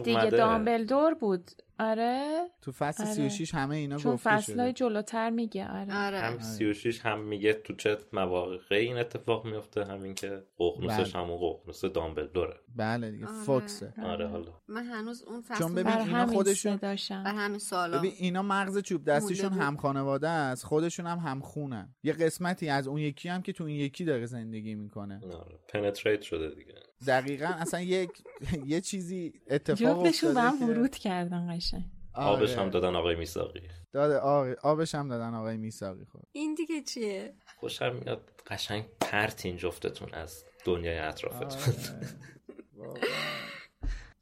[0.03, 1.51] دیگه دامبلدور بود.
[1.79, 2.45] آره.
[2.61, 3.13] تو فصل آره.
[3.13, 6.05] 36 همه اینا چون گفته فصلای جلوتر میگه آره.
[6.05, 6.19] آره.
[6.19, 11.23] هم 36 هم میگه تو چه مواقع این اتفاق میفته همین که ققنوسش بله.
[11.23, 12.59] همون ققنوس دامبلدوره.
[12.75, 13.43] بله دیگه آره.
[13.43, 14.27] فوکسه آره.
[14.27, 14.53] حالا.
[14.67, 17.99] من هنوز اون فصل چون ببین اینا خودشون بر همین سوالا.
[17.99, 21.95] ببین اینا مغز چوب دستیشون هم خانواده است خودشون هم هم خونن.
[22.03, 25.21] یه قسمتی از اون یکی هم که تو این یکی داره زندگی می‌کنه.
[25.25, 26.73] آره پنتریت شده دیگه.
[27.07, 28.09] دقیقا اصلا یک
[28.65, 31.83] یه چیزی اتفاق افتاده به هم ورود کردن قشنگ.
[32.13, 33.61] آبش هم دادن آقای میساقی
[33.93, 34.17] داده
[34.63, 40.43] آبش هم دادن آقای میساقی خود این دیگه چیه؟ خوشم میاد قشنگ پرتین جفتتون از
[40.65, 41.73] دنیای اطرافتون.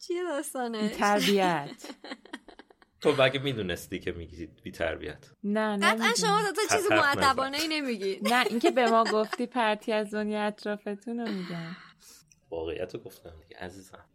[0.08, 1.70] چیه داستانه تربیت
[3.02, 7.68] تو بگه می‌دونستی که میگی بی تربیت نه نه قطعا شما تا چیز معتبانه ای
[7.68, 8.20] نمیگی.
[8.22, 11.76] نه اینکه به ما گفتی پرتی از دنیا اطرافتون رو میگم.
[12.54, 14.06] واقعیت رو گفتم دیگه عزیزم.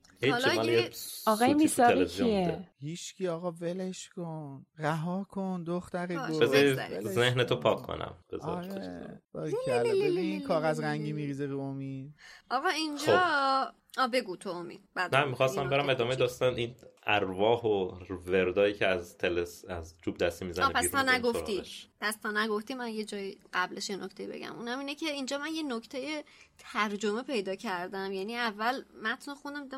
[1.26, 4.66] آقای میساقی کیه؟ هیچکی آقا ولش کن.
[4.78, 8.14] رها کن دختر گل ذهن تو پاک کنم.
[8.43, 9.22] آره.
[9.34, 12.14] ببین کاغذ رنگی میریزه رو امید.
[12.51, 13.74] آقا اینجا خب.
[13.99, 14.80] آ بگو تو امید.
[15.12, 16.74] نه می‌خواستم برم ادامه داستان این
[17.07, 17.90] ارواح و
[18.26, 21.62] وردایی که از تلس از چوب دستی می‌زنه پس تا نگفتی.
[22.01, 24.57] پس تا نگفتی من یه جای قبلش یه نکته بگم.
[24.57, 26.24] اونم اینه که اینجا من یه نکته
[26.59, 28.12] ترجمه پیدا کردم.
[28.12, 29.68] یعنی اول متن خوندم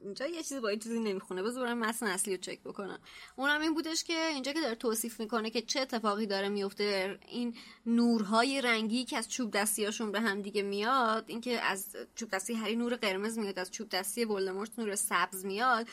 [0.00, 1.42] اینجا یه چیزی با یه چیزی نمی‌خونه.
[1.42, 2.98] بذار برم متن اصلی رو چک بکنم.
[3.36, 7.56] اونم این بودش که اینجا که داره توصیف می‌کنه که چه اتفاقی داره میفته این
[7.86, 12.76] نورهای رنگی که از چوب دستیاشون به هم دیگه میاد اینکه از چوب دستی هری
[12.76, 15.86] نور قرمز میاد از چوب دستی ولدمورت نور سبز میاد.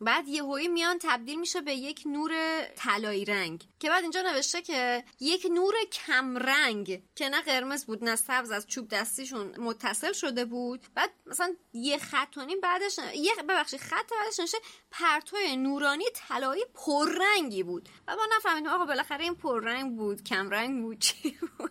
[0.00, 2.32] بعد یهویی میان تبدیل میشه به یک نور
[2.76, 3.64] طلایی رنگ.
[3.78, 8.50] که بعد اینجا نوشته که یک نور کم رنگ که نه قرمز بود نه سبز
[8.50, 10.86] از چوب دستیشون متصل شده بود.
[10.94, 14.58] بعد مثلا یه خط و نیم بعدش یه ببخشید خط بعدش نشه
[14.90, 17.88] پرتو نورانی طلایی پررنگی بود.
[18.08, 21.70] و ما نفهمیدیم آقا بالاخره این پررنگ بود کم رنگ بود چی بود؟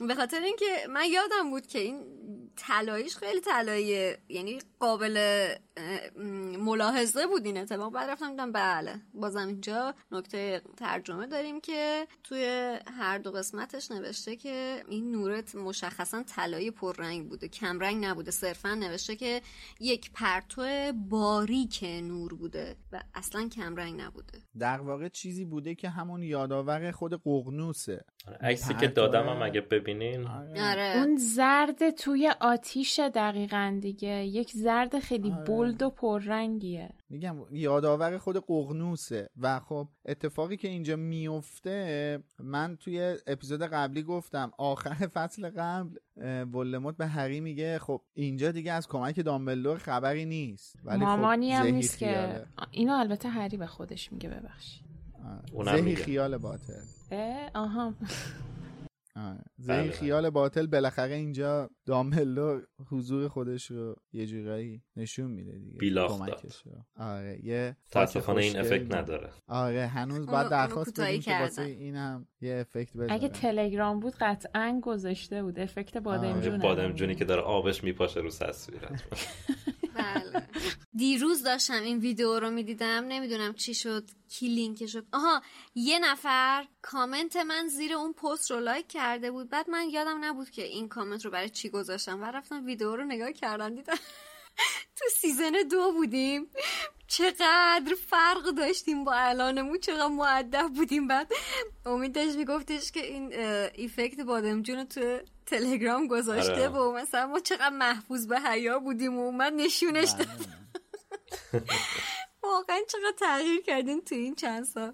[0.08, 2.06] به خاطر اینکه من یادم بود که این
[2.56, 5.46] طلاییش خیلی طلاییه یعنی قابل
[6.58, 7.92] ملاحظه بود این اتفاق.
[7.92, 14.36] بعد رفتم دیدم بله بازم اینجا نکته ترجمه داریم که توی هر دو قسمتش نوشته
[14.36, 19.42] که این نورت مشخصا طلایی پررنگ بوده کمرنگ نبوده صرفا نوشته که
[19.80, 24.38] یک پرتو باریک نور بوده و اصلا کمرنگ نبوده.
[24.58, 28.04] در واقع چیزی بوده که همون یادآور خود ققنوسه
[28.40, 30.26] عکسی که دادم هم اگه ببینین.
[30.26, 30.92] آره.
[30.96, 34.24] اون زرد توی آتیش دقیقا دیگه.
[34.24, 35.44] یک زرد خیلی آره.
[35.44, 36.90] بولد و پررنگیه.
[37.08, 39.30] میگم یادآور خود قغنوسه.
[39.36, 45.96] و خب اتفاقی که اینجا میفته من توی اپیزود قبلی گفتم آخر فصل قبل
[46.52, 50.76] ولدمورت به هری میگه خب اینجا دیگه از کمک دامبلدور خبری نیست.
[50.84, 54.86] ولی خب مامانی هم نیست که اینو البته هری به خودش میگه ببخشید.
[55.64, 56.72] زهی خیال باطل.
[57.54, 57.94] آها.
[59.56, 60.30] زهی بله، خیال بله.
[60.30, 62.60] باطل بالاخره اینجا داملو
[62.90, 66.20] حضور خودش رو یه جورایی نشون میده دیگه بیلاخ
[66.96, 69.30] آره یه تاسفانه این افکت نداره.
[69.46, 74.14] آره هنوز باید درخواست بدیم که واسه این هم یه افکت بذاره اگه تلگرام بود
[74.20, 75.58] قطعا گذاشته بود.
[75.60, 76.62] افکت بادمجون آره.
[76.62, 78.80] بادمجونی که داره آبش میپاشه رو تصویر
[79.96, 80.48] بله.
[80.96, 85.42] دیروز داشتم این ویدیو رو می‌دیدم نمی‌دونم چی شد کی لینک شد آها
[85.74, 89.48] یه نفر کامنت من زیر اون پست رو لایک کرده بود.
[89.48, 92.22] بعد من یادم نبود که این کامنت رو برای چی گذاشتم.
[92.22, 93.96] و رفتم ویدیو رو نگاه کردم دیدم
[94.96, 96.50] تو season دو بودیم.
[97.06, 101.08] چقدر فرق داشتیم با الانمون چقدر مؤدب بودیم.
[101.08, 101.32] بعد
[101.86, 103.32] امید داشت میگفتش که این
[103.74, 106.68] effect بادمجون تو تلگرام گذاشته آره.
[106.68, 110.24] و مثلا ما چقدر مأخوذ به حیا بودیم و اومد نشونش بله.
[110.24, 110.46] داد
[112.42, 114.92] واقعا چقدر تغییر کردین تو این چند سال.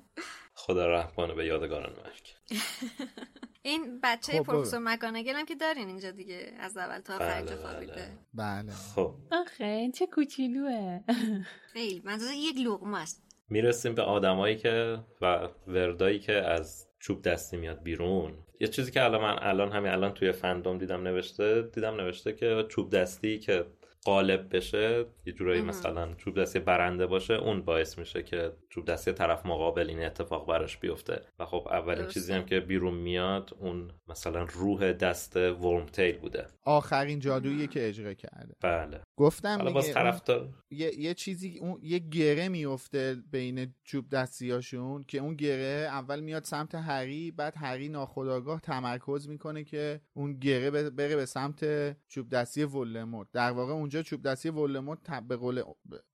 [0.54, 2.34] خدا رحمانه به یادگاران مرگ.
[3.62, 7.56] این بچه خب پروفسور مکانگل هم که دارین اینجا دیگه از اول تا آخر بله
[7.56, 8.18] خوابیده.
[8.34, 8.72] بله.
[8.72, 9.14] خب.
[9.32, 11.00] آخه این چه کوچیلوه
[11.72, 13.22] خیلی منظور یک لغمه است.
[13.48, 18.38] می‌رسیم به آدمایی که و وردایی که از چوب دستی میاد بیرون.
[18.62, 22.64] یه چیزی که الان من الان همین الان توی فندوم دیدم نوشته دیدم نوشته که
[22.68, 23.64] چوب دستی که
[24.04, 29.12] قالب بشه یه جورایی مثلا چوب دستی برنده باشه اون باعث میشه که چوب دستی
[29.12, 31.20] طرف مقابل این اتفاق براش بیفته.
[31.38, 36.46] و خب اولین چیزی هم که بیرون میاد اون مثلا روح دست ورم تیل بوده.
[36.64, 38.54] آخرین جادویی که اجرا کرده.
[38.60, 39.00] بله.
[39.16, 45.18] گفتم حالا باز طرفدار یه،, یه چیزی اون یه گره میفته بین چوب دستیاشون که
[45.18, 51.16] اون گره اول میاد سمت هری بعد هری ناخداگاه تمرکز می‌کنه که اون گره بره
[51.16, 51.64] به سمت
[52.08, 55.62] چوب دستی ولدمورت در واقع اونجا چوب دستی ولدمورت به قول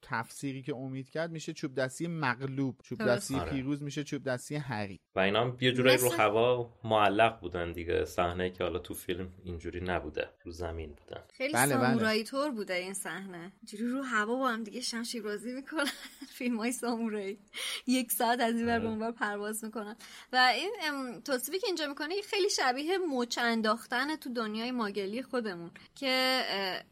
[0.03, 3.51] تفسیری که امید کرد میشه چوب دستی مغلوب چوب دستی آره.
[3.51, 8.05] پیروز میشه چوب دستی هری و اینا هم یه جورایی رو هوا معلق بودن دیگه.
[8.05, 10.29] صحنه که حالا تو فیلم اینجوری نبوده.
[10.45, 11.20] رو زمین بودن.
[11.33, 12.31] خیلی بله سامورایی بله.
[12.31, 13.53] طور بوده این صحنه.
[13.64, 15.91] جوری رو هوا با هم دیگه شمشیر بازی می‌کنن.
[16.39, 17.39] فیلم های سامورایی.
[17.87, 18.87] یک ساعت از این به آره.
[18.87, 19.97] اونور پرواز می‌کنن.
[20.33, 20.72] و این
[21.20, 25.70] توصیفی که اینجا می‌کنه خیلی شبیه مچ انداختن تو دنیای ماگلی خودمون.
[25.95, 26.43] که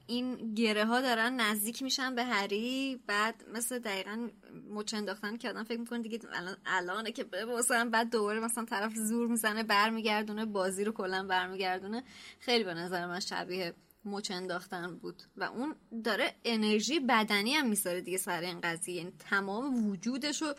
[0.06, 4.28] این گره ها دارن نزدیک میشن به هری بعد مثل دقیقا
[4.70, 8.94] مچ انداختن که آدم فکر می‌کنه دیگه الان الانه که ببوسن بعد دوباره مثلا طرف
[8.94, 12.04] زور می‌زنه برمیگردونه بازی رو کلا برمیگردونه.
[12.40, 13.74] خیلی به نظر من شبیه
[14.04, 15.22] مچ انداختن بود.
[15.36, 15.74] و اون
[16.04, 18.94] داره انرژی بدنی هم می‌ذاره دیگه سر این قضیه.
[18.94, 20.54] یعنی تمام وجودش رو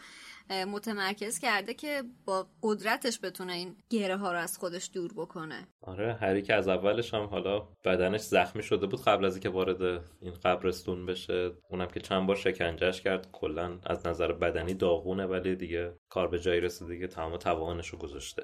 [0.49, 5.67] متمرکز کرده که با قدرتش بتونه این گره ها رو از خودش دور بکنه.
[5.81, 9.81] آره هری که از اولش هم حالا بدنش زخمی شده بود قبل از اینکه وارد
[10.21, 13.31] این قبرستون بشه اونم که چند بار شکنجهش کرد.
[13.31, 17.99] کلا از نظر بدنی داغونه ولی دیگه کار به جایی رسیده دیگه تمام توانش رو
[17.99, 18.43] گذاشته.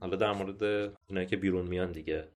[0.00, 2.28] حالا در مورد اینایی که بیرون میان دیگه.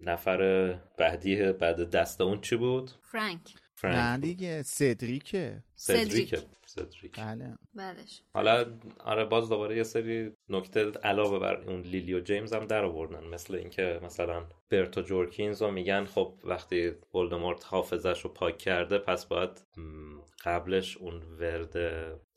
[0.00, 3.54] نفر بعدی بعد دست اون چی بود؟ فرانک.
[3.74, 5.64] فرانک دیگه سدریکه.
[5.74, 6.38] سدریکه.
[6.70, 7.58] سدریک بله.
[7.74, 8.22] بعدش.
[8.34, 12.84] حالا آره باز دوباره یه سری نکته علاوه بر اون لیلی و جیمز هم در
[12.84, 18.98] آوردن مثل اینکه مثلا برتو جورکینز رو میگن خب وقتی ولدمورت حافظش رو پاک کرده
[18.98, 19.50] پس باید
[20.44, 21.76] قبلش اون ورد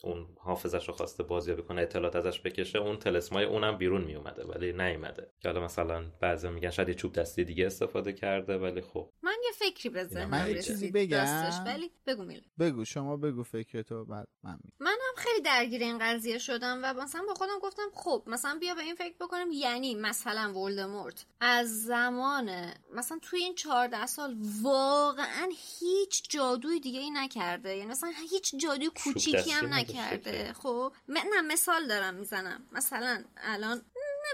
[0.03, 4.73] اون حافظش رو خواسته بازیابی کنه اطلاعات ازش بکشه اون تلسمای اونم بیرون میومده ولی
[4.73, 5.31] نیومده.
[5.39, 9.09] که حالا مثلا بعضی میگن شاید یه چوب دستی دیگه استفاده کرده ولی خب.
[9.23, 11.25] من یه فکری بزنم من یه چیزی بگم.
[11.65, 14.71] ولی بگو میل بگو شما بگو فکرتو بعد من می.
[14.79, 18.81] منم خیلی درگیر این قضیه شدم و مثلا با خودم گفتم خب مثلا بیا به
[18.81, 21.25] این فکر بکنم یعنی مثلا ولدمورت.
[21.39, 25.49] از زمان مثلا توی این 14 سال واقعا
[25.79, 27.75] هیچ جادوی دیگه ای نکرده.
[27.75, 30.53] یعنی مثلا هیچ جادوی کوچیکی هم نکرده.
[30.53, 32.67] خب نه مثال دارم می‌زنم.
[32.71, 33.85] مثلا الان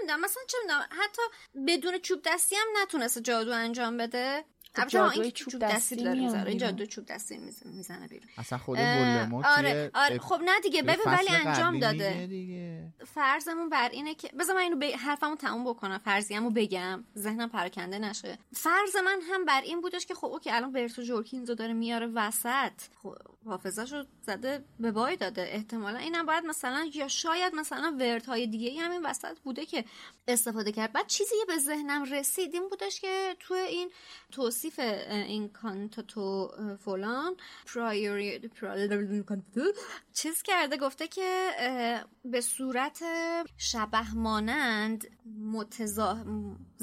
[0.02, 1.22] نمی‌دونم مثلا چه می‌دونم حتی
[1.68, 4.46] بدون چوب دستی هم نتونسته جادو انجام بده.
[4.74, 8.28] خب جادوی چوب دستی داره می‌ذاره اینجا دو چوب دستی می‌زنه بیرون.
[8.38, 8.78] اصلا خود
[9.44, 10.20] آره آره.
[10.20, 12.94] خب نه دیگه ببین ولی انجام داده.
[13.06, 14.84] فرضمون بر اینه که بذار من اینو ب...
[14.84, 17.04] حرفمو تموم بکنم فرضیه‌مو بگم.
[17.18, 18.38] ذهنم پراکنده نشه.
[18.54, 22.72] فرض من هم بر این بودش که خب اوکی الان برتو جورکینزو داره میاره وسط.
[23.04, 23.16] خب
[23.46, 25.42] حافظش رو زده به بای داده.
[25.42, 29.86] احتمالا اینم باید مثلا یا شاید مثلا های دیگه همین وسط بوده که
[30.28, 30.94] استفاده کرد.
[30.94, 33.92] بعد چیزی به ذهنم رسید این بودش که تو این
[34.32, 36.52] توصیف این کانتاتو
[36.86, 37.36] فلان
[37.74, 38.50] پرایوری
[40.14, 41.52] چیز کرده گفته که
[42.26, 43.04] به صورت
[43.58, 45.08] شبه مانند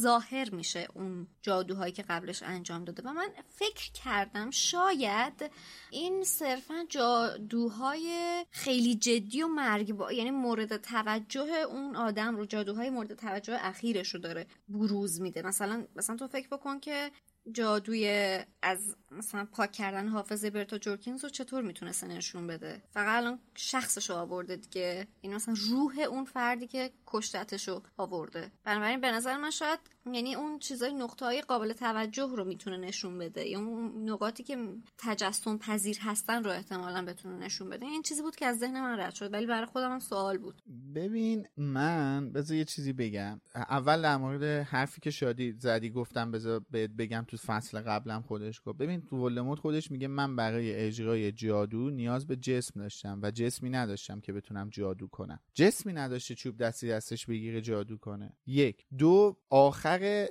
[0.01, 3.03] ظاهر میشه اون جادوهایی که قبلش انجام داده.
[3.03, 5.51] و من فکر کردم شاید
[5.91, 8.09] این صرفا جادوهای
[8.51, 14.21] خیلی جدی و مرگ یعنی مورد توجه اون آدم رو جادوهای مورد توجه اخیرش رو
[14.21, 15.43] داره بروز میده.
[15.43, 17.11] مثلا مثلا تو فکر بکن که
[17.53, 23.39] جادوی از مثلا پاک کردن حافظه برتا جورکینز رو چطور می‌تونسته نشون بده؟ فقط الان
[23.55, 25.07] شخصش رو آورده دیگه.
[25.21, 28.51] این مثلا روح اون فردی که کشتتش رو آورده.
[28.65, 29.79] بنابراین به نظر من شاید
[30.13, 33.49] یعنی اون چیزای نقطه های قابل توجه رو می‌تونه نشون بده.
[33.49, 34.57] یا اون نقاطی که
[34.99, 37.87] تجسم پذیر هستن رو احتمالا بتونه نشون بده.
[37.87, 40.63] این چیزی بود که از ذهن من رد شد ولی برای خودم هم سوال بود.
[40.95, 43.41] ببین من بذار یه چیزی بگم.
[43.55, 46.61] اول در مورد حرفی که شادی زدی گفتم بذار
[46.99, 48.79] بگم تو فصل قبلم خودش گفت.
[48.79, 53.71] ببین تو ولدمورت خودش میگه من برای اجرای جادو نیاز به جسم داشتم و جسمی
[53.71, 55.41] نداشتم که بتونم جادو کنم.
[55.55, 58.37] جسمی نداشته چوب دستی دستش بگیره جادو کنه.
[58.47, 58.87] یک.
[58.99, 60.27] دو آخر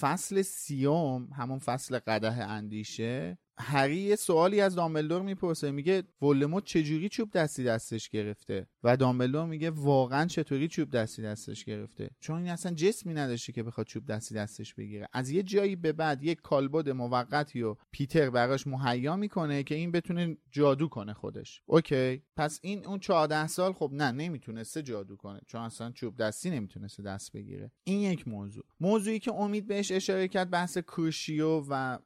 [0.00, 7.08] فصل سیوم همون فصل قدح اندیشه هری یه سوالی از دامبلدور می‌پرسه میگه ولدمورت چجوری
[7.08, 12.48] چوب دستی دستش گرفته؟ و دامبلدور میگه واقعا چطوری چوب دستی دستش گرفته؟ چون این
[12.48, 15.08] اصلا جسمی نداشته که بخواد چوب دستی دستش بگیره.
[15.12, 19.92] از یه جایی به بعد یک کالبد موقتی و پیتر براش مهیا می‌کنه که این
[19.92, 21.62] بتونه جادو کنه خودش.
[21.66, 26.50] OK پس این اون 14 سال خب نه نمی‌تونسته جادو کنه چون اصلا چوب دستی
[26.50, 27.70] نمی‌تونسته دست بگیره.
[27.84, 28.64] این یک موضوع.
[28.80, 31.98] موضوعی که امید بهش اشاره کرد بحث کروشیو و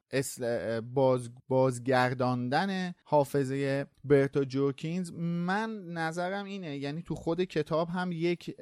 [0.94, 8.57] باز بازگرداندن حافظه برتا جوکینز من نظرم اینه یعنی تو خود کتاب هم یک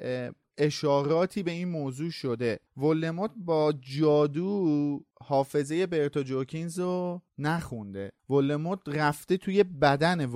[0.57, 2.59] اشاراتی به این موضوع شده.
[2.77, 10.31] ولموت با جادو حافظه برتا جوکینز رو نخونده ولموت رفته توی بدن.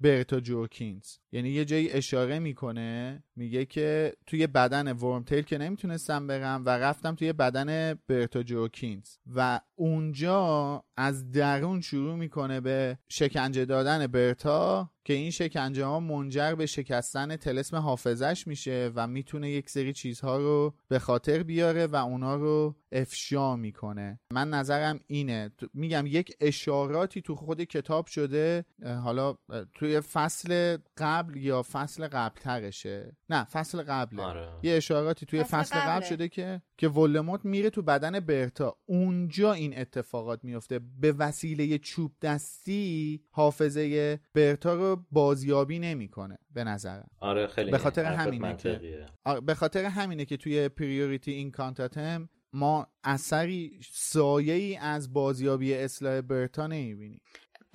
[0.00, 6.62] برتا جوکینز یعنی یه جایی اشاره می‌کنه میگه که توی بدن ورمتیل که نمی‌تونستم برم
[6.66, 14.06] و رفتم توی بدن برتا جوکینز و اونجا از درون شروع می‌کنه به شکنجه دادن
[14.06, 19.92] برتا که این شکنجه ها منجر به شکستن تلسم حافظش میشه و می‌تونه یک سری
[19.92, 24.20] چیزها رو به خاطر بیاره و اونا رو افشا می‌کنه.
[24.32, 25.50] من نظرم اینه.
[25.74, 28.64] میگم یک اشاراتی تو خود کتاب شده
[29.04, 29.34] حالا
[29.74, 34.22] توی فصل قبل یا فصل قبل ترشه نه فصل قبله.
[34.22, 34.48] آره.
[34.62, 38.76] یه اشاراتی توی فصل, فصل قبل شده که که ولموت میره تو بدن برتا.
[38.86, 47.08] اونجا این اتفاقات میفته به وسیله چوب دستی حافظه برتا رو بازیابی نمی‌کنه به نظرم.
[47.20, 49.06] آره خیلی به خاطر همینه که
[49.46, 56.20] به خاطر همینه که توی پریوریتی این کانتاتم ما اثری سایه ای از بازیابی اصلاح
[56.20, 57.20] برتا نمی‌بینیم.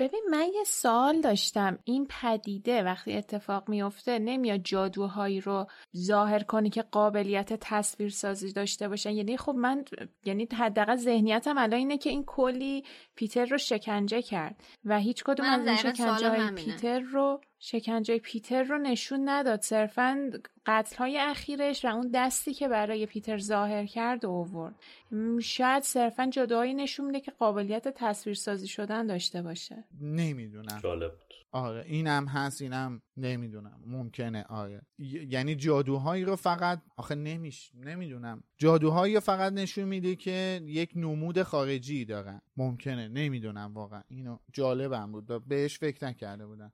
[0.02, 1.80] ببین من یه سال داشتم.
[1.84, 5.68] این پدیده وقتی اتفاق میفته نمیاد جادوهایی رو
[5.98, 9.86] ظاهر کنی که قابلیت تصویر سازی داشته باشن؟ یعنی خب من
[10.26, 12.84] یعنی حداقل ذهنیتم الان اینه که این کلی
[13.16, 18.64] پیتر رو شکنجه کرد و هیچ کدوم از این شکنجه های پیتر رو شکنجه پیتر
[18.64, 19.62] رو نشون نداد.
[19.62, 20.32] صرفا
[20.66, 24.76] قتل های اخیرش و اون دستی که برای پیتر ظاهر کرد اوورد
[25.42, 29.84] شاید صرفا جدایی نشون میده که قابلیت تصویرسازی شدن داشته باشه.
[30.02, 30.80] نمی‌دونم.
[30.84, 31.12] جالب
[31.52, 33.84] آره اینم هست اینم نمی‌دونم.
[33.86, 34.82] ممکنه آره.
[35.30, 38.44] یعنی جادوهایی رو فقط آخه نمیش نمی‌دونم.
[38.62, 42.42] جادوهایی رو فقط نشون میده که یک نمود خارجی دارن.
[42.58, 44.02] ممکنه نمی‌دونم واقعا.
[44.08, 45.48] اینو جالبم بود.
[45.48, 46.72] بهش فکر نکرده بودم.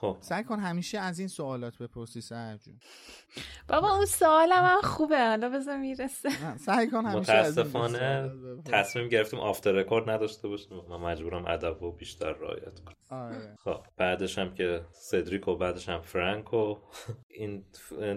[0.00, 0.16] خب.
[0.20, 2.78] سعی کن همیشه از این سوالات بپرسی سرجون
[3.68, 5.28] بابا اون سوالم هم خوبه.
[5.28, 6.56] حالا بذار می‌رسه.
[6.56, 8.30] سعی کن همیشه متاسفانه
[8.64, 10.80] تصمیم گرفتیم آفتر رکورد نداشته باشیم.
[10.88, 12.94] من مجبورم ادب و بیشتر رعایت کنم.
[13.10, 13.56] آره.
[13.64, 16.76] خب بعدش هم که سدریک و بعدش هم فرانک و
[17.28, 17.64] این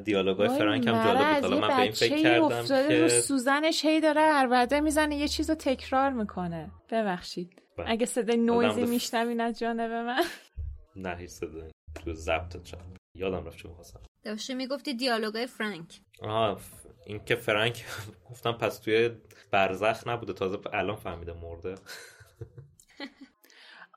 [0.04, 4.80] دیالوگای فرانک هم جالب بود من به این فکر کردم که سوزنش هی داره عربده
[4.80, 6.72] می‌زنه یه چیزو تکرار می‌کنه.
[6.92, 7.62] ببخشید.
[7.78, 7.90] بله.
[7.92, 10.24] اگه صدای نویزی میشنوین از جانب من.
[10.96, 11.72] نه هیچ صدای.
[12.06, 12.80] تو ضبط چپ
[13.16, 14.00] یادم رفت چه می‌خواستم.
[14.24, 16.02] داشته می‌گفتی دیالوگای فرانک.
[16.22, 16.60] آها
[17.06, 17.86] این که فرانک
[18.30, 19.10] گفتم پس توی
[19.52, 21.76] برزخ نبوده تازه الان فهمیده مرده.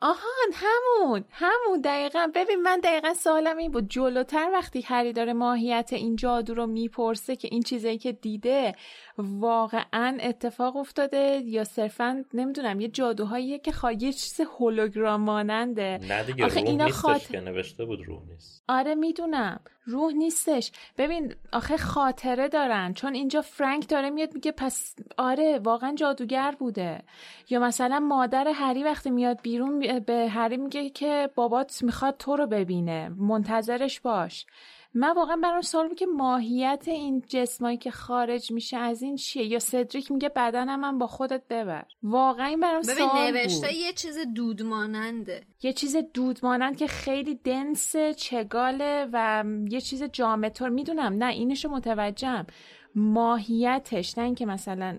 [0.02, 1.80] آهان همون همون.
[1.80, 2.30] دقیقا.
[2.34, 3.90] ببین من دقیقا سوالم این بود.
[3.90, 8.74] جلوتر وقتی هری داره ماهیت این جادو رو می‌پرسه که این چیزایی که دیده
[9.18, 16.24] واقعا اتفاق افتاده یا صرفا نمی‌دونم یه جادوهاییه که خواهی یه چیز هولوگرام ماننده نه
[16.24, 16.88] دیگه آخه اینا
[17.30, 18.64] که نوشته بود روح نیست.
[18.68, 19.60] آره می‌دونم.
[19.84, 20.72] روح نیستش.
[20.98, 22.94] ببین آخه خاطره دارن.
[22.94, 27.02] چون اینجا فرانک داره میاد میگه پس آره واقعا جادوگر بوده.
[27.50, 32.46] یا مثلا مادر هری وقتی میاد بیرون به هری میگه که بابات می‌خواد تو رو
[32.46, 33.08] ببینه.
[33.08, 34.46] منتظرش باش.
[34.94, 39.44] من واقعا برام سوال بود که ماهیت این جسمایی که خارج میشه از این چیه؟
[39.46, 41.84] یا سدریک میگه بدنم من با خودت ببر.
[42.02, 43.36] واقعا این برام سوال بود.
[43.36, 45.42] نوشته یه چیز دود ماننده.
[45.62, 51.68] یه چیز دود مانند که خیلی دنس چگاله و یه چیز جامع می‌دونم نه اینشو
[51.68, 52.46] متوجهم.
[52.94, 54.98] ماهیتش نه اینکه مثلا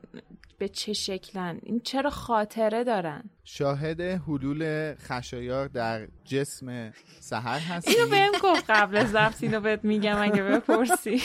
[0.64, 8.10] به چه شکلن؟ این چرا خاطره دارن؟ شاهد حلول خشایار در جسم سهر هستی؟ اینو
[8.10, 11.22] بهم گفت قبل از اینو بهت میگم اگه بپرسی.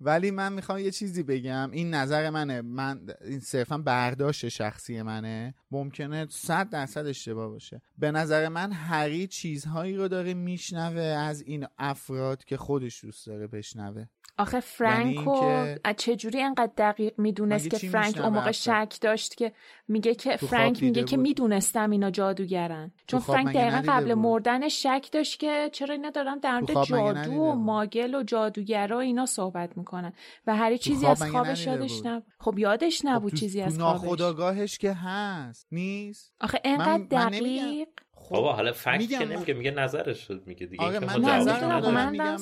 [0.00, 1.70] ولی من می‌خوام یه چیزی بگم.
[1.72, 2.62] این نظر منه.
[2.62, 5.54] من این صرفا برداشت شخصی منه.
[5.70, 7.82] ممکنه صد درصد اشتباه باشه.
[7.98, 13.46] به نظر من هری چیزهایی رو داره میشنوه از این افراد که خودش دوست داره
[13.46, 14.06] بشنوه.
[14.38, 19.52] آخه فرانکو یعنی چجوری انقدر دقیق می‌دونست که فرانک اون موقع شک داشت که
[19.88, 22.92] میگه که فرانک میگه که می‌دونستم اینا جادوگرن.
[23.06, 27.54] چون فرانک دقیقا قبل مردن شک داشت که چرا اینا دارن در مورد جادو و
[27.54, 30.12] ماگل و جادوگرا و اینا صحبت می‌کنن
[30.46, 34.02] و هر چیزی از خوابش یادش نبود خب یادش خب نبود چیزی از خوابش.
[34.02, 40.42] ناخداگاهش که هست نیست؟ آخه انقدر دقیق؟ خب حالا فکت که نمیگه میگه نظرش شد
[40.46, 40.84] میگه دیگه.
[40.84, 42.36] آره من نظر میگم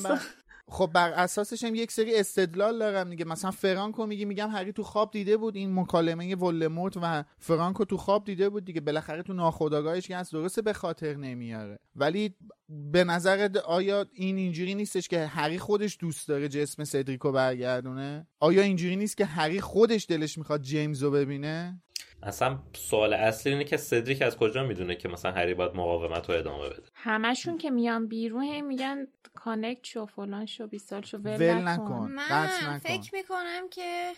[0.69, 3.25] خب بر اساسش هم یک سری استدلال دارم دیگه.
[3.25, 7.97] مثلا فرانکو میگی میگم هری تو خواب دیده بود این مکالمه ولدمورت و فرانکو تو
[7.97, 8.81] خواب دیده بود دیگه.
[8.81, 11.79] بالاخره تو ناخودآگاهش که از درسته به خاطر نمیاره.
[11.95, 12.35] ولی
[12.69, 18.61] به نظر آیا این اینجوری نیستش که هری خودش دوست داره جسم سدریکو برگردونه؟ آیا
[18.61, 21.81] اینجوری نیست که هری خودش دلش می‌خواد جیمز ببینه؟
[22.23, 26.35] اصلا سوال اصلی اینه که سدریک از کجا می‌دونه که مثلا هری باید مقاومت رو
[26.35, 32.11] ادامه بده؟ همشون که میان بیرون میگن کانکت شو فلان شو بیسال شو ول, نکن.
[32.11, 34.13] من فکر می‌کنم که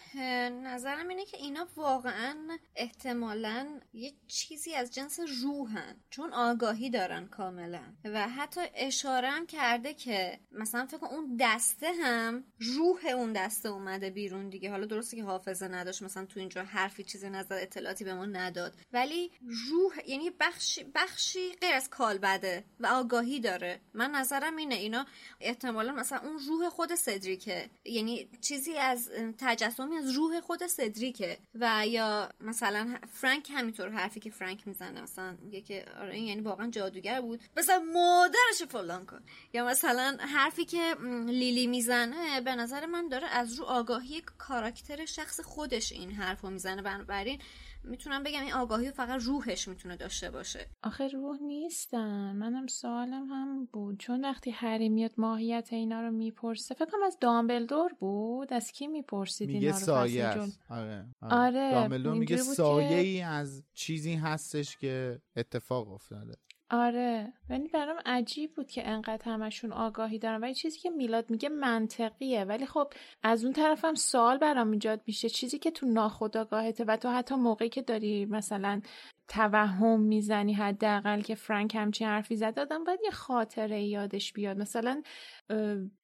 [0.50, 2.36] نظرم اینه که اینا واقعا
[2.76, 7.82] احتمالا یه چیزی از جنس روحن چون آگاهی دارن کاملا.
[8.06, 14.10] و حتی اشاره هم کرده که مثلا فکر اون دسته هم روح اون دسته اومده
[14.10, 14.72] بیرون دیگه.
[14.72, 17.56] حالا درسته که حافظه نداشت مثلا تو اینجا حرفی چیزی نظر
[17.90, 18.74] اطلاعاتی به ما نداد.
[18.94, 19.32] ولی
[19.70, 23.80] روح یعنی بخشی بخشی غیر از کالبده و آگاهی داره.
[23.94, 25.06] من نظرم اینه اینا
[25.40, 31.88] احتمالا مثلا اون روح خود سدریکه یعنی چیزی از تجسمی از روح خود سدریکه و
[31.88, 37.22] یا مثلا فرانک همینطور حرفی که فرانک می‌زنه مثلا میگه که آره یعنی واقعا جادوگر
[37.22, 37.42] بود.
[37.58, 39.22] مثلا مادرش فلان کن.
[39.54, 40.96] یا مثلا حرفی که
[41.26, 46.82] لیلی می‌زنه به نظر من داره از رو آگاهی کاراکتر شخص خودش این حرفو می‌زنه.
[46.82, 47.40] بنابراین
[47.84, 50.68] می‌تونم بگم این آگاهی فقط روحش می‌تونه داشته باشه.
[50.84, 52.36] آخه روح نیستن.
[52.36, 54.00] منم سوالم هم بود.
[54.00, 59.50] چون وقتی هری میاد ماهیت اینا رو می‌پرسه فکرم از دامبلدور بود؟ از کی می‌پرسید
[59.50, 60.60] میگه سایه است.
[60.70, 61.36] آره, آره.
[61.36, 61.72] آره.
[61.72, 66.38] دامبلدور میگه سایه ای از چیزی هستش که اتفاق افتاده.
[66.72, 67.34] آره.
[67.50, 70.42] ولی برام عجیب بود که انقدر همشون آگاهی دارن.
[70.42, 72.44] ولی چیزی که میلاد میگه منطقیه.
[72.44, 72.94] ولی خب
[73.24, 75.30] از اون طرفم سوال برام ایجاد میشه.
[75.30, 78.82] چیزی که تو ناخودآگاهته و تو حتی موقعی که داری مثلا
[79.28, 84.58] توهم می‌زنی حداقل که فرانک همچین حرفی زد دادم باید یه خاطره یادش بیاد.
[84.58, 85.02] مثلا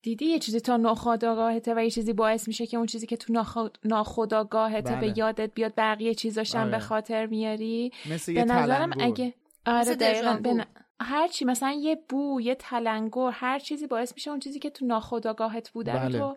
[0.02, 3.44] دیدی یه چیزی تا ناخودآگاهته و یه چیزی باعث میشه که اون چیزی که تو
[3.84, 5.18] ناخودآگاهته به بله.
[5.18, 6.80] یادت بیاد بقیه چیزاشم به آره.
[6.80, 7.92] خاطر میاری؟
[8.28, 9.34] به نظرم اگه
[9.66, 10.64] آره دقیقا.
[11.00, 14.86] هر چی مثلا یه بو یه تلنگر هر چیزی باعث میشه اون چیزی که تو
[14.86, 16.20] ناخداگاهت بوده بله.
[16.20, 16.36] تو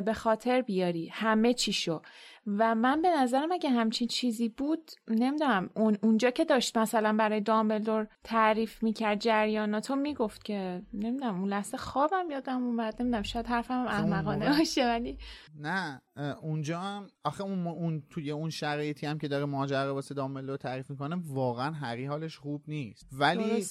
[0.00, 1.08] به خاطر بیاری.
[1.08, 2.02] همه چیشو
[2.46, 7.40] و من به نظرم اگه همچین چیزی بود نمی‌دونم اون اونجا که داشت مثلا برای
[7.40, 13.74] دامبلدور تعریف می‌کرد جریاناتو می‌گفت که نمی‌دونم اون لحظه خوابم یادم اومد نمی‌دونم شاید حرفم
[13.74, 15.18] هم احمقانه باشه ولی
[15.58, 16.02] نه
[16.42, 20.90] اونجا هم آخه اون, اون توی اون شرایطی هم که داره ماجرا واسه دامبلدور تعریف
[20.90, 23.06] می‌کنه واقعا هری حالش خوب نیست.
[23.12, 23.66] ولی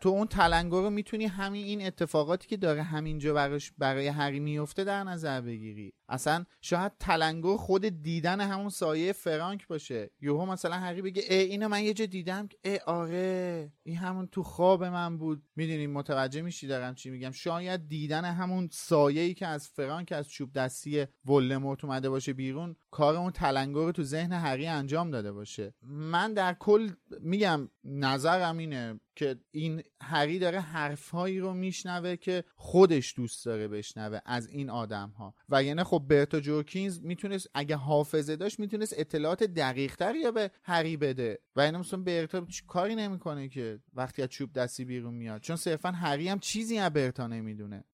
[0.00, 4.84] تو اون تلنگر رو می‌تونی همین این اتفاقاتی که داره همینجا براش برای هری میفته
[4.84, 5.92] در نظر بگیری.
[6.08, 10.10] اصلا شاید تلنگر خود دیدن همون سایه فرانک باشه.
[10.20, 14.42] یهو مثلا هری بگه ای اینو من یه جا دیدم ای آره این همون تو
[14.42, 15.42] خواب من بود.
[15.56, 17.30] می‌دونی متوجه میشی دارم چی میگم.
[17.30, 22.76] شاید دیدن همون سایه ای که از فرانک از چوب دستی ولدمورت اومده باشه بیرون
[22.90, 25.74] کار اون تلنگر رو تو ذهن هری انجام داده باشه.
[25.82, 26.90] من در کل
[27.20, 29.00] میگم نظرم اینه.
[29.16, 35.10] که این هری داره حرفهایی رو میشنوه که خودش دوست داره بشنوه از این آدم
[35.10, 40.50] ها و یعنی خب برتا جورکینز می‌تونست اگه حافظه داشت می‌تونست اطلاعات دقیق تری به
[40.62, 41.38] هری بده.
[41.56, 45.40] و یعنی مثلا برتا کاری نمی‌کنه که وقتی از چوب دستی بیرون میاد.
[45.40, 47.84] چون صرفا هری هم چیزی از برتا نمی‌دونه.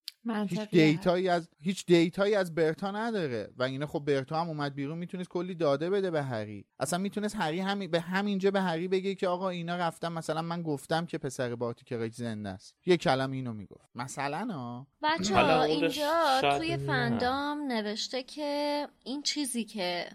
[0.47, 3.49] هیچ دیتایی از هیچ دیتایی از برتا نداره.
[3.57, 6.65] و اینه خب برتا هم اومد بیرون می‌تونست کلی داده بده به هری.
[6.79, 10.61] اصلا می‌تونست هری هم به همینجا به هری بگه که آقا اینا رفتم مثلا من
[10.61, 12.75] گفتم که پسر باتی که زنده است.
[12.85, 13.89] یه کلمه اینو می‌گفت.
[13.95, 20.05] مثلا ها بچه اینجا توی فندام نوشته که این چیزی که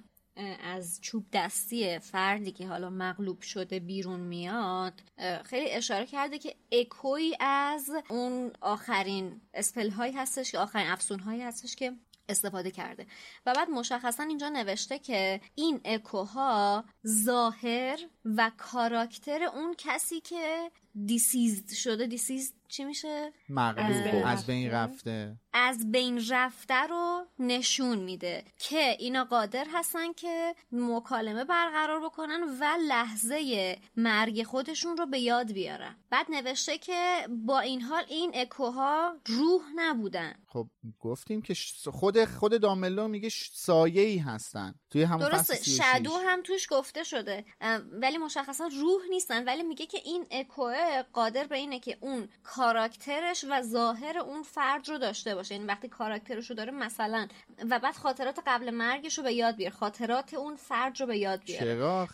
[0.62, 5.02] از چوب دستی فردی که حالا مغلوب شده بیرون میاد
[5.44, 11.42] خیلی اشاره کرده که اکوی از اون آخرین اسپل هایی هستش که آخرین افسون هایی
[11.42, 11.92] هستش که
[12.28, 13.06] استفاده کرده.
[13.46, 20.70] و بعد مشخصا اینجا نوشته که این اکوها ظاهر و کاراکتر اون کسی که
[21.06, 22.06] دیسیزد شده.
[22.06, 24.22] دیسیزد چی میشه؟ مغلوب.
[24.26, 25.36] از بین رفته.
[25.52, 32.64] از بین رفته رو نشون میده که اینا قادر هستن که مکالمه برقرار بکنن و
[32.88, 35.96] لحظه مرگ خودشون رو به یاد بیارن.
[36.10, 40.34] بعد نوشته که با این حال این اکوها روح نبودن.
[40.46, 40.68] خب
[41.00, 41.54] گفتیم که
[41.92, 44.74] خود خود داملو میگه سایه ای هستن.
[44.90, 47.44] توی همون درسته شادو هم توش گفته شده.
[47.92, 49.44] ولی مشخصا روح نیستن.
[49.44, 50.74] ولی میگه که این اکوه
[51.12, 55.54] قادر به اینه که اون کاراکترش و ظاهر اون فرد رو داشته باشه.
[55.54, 57.28] یعنی وقتی کاراکترش رو داره مثلا
[57.70, 61.40] و بعد خاطرات قبل مرگش رو به یاد بیاره خاطرات اون فرد رو به یاد
[61.44, 61.64] بیاره.
[61.64, 62.08] چرا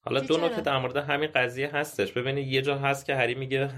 [0.00, 2.12] حالا دو نکته در مورد همین قضیه هستش.
[2.12, 3.70] ببینید یه جا هست که هری میگه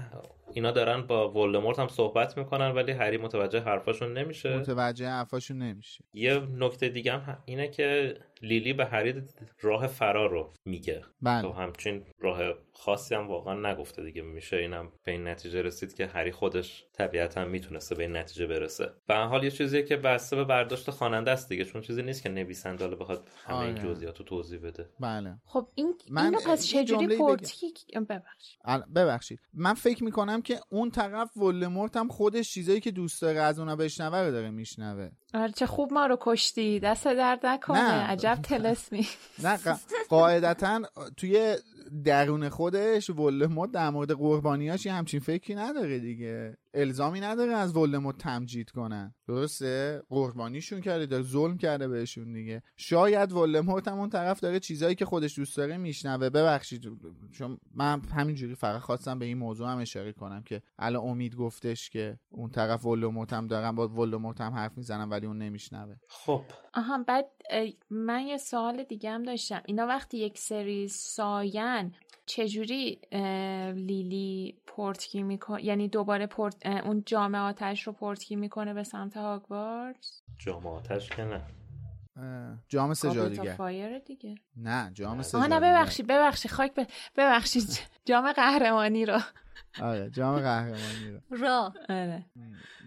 [0.53, 4.57] اینا دارن با ولدمورت هم صحبت می‌کنن ولی هری متوجه حرفاشون نمیشه.
[4.57, 6.03] متوجه حرفاشون نمیشه.
[6.13, 9.23] یه نکته دیگه هم اینه که لیلی به هری
[9.61, 11.01] راه فرار رو میگه.
[11.21, 11.41] بله.
[11.41, 12.39] تو همچین راه
[12.73, 14.21] خاصی هم واقعا نگفته دیگه.
[14.21, 18.91] میشه اینم به این نتیجه رسید که هری خودش طبیعتا می‌تونسته به این نتیجه برسه.
[19.07, 22.29] به حال یه چیزیه که بسته به برداشت خواننده است دیگه چون چیزی نیست که
[22.29, 23.89] نویسنده حالا بخواد همه این آره.
[23.89, 24.89] جزئیات رو توضیح بده.
[24.99, 25.37] بله.
[25.45, 27.73] خب این من اینو پس چجوری پورتی
[28.09, 28.59] ببخشید.
[28.95, 29.39] ببخشید.
[29.53, 33.75] من فکر می‌کنم که اون طرف ولدمورت هم خودش چیزایی که دوست داره از اونا
[33.75, 35.09] بشنوه رو داره میشنوه.
[35.33, 36.79] آره چه خوب ما رو کشتی.
[36.79, 37.79] دست درد نکنه.
[37.79, 38.30] عجب.
[38.35, 39.07] تلسمی
[39.39, 39.59] نه
[40.09, 40.81] قاعدتا
[41.17, 41.55] توی
[42.03, 46.57] درون خودش ولدمورت در مورد قربانیاش همچین فکری نداره دیگه.
[46.73, 49.15] الزامی نداره از ولدمورت تمجید کنن.
[49.27, 52.63] درسته؟ قربانیشون کرده داره ظلم کرده بهشون دیگه.
[52.77, 56.29] شاید ولدمورت هم اون طرف داره چیزایی که خودش دوست داره میشنوه.
[56.29, 56.87] ببخشید
[57.31, 61.89] چون من همینجوری فقط خواستم به این موضوع هم اشاره کنم که الان امید گفتش
[61.89, 65.95] که اون طرف ولدمورت هم دارن با ولدمورت هم حرف می‌زنن ولی اون نمیشنوه.
[66.07, 66.43] خب.
[66.73, 67.25] آها بعد
[67.89, 69.61] من یه سوال دیگه هم داشتم.
[69.65, 70.87] اینا وقتی یک سری
[71.81, 71.93] ساین
[72.25, 72.99] چجوری
[73.75, 80.21] لیلی پورتکی می‌کنه یعنی دوباره پورت اون جام آتش رو پورتکی می‌کنه به سمت هاگوارتس؟
[80.37, 81.41] جام آتش که نه.
[82.69, 84.35] جام سجادیگر فایر دیگه.
[84.57, 86.71] نه جام سجادیگر نه ببخشید ببخشید خاک
[87.15, 87.79] ببخشید.
[88.05, 89.19] جام قهرمانی رو.
[89.81, 91.37] آره جام قهرمانی رو.
[91.43, 92.25] را آره.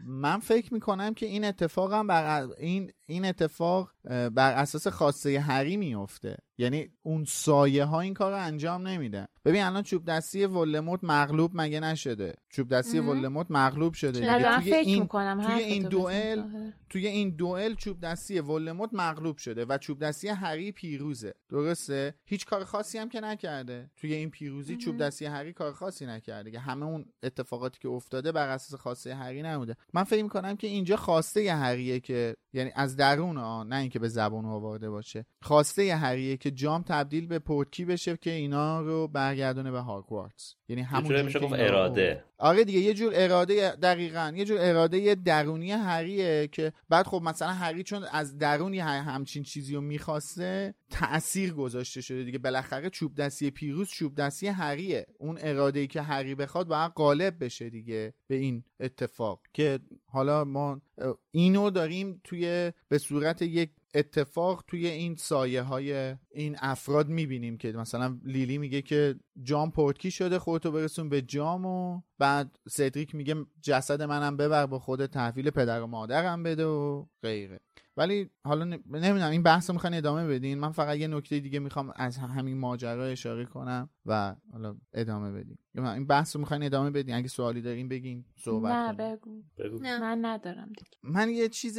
[0.05, 3.91] من فکر می‌کنم که این اتفاقم بر این این اتفاق
[4.35, 9.29] بر اساس خواسته هری میفته یعنی اون سایه ها این کار رو انجام نمیده.
[9.45, 14.21] ببین الان چوب دستی ولدمورت مغلوب مگه نشده؟ چوب دستی ولدمورت مغلوب شده
[14.61, 16.43] توی این توی این دوئل
[16.89, 21.35] توی این دوئل چوب دستی ولدمورت مغلوب شده و چوب دستی هری پیروزه.
[21.49, 23.91] درسته؟ هیچ کار خاصی هم که نکرده.
[23.97, 26.51] توی این پیروزی چوب دستی هری کار خاصی نکرده.
[26.55, 29.77] که همه اون اتفاقاتی که افتاده بر اساس خواسته هری نبوده.
[29.95, 34.09] من فکر می‌کنم که اینجا خواسته هریه که یعنی از درون آن نه اینکه به
[34.09, 35.27] زبان آورده باشه.
[35.43, 40.83] خواسته هریه که جام تبدیل به پورتکی بشه که اینا رو برگردونه به هاگوارتس یعنی
[40.83, 42.25] همون میشه گفت اراده.
[42.39, 47.53] آره دیگه یه جور اراده دقیقا یه جور اراده درونی هریه که بعد خب مثلا
[47.53, 52.39] هری چون از درونی همچین چیزی رو می‌خواسته تاثیر گذاشته شده دیگه.
[52.39, 55.07] بالاخره چوب دستی پیروز چوب دستی هریه.
[55.19, 60.45] اون اراده ای که هری بخواد باید غالب بشه دیگه به این اتفاق که حالا
[60.45, 60.81] ما
[61.31, 67.73] اینو داریم توی به صورت یک اتفاق توی این سایه های این افراد می‌بینیم که
[67.73, 73.35] مثلا لیلی میگه که جام پورتکی شده خودتو برسون به جام و بعد سدریک میگه
[73.63, 77.61] جسد منم ببر با خود تحویل پدر و مادرم بده و غیره.
[77.97, 81.93] ولی حالا نمی‌دونم این بحث رو می‌خوان ادامه بدین من فقط یه نکته دیگه می‌خوام
[81.97, 87.15] از همین ماجرا اشاره کنم و حالا ادامه بدیم این بحث رو می‌خواین ادامه بدین
[87.15, 89.43] اگه سوالی دارین بگین صحبت نه بگو.
[89.59, 89.79] بگو.
[89.79, 90.01] نه.
[90.01, 90.91] من ندارم دیگه.
[91.03, 91.79] من یه چیز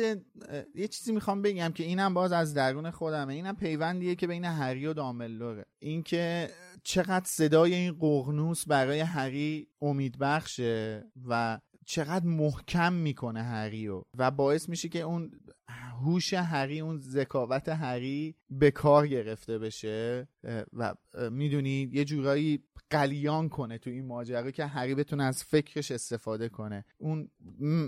[0.75, 4.85] یه چیزی می‌خوام بگم که اینم باز از درون خودمه اینم پیوندیه که بین هری
[4.85, 6.49] و داملوره اینکه
[6.83, 14.69] چقدر صدای این قغنوس برای هری امید بخشه و چقدر محکم می‌کنه هریو و باعث
[14.69, 15.31] میشه که اون
[15.67, 20.27] هوش هری اون ذکاوت هری به کار گرفته بشه.
[20.73, 20.95] و
[21.31, 26.85] می‌دونی یه جورایی قلیان کنه تو این ماجرا که هری بتونه از فکرش استفاده کنه.
[26.97, 27.29] اون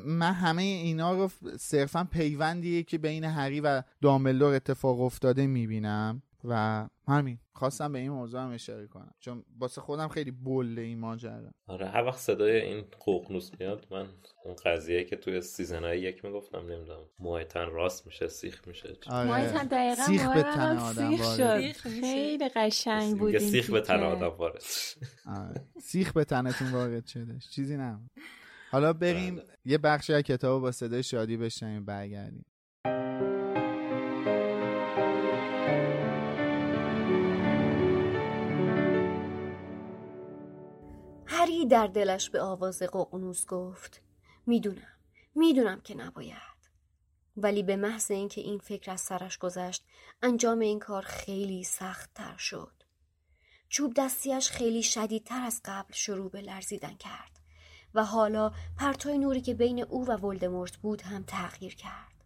[0.06, 1.30] من همه اینا رو
[1.60, 6.22] صرفا پیوندیه که بین هری و داملور اتفاق افتاده می‌بینم.
[6.44, 7.40] و همین.
[7.58, 9.14] خواستم به این موضوع هم اشاره کنم.
[9.20, 11.52] چون واسه خودم خیلی بله این ماجرا.
[11.68, 14.08] آره هر وقت صدای این ققنوس میاد من
[14.46, 19.64] اون قضیه که توی سیزن های یک می‌گفتم نمی‌دونم موهتن راست میشه سیخ میشه آره.
[19.64, 21.72] دقیقا سیخ به تن آدم وارد.
[21.72, 24.64] خیلی قشنگ بود سیخ به تن آدم وارد
[25.26, 25.62] آره.
[25.82, 28.00] سیخ به تنتون وارد شده چیزی نه
[28.72, 29.46] حالا بریم بله.
[29.66, 32.46] یه بخشی از کتاب با صدای شادی بشنیم برگردیم.
[41.58, 44.02] هری در دلش به آواز ققنوس گفت
[44.46, 44.98] می‌دونم
[45.36, 46.58] می‌دونم که نباید.
[47.38, 49.86] ولی به محض اینکه این فکر از سرش گذشت
[50.22, 52.84] انجام این کار خیلی سخت تر شد.
[53.70, 57.40] چوب دستیش خیلی شدیدتر از قبل شروع به لرزیدن کرد
[57.94, 62.24] و حالا پرتوی نوری که بین او و ولدمورت بود هم تغییر کرد.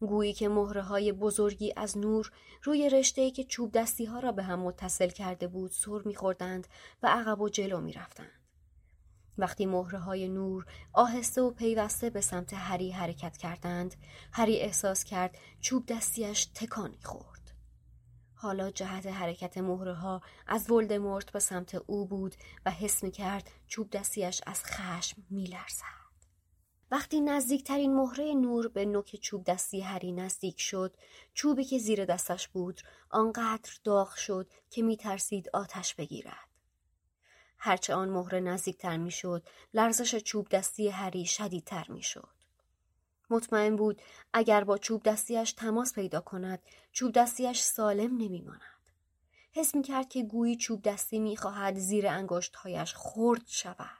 [0.00, 2.32] گویی که مهره های بزرگی از نور
[2.62, 6.66] روی رشته که چوب دستی ها را به هم متصل کرده بود سر میخوردند
[7.02, 8.37] و عقب و جلو می‌رفتند.
[9.38, 13.94] وقتی مهره های نور آهسته و پیوسته به سمت هری حرکت کردند
[14.32, 17.38] هری احساس کرد چوب دستیش تکانی خورد
[18.34, 22.34] حالا جهت حرکت مهره ها از ولدمورت به سمت او بود
[22.66, 25.98] و حس می کرد چوب دستیش از خشم می لرزد.
[26.90, 30.96] وقتی نزدیکترین مهره نور به نوک چوب دستی هری نزدیک شد
[31.34, 36.47] چوبی که زیر دستش بود آنقدر داغ شد که می ترسید آتش بگیرد
[37.58, 39.42] هرچه آن مهره نزدیکتر می شد
[39.74, 42.38] لرزش چوب دستی هری شدیدتر می شد
[43.30, 44.02] مطمئن بود
[44.32, 46.62] اگر با چوب دستیش تماس پیدا کند
[46.92, 48.60] چوب دستیش سالم نمی ماند.
[49.52, 53.98] حس می کرد که گویی چوب دستی می خواهد زیر انگشتهایش خرد شود.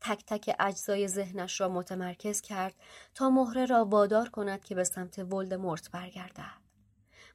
[0.00, 2.74] تک تک اجزای ذهنش را متمرکز کرد
[3.14, 6.65] تا مهره را وادار کند که به سمت ولدمورت برگردد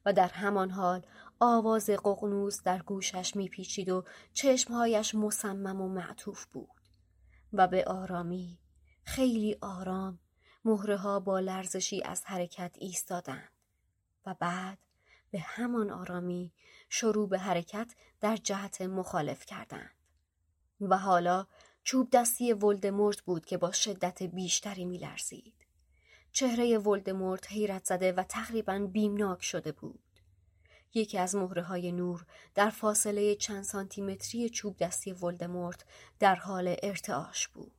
[0.06, 1.06] و در همان حال
[1.40, 4.04] آواز ققنوس در گوشش میپیچید و
[4.34, 6.82] چشمهایش مصمم و معطوف بود
[7.54, 8.60] و به آرامی
[9.04, 10.20] خیلی آرام
[10.66, 13.52] مهره ها با لرزشی از حرکت ایستادند
[14.26, 14.78] و بعد
[15.32, 16.52] به همان آرامی
[16.90, 19.92] شروع به حرکت در جهت مخالف کردند
[20.82, 21.48] و حالا
[21.84, 25.61] چوب دستی ولدمورت بود که با شدت بیشتری میلرزید.
[26.32, 30.00] چهره ولدمورت حیرت زده و تقریبا بیمناک شده بود.
[30.94, 32.26] یکی از مهره های نور
[32.56, 35.86] در فاصله چند سانتیمتری چوب دستی ولدمورت
[36.20, 37.72] در حال ارتعاش بود.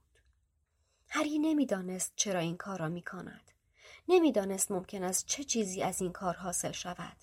[1.08, 3.50] هری نمی‌دانست چرا این کار را می کند.
[4.08, 7.16] نمی‌دانست ممکن است چه چیزی از این کار حاصل شود.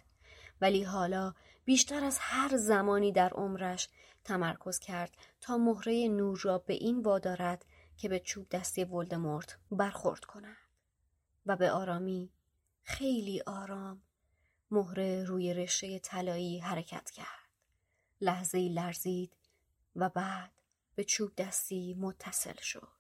[0.61, 1.33] ولی حالا
[1.65, 3.89] بیشتر از هر زمانی در عمرش
[4.23, 7.65] تمرکز کرد تا مهره نور را به این وادارد
[7.97, 10.68] که به چوب دستی ولدمورت برخورد کند
[11.45, 12.29] و به آرامی.
[12.83, 14.01] خیلی آرام.
[14.71, 17.49] مهره روی رشته طلایی حرکت کرد.
[18.21, 19.31] لحظه لرزید
[19.95, 20.51] و بعد
[20.95, 22.99] به چوب دستی متصل شد.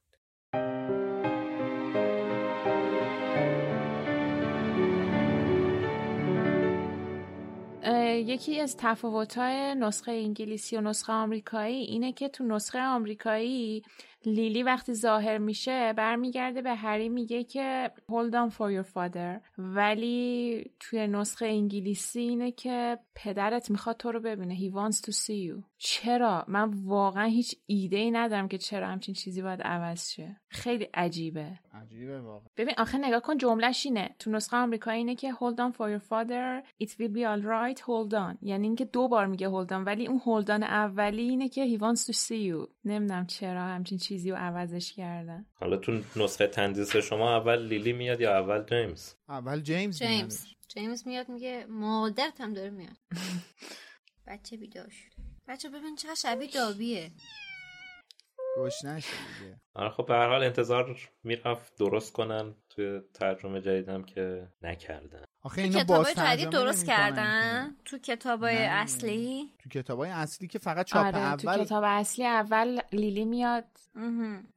[8.19, 13.83] یکی از تفاوت‌های نسخه انگلیسی و نسخه آمریکایی اینه که تو نسخه آمریکایی
[14.25, 19.41] لیلی وقتی ظاهر میشه برمیگرده به هری میگه که hold on for your father.
[19.57, 24.55] ولی توی نسخه انگلیسی اینه که پدرت می‌خواد تو رو ببینه.
[24.55, 25.63] He wants to see you.
[25.77, 30.41] چرا؟ من واقعا هیچ ایده ای ندارم که چرا همچین چیزی باید عوض شه.
[30.49, 31.59] خیلی عجیبه.
[31.73, 32.47] عجیبه واقعا.
[32.57, 34.09] ببین آخه نگاه کن جملهش اینه.
[34.19, 38.13] تو نسخه آمریکایی اینه که hold on for your father it will be alright hold
[38.13, 38.37] on.
[38.41, 41.81] یعنی اینکه دو بار میگه hold on ولی اون hold on اولی اینه که he
[41.81, 42.69] wants to see you.
[42.85, 45.45] نمی‌دونم چرا همچین چیزی رو عوضش کردن.
[45.53, 50.45] حالا تو نسخه تندیس شما اول لیلی میاد یا اول جیمز؟ اول جیمز جیمز.
[50.67, 52.97] جیمز میاد میگه مادرت هم داره میاد.
[54.27, 55.11] بچه بیدار شد.
[55.47, 57.11] بچه ببین چه شبیه دابیه.
[58.57, 59.55] گشنش دیگه.
[59.73, 62.55] آره خب به هر حال انتظار می‌رفت درست کنن.
[62.69, 65.23] توی ترجمه جدیدم که نکردن.
[65.41, 71.05] آخه اینو کتابای جدید درست کردن؟ تو کتابای اصلی؟ تو کتابای اصلی که فقط چاپ
[71.05, 73.65] آره، اول تو کتاب اصلی اول لیلی میاد.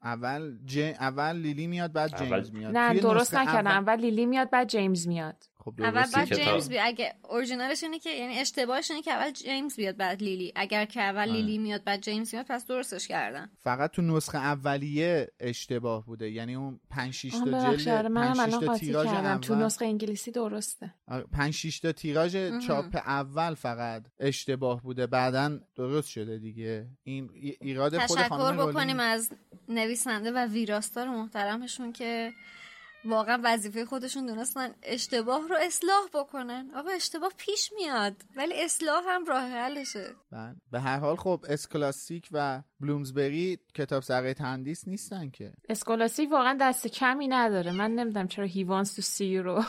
[0.03, 0.79] اول ج...
[0.79, 2.77] اول لیلی میاد بعد جیمز میاد.
[2.77, 3.89] نه درست نکردن اول...
[3.89, 5.45] اول لیلی میاد بعد جیمز میاد.
[5.65, 9.77] خب اول بعد جیمز بیاد اگه اورجینالش اینه که یعنی اشتباهش اینه که اول جیمز
[9.77, 10.53] بیاد بعد لیلی.
[10.57, 11.35] اگر که اول آه.
[11.35, 13.51] لیلی میاد بعد جیمز میاد پس درستش کردن.
[13.59, 16.31] فقط تو نسخه اولیه اشتباه بوده.
[16.31, 20.95] یعنی اون 5 6 تا جلد 5 6 تا تیراژ اول تو نسخه انگلیسی درسته.
[21.33, 22.37] 5 6 تا تیراژ
[22.67, 25.07] چاپ اول فقط اشتباه بوده.
[25.07, 26.87] بعدا درست شده دیگه.
[27.03, 27.31] این
[27.61, 29.31] ایراد خود خانم تشکر بکنیم از
[29.69, 32.33] نویسنده و ویراستار محترمشون که
[33.05, 36.71] واقعا وظیفه خودشون دونستن اشتباه رو اصلاح بکنن.
[36.77, 38.17] آقا اشتباه پیش میاد.
[38.37, 40.07] ولی اصلاح هم راه حلشه.
[40.33, 40.57] بله.
[40.73, 45.53] به هر حال خب اسکلاسیک و بلومزبری کتاب سرقه تندیس نیستن که.
[45.69, 47.73] اسکلاسیک واقعا دست کمی نداره.
[47.73, 49.65] من نمی‌دونم چرا هیوانس تو سی رو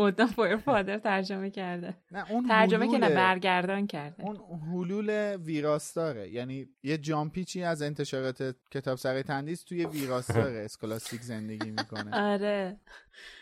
[0.00, 1.94] خدا فور فادر ترجمه کرده.
[2.12, 4.24] نه اون ترجمه که نه برگردان کرده.
[4.24, 6.28] اون حلول ویراستاره.
[6.28, 12.32] یعنی یه جامپیچی از انتشارات کتاب سرقه تندیس توی ویراستار اسکلاسیک زندگی می‌کنه.
[12.32, 12.76] آره.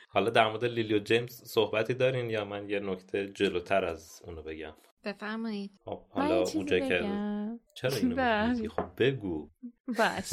[0.09, 4.75] حالا در مورد لیلیو جیمز صحبتی دارین یا من یه نکته جلوتر از اونو بگم؟
[5.05, 5.71] بفرمایید.
[5.85, 7.07] خب، حالا اونجا که
[7.75, 8.69] چرا اینو بله.
[8.69, 9.51] خب بگو.
[9.99, 10.31] باش.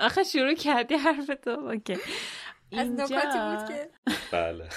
[0.00, 1.50] آخه شروع کردی حرف تو.
[1.50, 1.96] اوکی.
[2.72, 3.90] از نکاتی بود که
[4.32, 4.68] بله.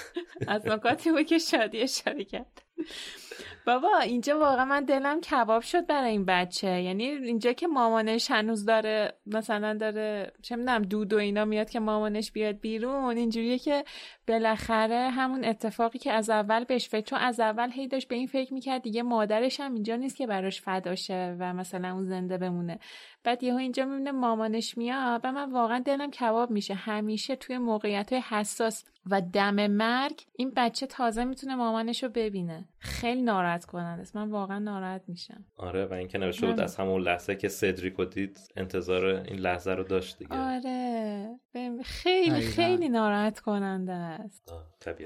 [0.48, 2.62] از نکاتی بود که شادی اشاره کرد.
[3.66, 6.82] بابا اینجا واقعا من دلم کباب شد برای این بچه.
[6.82, 11.80] یعنی اینجا که مامانش هنوز داره مثلا داره چه می‌دونم دود و اینا میاد که
[11.80, 13.16] مامانش بیاد بیرون.
[13.16, 13.84] اینجوریه که
[14.28, 18.26] بالاخره همون اتفاقی که از اول بهش فکر چون از اول هی داشت به این
[18.26, 22.78] فکر می‌کرد دیگه مادرش هم اینجا نیست که براش فداشه و مثلا اون زنده بمونه.
[23.24, 26.74] بعد یهو اینجا می‌بینه مامانش میاد و من واقعا دلم کباب میشه.
[26.74, 32.68] همیشه توی موقعیت حساس و دم مرگ این بچه تازه می‌تونه مامانش رو ببینه.
[32.82, 34.16] خیلی ناراحت کننده است.
[34.16, 35.44] من واقعا ناراحت میشم.
[35.56, 39.84] آره و اینکه نوشته بود از همون لحظه که سدریکو دید انتظار این لحظه رو
[39.84, 40.36] داشت دیگه.
[40.36, 41.40] آره.
[41.84, 44.52] خیلی خیلی ناراحت کننده است.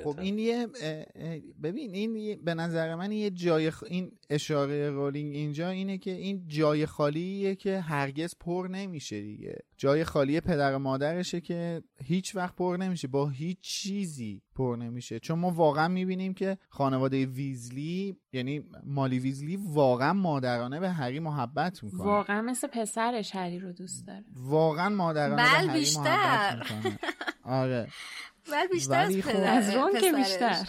[0.05, 0.67] خب این یه
[1.63, 6.87] ببین این به نظر من یه جای این اشاره رولینگ اینجا اینه که این جای
[6.87, 9.57] خالیه که هرگز پر نمیشه دیگه.
[9.77, 13.09] جای خالی پدر و مادرشه که هیچ وقت پر نمیشه.
[13.09, 14.43] با هیچ چیزی.
[14.55, 15.21] پر نمیشه.
[15.21, 21.85] چون ما واقعا می‌بینیم که خانواده ویزلی یعنی مالی ویزلی واقعا مادرانه به هری محبت
[21.85, 22.05] می‌کنه.
[22.05, 24.25] واقعا مثل پسرش هری رو دوست داره.
[24.37, 26.57] واقعا مادرانه به هری بیشتر.
[26.57, 26.99] محبت می‌کنه.
[27.45, 27.89] آره.
[28.53, 30.69] بل بیشتر از, خب از رون که بیشتر.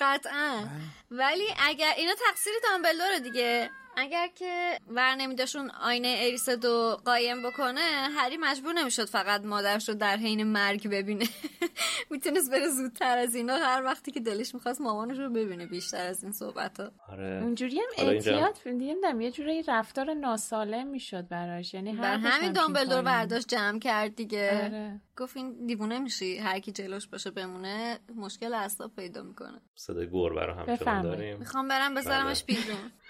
[0.00, 0.66] قطعا.
[1.10, 3.70] ولی اگر اینا تقصیر تامبلدور دیگه.
[3.96, 7.80] اگر که ور نمیداشون آینه اریس دو قایم بکنه
[8.16, 11.24] هری مجبور نمی‌شد فقط مادرش رو در حین مرگ ببینه.
[12.10, 16.22] می‌تونست بره زودتر از اینا هر وقتی که دلش می‌خواست مامانش رو ببینه بیشتر از
[16.22, 17.40] این صحبت ها آره.
[17.42, 21.74] اونجوری هم احتیاط نمی‌دونم یه جوری رفتار ناسالم می‌شد براش.
[21.74, 24.64] یعنی بر همین دامبلدور برداشت جمع کرد دیگه.
[24.64, 25.00] آره.
[25.16, 29.60] گفت این دیوونه میشی هر کی جلوش باشه بمونه مشکل اصلا پیدا می‌کنه.
[29.74, 31.38] صدای گور برا همچنان داریم.
[31.38, 32.56] می‌خوام برم بذارمش بله.
[32.56, 32.92] بیرون.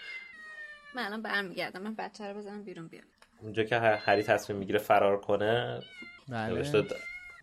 [0.97, 3.05] من الان برمیگردم من بچه رو بزنم بیرون بیام
[3.43, 5.81] اونجا که هری تصمیم می‌گیره فرار کنه
[6.29, 6.87] بله.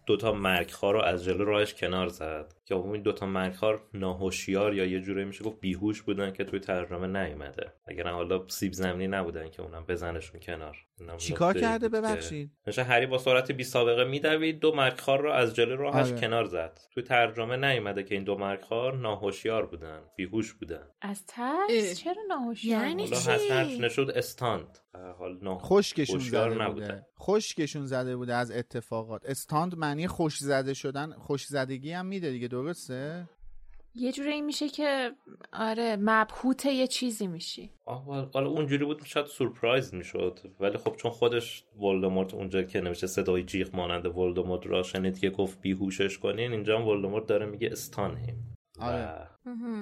[0.05, 2.53] دوتا مرگخوار رو از جلو راهش کنار زد.
[2.65, 7.07] که این دوتا مرگخوار ناهوشیار یا یه جوری میشه گفت بیهوش بودن که توی ترجمه
[7.07, 10.77] نیومده اگر حالا سیب زمینی نبودن که اونم بزنشون کنار.
[11.17, 12.51] چیکار کرده؟ ببخشید.
[12.67, 16.21] میشه هری با سرعت بی سابقه میدوید دو مرگخوار رو از جلو راهش آره.
[16.21, 16.79] کنار زد.
[16.93, 20.87] توی ترجمه نیومده که این دو مرگخوار ناهوشیار بودن بیهوش بودن.
[21.01, 24.77] از ترس؟ چرا ناهوشیار یعنی چی؟ نشد استاند.
[25.19, 27.05] حال خشکشون زده بوده.
[27.19, 29.25] خشکشون زده بوده از اتفاقات.
[29.25, 33.29] استاند معنی خوش زده شدن خوش زدگی هم میده دیگه درسته؟
[33.95, 35.11] یه جوری این میشه که
[35.53, 37.69] آره مبهوت یه چیزی میشی
[38.33, 43.43] حالا اونجوری بود شاید سورپرایز می‌شد ولی خب چون خودش ولدمورت اونجا که نمیشه صدای
[43.43, 48.55] جیغ مانند ولدمورت را شنید که گفت بیهوشش کنین اینجا هم ولدمورت داره میگه استانهیم
[48.79, 49.29] آره.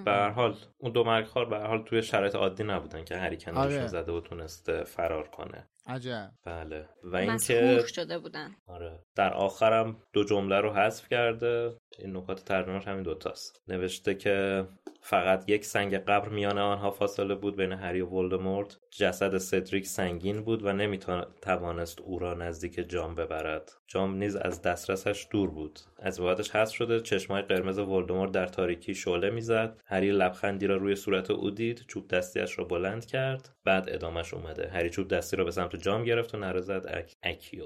[0.05, 3.37] به هر حال اون دو مرگخوار به هر حال توی شرایط عادی نبودن که هری
[3.37, 3.87] کنارشون آره.
[3.87, 6.31] زده و تونست فرار کنه عجب.
[6.45, 6.89] بله.
[7.03, 8.55] و اینکه شده بودن.
[8.67, 8.99] آره.
[9.15, 11.77] در آخرم دو جمله رو حذف کرده.
[11.99, 14.67] این نکات ترجمهش همین دوتاست نوشته که
[15.03, 18.77] فقط یک سنگ قبر میان آنها فاصله بود بین هری و ولدمورت.
[18.89, 23.71] جسد سدریک سنگین بود و نمی‌توانست او را نزدیک جام ببرد.
[23.87, 25.79] جام نیز از دسترسش دور بود.
[25.99, 29.81] از بعدش هست شده چشمای قرمز ولدمورت در تاریکی شعله می‌زد.
[29.85, 33.49] هری لبخندی را روی صورت او دید چوب دستیش را بلند کرد.
[33.63, 34.69] بعد ادامش اومده.
[34.69, 37.15] هری چوب دستی را به سمت جام گرفت و نرزد اک...
[37.23, 37.65] اکیو.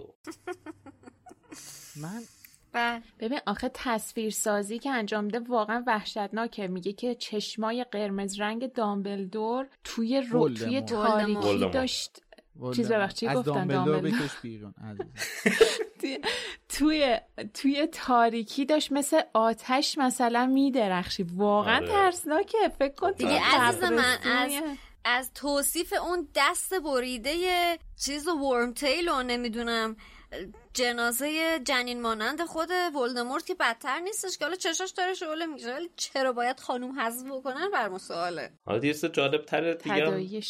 [2.01, 2.21] من
[2.75, 3.01] بله.
[3.19, 6.67] ببین آخه تصویر سازی که انجام ده واقعا وحشتناکه.
[6.67, 12.21] میگه که چشمای قرمز رنگ دامبلدور توی رو توی تاریکی داشت
[12.75, 14.11] چیز ببخش چی گفتن دامبلدور
[16.69, 17.17] توی
[17.53, 21.23] توی تاریکی داشت مثل آتش مثلا میدرخشی.
[21.23, 21.87] واقعا آره.
[21.87, 22.57] ترسناکه.
[22.79, 24.51] فکر کن دیگه عزیز من از
[25.05, 27.33] از توصیف اون دست بریده
[28.05, 29.95] چیز ورم تیل و نمی‌دونم.
[30.73, 35.89] جنازه جنین مانند خود ولدمورت که بدتر نیستش که حالا چشاش داره شعله میشه ولی
[35.95, 38.49] چرا باید خانوم حذف بکنن بر سواله.
[38.65, 40.43] حالا دیگه جالب تره دیگه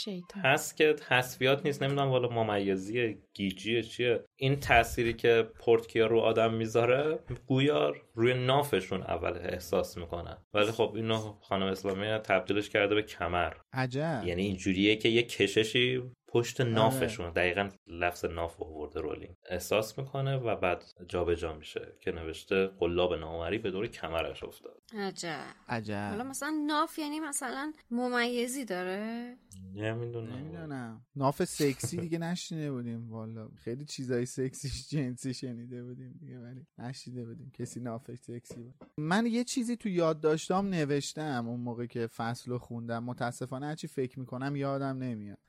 [0.44, 4.24] هست که تصفیات نیست نمی‌دونم والا ممیزی گیجی چیه.
[4.36, 10.92] این تأثیری که پورتکیا رو آدم می‌ذاره گویا روی نافشون اول احساس می‌کنن ولی خب
[10.96, 13.54] اینو خانم اسلامی تبدیلش کرده به کمر.
[13.74, 14.24] عجب.
[14.26, 16.04] یعنی اینجوریه که یه کششی
[16.36, 16.70] پشت آره.
[16.70, 22.68] نافشون دقیقا لفظ ناف آورده رولینگ احساس می‌کنه و بعد جابجا جا میشه که نوشته
[22.68, 24.82] قلاب نامری به دور کمرش افتاد.
[24.98, 25.46] عجب.
[25.68, 26.08] عجب.
[26.10, 29.38] حالا مثلا ناف یعنی مثلا ممیزی داره؟
[29.76, 30.34] نمی‌دونم.
[30.34, 31.06] نمی‌دونم.
[31.16, 33.10] ناف سکسی دیگه نشینه بودیم.
[33.12, 38.76] والا خیلی چیزای سکسی جنسی شنیده بودیم دیگه ولی نشیده بودیم کسی نافش سکسی بود.
[38.98, 43.04] من یه چیزی تو یاد داشتم نوشتم اون موقع که فصل رو خوندم.
[43.04, 45.45] متاسفانه هرچی فکر می‌کنم یادم نمیاد.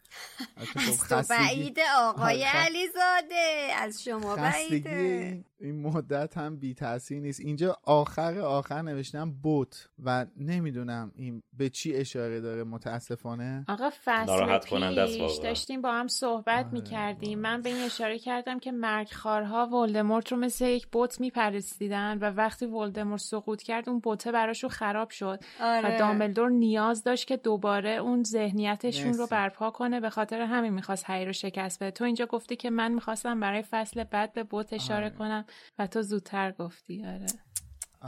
[0.77, 3.73] از تو بعیده آقای علیزاده.
[3.77, 5.45] از شما بعیده.
[5.61, 7.41] این مدت هم بی تاثیر نیست.
[7.41, 13.65] اینجا آخر آخر نوشتم بوت و نمی‌دونم این به چی اشاره داره متاسفانه.
[13.69, 16.75] آقا فصل پیش داشتیم با هم صحبت آره.
[16.75, 17.39] می‌کردیم.
[17.39, 22.67] من به این اشاره کردم که مرگخارها ولدمورت رو مثل یک بوت میپرستیدن و وقتی
[22.67, 25.41] ولدمورت سقوط کرد اون بوته براشون خراب شد.
[25.61, 25.97] آره.
[25.97, 31.05] و دامبلدور نیاز داشت که دوباره اون ذهنیتشون رو برپا کنه به خاطر همین می‌خواست
[31.07, 31.91] هری رو شکست بده.
[31.91, 35.17] تو اینجا گفتی که من می‌خواستم برای فصل بعد به بوت اشاره آره.
[35.17, 35.45] کنم.
[35.79, 37.27] و تو زودتر گفتی آره.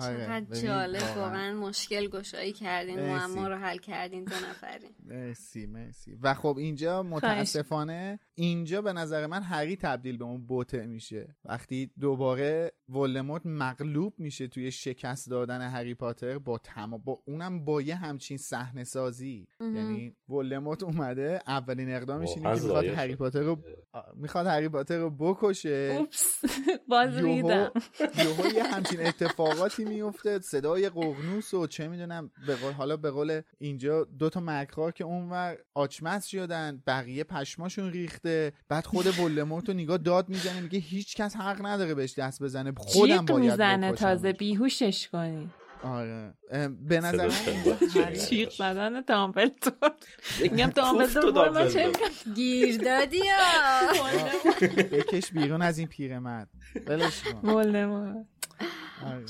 [0.01, 1.55] چقدر جالب واقعا.
[1.55, 4.91] مشکل گشایی کردین معما رو حل کردین دو نفرین.
[5.05, 6.19] مرسی مرسی.
[6.23, 11.37] و خب اینجا متاسفانه اینجا به نظر من هری تبدیل به اون بوته میشه.
[11.45, 17.83] وقتی دوباره ولدمورت مغلوب میشه توی شکست دادن هری پاتر با تمام با اونم با
[17.83, 19.49] یه همچین صحنه سازی.
[19.61, 23.59] یعنی ولدمورت اومده اولین اقدامش اینه که می‌خواد هری پاتر رو
[24.15, 25.97] می‌خواد هری پاتر رو بکشه.
[25.99, 26.41] اوپس.
[26.91, 27.71] باز ریدم.
[28.55, 34.05] یه همچین اتفاقاتی میفته صدای قغنوس و چه می‌دونم به قول حالا به قول اینجا
[34.05, 39.99] دو تا مکرار که اونور آچمز شدن بقیه پشماشون ریخته بعد خود ولدمورت رو نگاه
[39.99, 45.09] داد می‌زنه میگه هیچ کس حق نداره بهش دست بزنه خودم باید می‌زنه تازه بیهوشش
[45.09, 45.51] کنی.
[45.83, 46.35] آره.
[46.81, 49.93] به نظر من چیق زدن دامبلدور
[50.43, 51.93] میگم دامبلدور ما چه
[52.35, 53.23] گیر دادی
[54.93, 56.49] بکش بیرون از این پیرمرد.
[56.87, 57.49] ولش کن.
[59.05, 59.25] آره.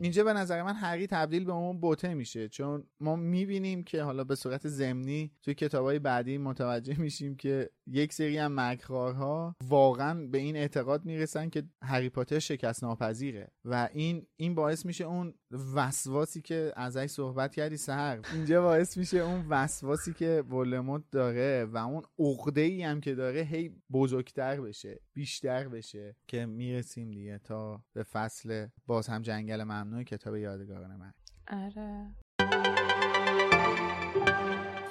[0.00, 4.24] اینجا به نظر من هری تبدیل به اون بوته میشه چون ما می‌بینیم که حالا
[4.24, 10.38] به صورت زمینی توی کتابای بعدی متوجه میشیم که یک سری هم مکرارها واقعا به
[10.38, 15.34] این اعتقاد می‌رسن که هری پاتر شکست ناپذیره و این این باعث میشه اون
[15.74, 21.76] وسواسی که ازش صحبت کردی سر اینجا باعث میشه اون وسواسی که ولدمورت داره و
[21.76, 25.00] اون عقده هم که داره هی بزرگتر بشه.
[25.18, 26.16] بیشتر بشه.
[26.26, 31.12] که می‌رسیم دیگه تا به فصل باز هم جنگل ممنوع کتاب یادگاران من.
[31.50, 32.14] آره.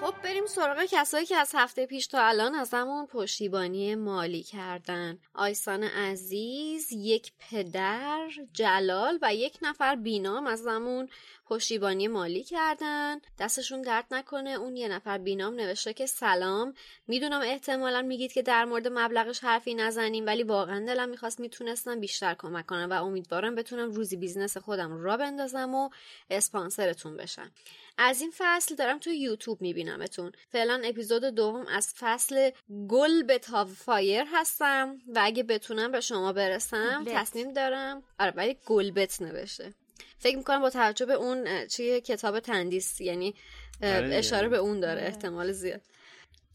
[0.02, 5.18] خب بریم سراغ کسایی که از هفته پیش تا الان از همون پشتیبانی مالی کردن.
[5.34, 11.10] آیسان عزیز یک پدر جلال و یک نفر بینام از همون
[11.50, 13.22] پشتیبانی مالی کردن.
[13.40, 14.50] دستشون درد نکنه.
[14.50, 16.74] اون یه نفر بینام نوشته که سلام.
[17.08, 22.34] می‌دونم احتمالا میگید که در مورد مبلغش حرفی نزنیم ولی واقعا دلم می‌خواست می‌تونستم بیشتر
[22.34, 25.90] کمک کنم و امیدوارم بتونم روزی business خودم راه بندازم و
[26.30, 27.52] اسپانسرتون بشم.
[27.98, 30.32] از این فصل دارم تو یوتیوب میبینمتون.
[30.50, 32.52] فعلا اپیزود دوم از فصل
[32.90, 38.04] Goblet of Fire هستم و اگه بتونم به شما برسم تصمیم دارم.
[38.20, 39.74] آره ولی گلبت نوشته.
[40.20, 43.36] فکر می‌کنم با توجه به اون چیه کتاب تندیس یعنی
[43.84, 45.82] آره اشاره به اون داره احتمال زیاد.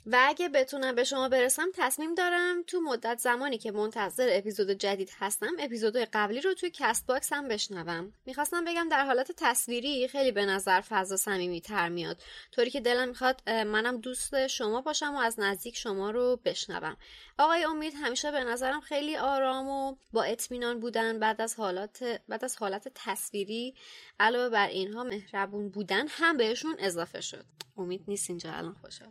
[0.06, 5.10] و اگه بتونم به شما برسم تصمیم دارم تو مدت زمانی که منتظر اپیزود جدید
[5.18, 8.12] هستم اپیزود قبلی رو توی کست باکس هم بشنوم.
[8.26, 12.22] می‌خواستم بگم در حالت تصویری خیلی به نظر فضا صمیمی تر میاد.
[12.52, 16.96] طوری که دلم می‌خواد منم دوست شما باشم و از نزدیک شما رو بشنوم.
[17.38, 22.44] آقای امید همیشه به نظرم خیلی آرام و با اطمینان بودن بعد از حالات بعد
[22.44, 23.74] از حالت تصویری
[24.20, 27.44] علاوه بر اینها مهربون بودن هم بهشون اضافه شد.
[27.76, 29.10] امید نیست اینجا الان خوشحال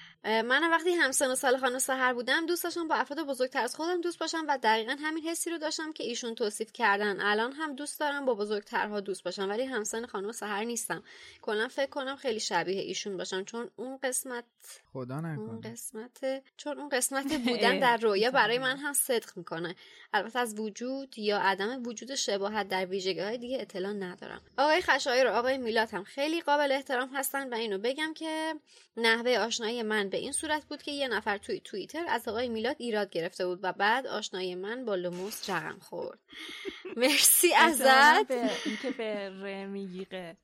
[0.23, 4.01] من وقتی همسن و سال خانم سهر بودم دوست داشتم با افراد بزرگتر از خودم
[4.01, 7.21] دوست باشم و دقیقا همین حسی رو داشتم که ایشون توصیف کردن.
[7.21, 11.03] الان هم دوست دارم با بزرگترها دوست باشم ولی همسن خانم سهر نیستم.
[11.41, 14.43] کلا فکر کنم خیلی شبیه ایشون باشم چون اون قسمت
[14.93, 19.75] خدا اون قسمت چون اون قسمت بودن در رویا برای من هم صدق می‌کنه.
[20.13, 24.41] البته از وجود یا عدم وجود شباهت در ویژگی های دیگه اطلاع ندارم.
[24.57, 28.53] آقای خشایار و آقای میلاد هم خیلی قابل احترام هستن و اینو بگم که
[28.97, 32.75] نحوه آشنایی من به این صورت بود که یه نفر توی توییتر از آقای میلاد
[32.79, 36.19] ایراد گرفته بود و بعد آشنایی من با لوموس رقم خورد.
[36.97, 38.31] مرسی ازت.
[38.65, 40.35] اینکه به ر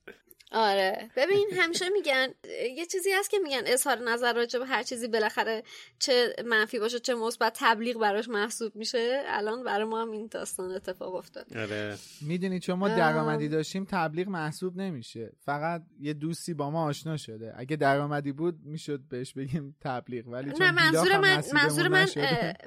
[0.51, 1.09] آره.
[1.15, 2.27] ببین همیشه میگن
[2.75, 5.63] یه چیزی هست که میگن اظهار نظر راجع به هر چیزی بالاخره
[5.99, 9.23] چه منفی باشه چه مثبت تبلیغ براش محسوب میشه.
[9.27, 11.57] الان برای ما هم این داستان اتفاق افتاد.
[11.57, 11.97] آره.
[12.21, 15.31] می‌دونی چون ما درآمدی داشتیم تبلیغ محسوب نمیشه.
[15.45, 17.53] فقط یه دوستی با ما آشنا شده.
[17.57, 20.27] اگه درآمدی بود می‌شد بهش بگیم تبلیغ.
[20.27, 22.07] ولی نه منظور من منظور من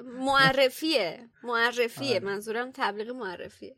[0.03, 1.29] معرفیه.
[1.43, 2.15] معرفیه.
[2.15, 2.19] آره.
[2.19, 3.75] منظورم تبلیغ معرفیه.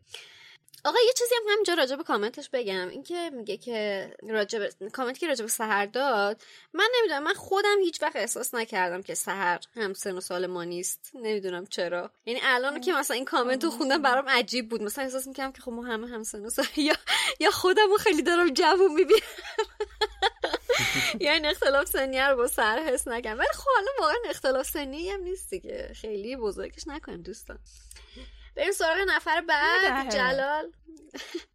[0.85, 2.89] آقا یه چیزی هم همینجا راجع به کامنتش بگم.
[2.89, 6.41] اینکه میگه که راجع کامنت که راجع به سحر داد
[6.73, 10.63] من نمی‌دونم من خودم هیچ وقت احساس نکردم که سحر هم سن و سال ما
[10.63, 11.11] نیست.
[11.15, 12.11] نمی‌دونم چرا.
[12.25, 14.83] یعنی الان که مثلا این کامنت رو خوندم برام عجیب بود.
[14.83, 16.95] مثلا احساس می‌کنم که خب ما همه هم سن و سال یا
[17.39, 19.19] یا خودم خیلی دارم جوون می‌بینم.
[21.19, 25.19] یعنی اختلاف سنی رو با سر حس نکنم ولی خب حالا واقعا اختلاف سنی هم
[25.19, 25.91] نیست دیگه.
[25.95, 27.59] خیلی بزرگش نکنیم دوستان.
[28.55, 30.71] بریم سراغ نفر بعد جلال.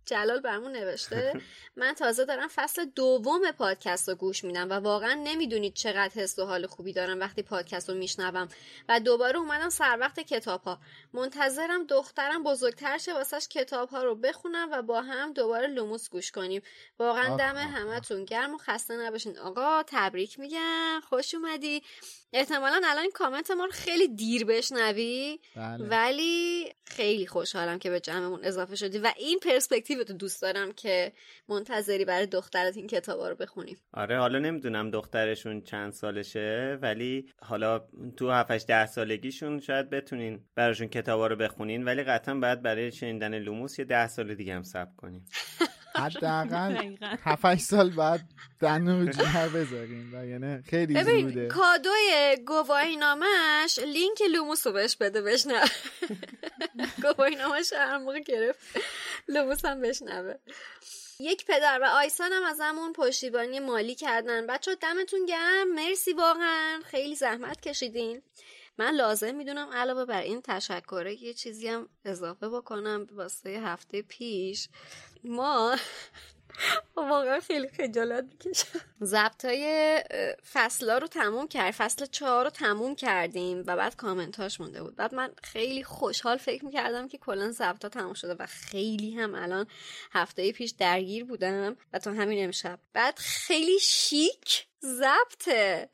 [0.07, 1.33] جلال برمون نوشته.
[1.77, 6.45] من تازه دارم فصل دوم پادکست رو گوش میدم و واقعا نمی‌دونید چقدر حس و
[6.45, 8.49] حال خوبی دارم وقتی پادکست رو میشنوم
[8.89, 10.81] و دوباره اومدم سر وقت کتاب ها
[11.13, 16.31] منتظرم دخترم بزرگتر شه واسش کتاب ها رو بخونم و با هم دوباره لوموس گوش
[16.31, 16.63] کنیم.
[16.99, 19.39] واقعا دم همتون گرم و خسته نباشین.
[19.39, 21.01] آقا تبریک میگم.
[21.09, 21.83] خوش اومدی.
[22.33, 25.41] احتمالا الان این کامنت ما رو خیلی دیر بشنوی.
[25.57, 25.85] بله.
[25.89, 28.99] ولی خیلی خوشحالم که به جمعمون اضافه شدی.
[28.99, 31.13] و این پرسپکتیو تو دوست دارم که
[31.49, 33.77] منتظری برای دخترت این کتابا رو بخونیم.
[33.93, 40.89] آره حالا نمی‌دونم دخترشون چند سالشه ولی حالا تو 7 ده سالگیشون شاید بتونین براشون
[40.89, 44.93] کتابا رو بخونین ولی قطعا باید برای شنیدن لوموس یه ده سال دیگه هم صبر
[44.97, 45.25] کنیم
[45.99, 48.21] حداقل 7 سال بعد
[48.61, 51.49] دندون جگر بذاریم و یعنی خیلی ببین زوده.
[51.49, 55.69] کادوی گواهی نامش لینک لوموس رو بهش بده بشنوه.
[57.03, 58.61] گواهی نامش هر موقع گرفت
[59.29, 60.35] لوموس هم بشنوه.
[61.21, 64.47] یک پدر و آیسان هم از همون پشتیبانی مالی کردن.
[64.47, 65.75] بچه دمتون گرم.
[65.75, 66.81] مرسی واقعا.
[66.85, 68.23] خیلی زحمت کشیدین.
[68.79, 74.69] من لازم می‌دونم علاوه بر این تشکره یه چیزی هم اضافه بکنم واسه هفته پیش.
[75.25, 75.77] ما
[76.97, 78.81] واقعا خیلی خجالت می‌کشم.
[79.03, 80.03] ضبط های
[80.53, 81.71] فصل رو تموم کرد.
[81.71, 84.97] فصل چهار رو تموم کردیم و بعد کامنت مونده بود.
[84.97, 89.35] بعد من خیلی خوشحال فکر می‌کردم که کلا ضبط ها تموم شده و خیلی هم
[89.35, 89.67] الان
[90.13, 92.79] هفته پیش درگیر بودم و تا همین امشب.
[92.93, 95.91] بعد خیلی شیک ضبطه.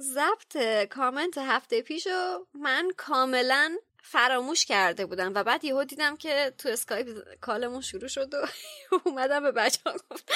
[0.00, 0.56] ضبط
[0.90, 3.76] کامنت هفته پیشو من کاملا
[4.08, 8.46] فراموش کرده بودم و بعد یهو دیدم که تو اسکایپ call مون شروع شد و
[9.04, 10.32] اومدم به بچه ها گفت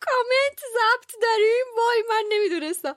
[0.00, 2.96] کامنت ضبط داریم؟ وای من نمی‌دونستم.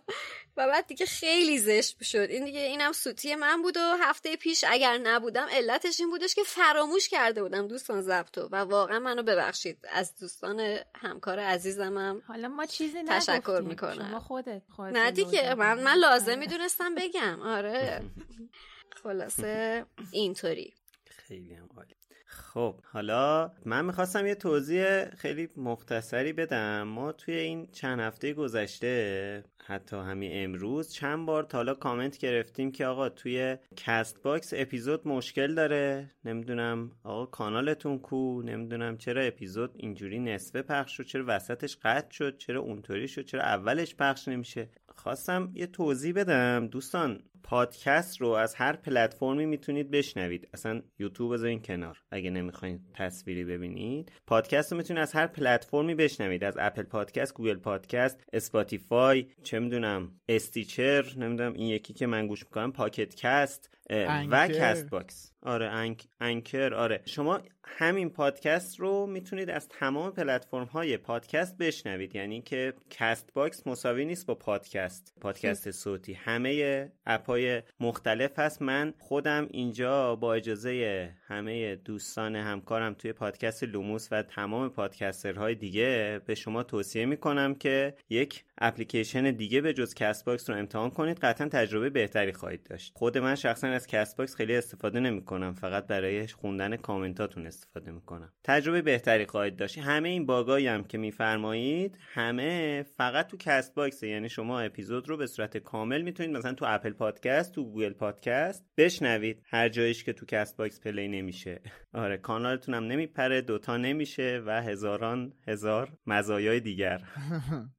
[0.58, 2.18] و بعد دیگه خیلی زشت شد.
[2.18, 6.44] این دیگه اینم سوتی من بود و هفته پیش اگر نبودم علتش این بودش که
[6.44, 12.22] فراموش کرده بودم دوستان ضبطو و واقعا منو ببخشید از دوستان همکار عزیزمم.
[12.28, 14.10] حالا ما چیزی تشکر می‌کنم.
[14.10, 17.42] شما خودت, خودت نه دیگه من من لازم می‌دونستم بگم.
[17.42, 18.02] آره.
[19.04, 20.74] خلاصه اینطوری.
[21.06, 21.96] خیلی هم عالی.
[22.30, 26.84] خب حالا من می‌خواستم یه توضیح خیلی مختصری بدم.
[26.84, 32.72] ما توی این چند هفته گذشته حتی همین امروز چند بار تا حالا کامنت گرفتیم
[32.72, 36.12] که آقا توی کست باکس اپیزود مشکل داره.
[36.26, 42.38] نمی‌دونم آقا کانالتون کو؟ نمی‌دونم چرا اپیزود اینجوری نصفه پخش شد؟ چرا وسطش قطع شد؟
[42.38, 46.68] چرا اونطوری شد؟ چرا اولش پخش نمیشه؟ خواستم یه توضیح بدم.
[46.68, 50.48] دوستان پادکست رو از هر پلتفرمی می‌تونید بشنوید.
[50.54, 51.98] اصلا یوتیوب بذارین کنار.
[52.12, 56.44] اگه نمی‌خواین تصویری ببینید پادکست رو می‌تونید از هر پلتفرمی بشنوید.
[56.44, 62.44] از Apple Podcast Google Podcast Spotify چه می‌دونم Stitcher نمی‌دونم این یکی که من گوش
[62.44, 63.77] می‌کنم Pocket Cast.
[63.90, 65.32] و Castbox.
[65.42, 66.08] آره Anc...
[66.22, 67.02] Anchor آره.
[67.06, 72.16] شما همین پادکست رو می‌تونید از تمام پلتفرم های پادکست بشنوید.
[72.16, 75.14] یعنی که Castbox مساوی نیست با پادکست.
[75.22, 76.14] پادکست صوتی.
[76.14, 78.62] همه اپ های مختلف هست.
[78.62, 86.22] من خودم اینجا با اجازه همه دوستان همکارم توی پادکست لوموس و تمام پادکسترهای دیگه
[86.26, 91.20] به شما توصیه می‌کنم که یک اپلیکیشن دیگه به جز Castbox رو امتحان کنید.
[91.20, 92.92] قطعا تجربه بهتری خواهید داشت.
[92.96, 95.54] خود من شخصا از Castbox خیلی استفاده نمی‌کنم.
[95.54, 98.34] فقط برای خوندن کامنتاتون استفاده می‌کنم.
[98.44, 99.78] تجربه بهتری خواهید داشت.
[99.78, 105.28] همه این باگایی هم که میفرمایید همه فقط تو Castbox یعنی شما اپیزود رو به
[105.28, 109.42] صورت کامل می‌تونید مثلا تو Apple Podcast تو Google Podcast بشنوید.
[109.46, 111.62] هر جایش که تو Castbox play نمیشه.
[111.94, 117.02] آره کانالتون هم نمیپره دوتا نمیشه و هزاران هزار مزایای دیگر.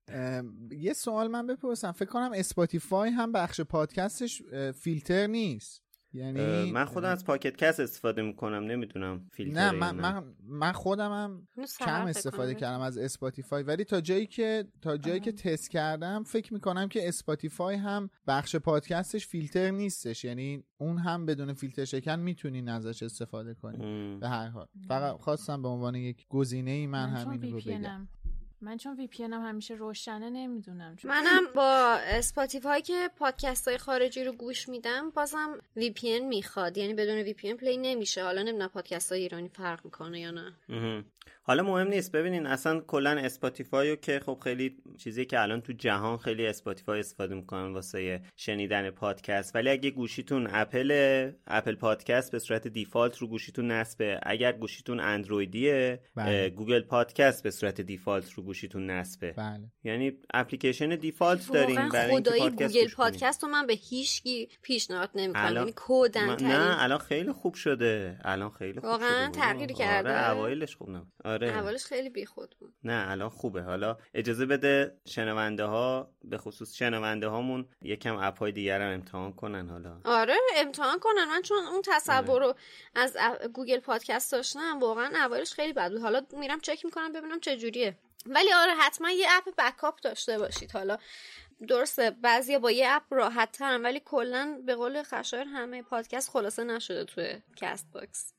[0.86, 1.92] یه سوال من بپرسم.
[1.92, 4.42] فکر کنم Spotify هم بخش پادکستش
[4.74, 5.87] فیلتر نیست.
[6.12, 11.12] یعنی من خودم از Pocket Cast استفاده می‌کنم نمی‌دونم فیلتر نه من, من, من خودم
[11.12, 11.48] هم
[11.78, 13.62] کم استفاده کردم از Spotify.
[13.62, 18.56] ولی تا جایی که تا جایی که تست کردم فکر می‌کنم که Spotify هم بخش
[18.56, 20.24] پادکستش فیلتر نیستش.
[20.24, 24.18] یعنی اون هم بدون فیلتر شکن می‌تونین ازش استفاده کنی.
[24.20, 24.66] به هر حال.
[24.88, 28.08] فقط خواستم به عنوان یک گزینه ای من, من همین رو بگم.
[28.60, 34.32] من چون VPN هم همیشه روشنه نمی‌دونم منم با Spotify که پادکست های خارجی رو
[34.32, 36.78] گوش میدم بازم VPN می‌خواد.
[36.78, 38.24] یعنی بدون VPN play نمیشه.
[38.24, 40.54] حالا نمی‌دونم پادکست های ایرانی فرق می‌کنه یا نه.
[41.42, 42.12] حالا مهم نیست.
[42.12, 47.34] ببینین اصلا کلا Spotify که خب خیلی چیزی که الان تو جهان خیلی Spotify استفاده
[47.34, 53.70] می‌کنن واسه شنیدن پادکست ولی اگه گوشیتون اپل Apple Podcast به صورت default رو گوشیتون
[53.70, 54.20] نصبه.
[54.22, 56.50] اگر گوشیتون اندرویدیه بله.
[56.50, 59.32] Google Podcast به صورت default رو گوشیتون نصبه.
[59.32, 59.70] بله.
[59.84, 65.56] یعنی اپلیکیشن default داریم برای اینکه پادکست Google Podcast رو من به هیچکی پیشنهاد نمی‌کنم.
[65.56, 68.18] یعنی کدن نه الان خیلی خوب شده.
[68.24, 70.10] الان خیلی خوب واقعا تغییر کرده.
[70.10, 71.48] آره اوایلش خوب نه آره.
[71.48, 72.74] اولش خیلی بیخود بود.
[72.84, 73.62] نه الان خوبه.
[73.62, 79.32] حالا اجازه بده شنونده ها به خصوص شنونده هامون یکم اپ های دیگر هم امتحان
[79.32, 80.00] کنن حالا.
[80.04, 81.24] آره امتحان کنن.
[81.24, 82.54] من چون اون تصور رو
[82.94, 83.16] از
[83.52, 86.00] Google Podcast داشتم واقعا اولش خیلی بد بود.
[86.00, 87.98] حالا میرم چک می‌کنم ببینم چه جوریه.
[88.26, 90.72] ولی آره حتما یه اپ backup داشته باشید.
[90.72, 90.98] حالا
[91.68, 96.64] درسته بعضیا با یه اپ راحت ترن ولی کلا به قول خشایر همه پادکست خلاصه
[96.64, 98.32] نشده توی Castbox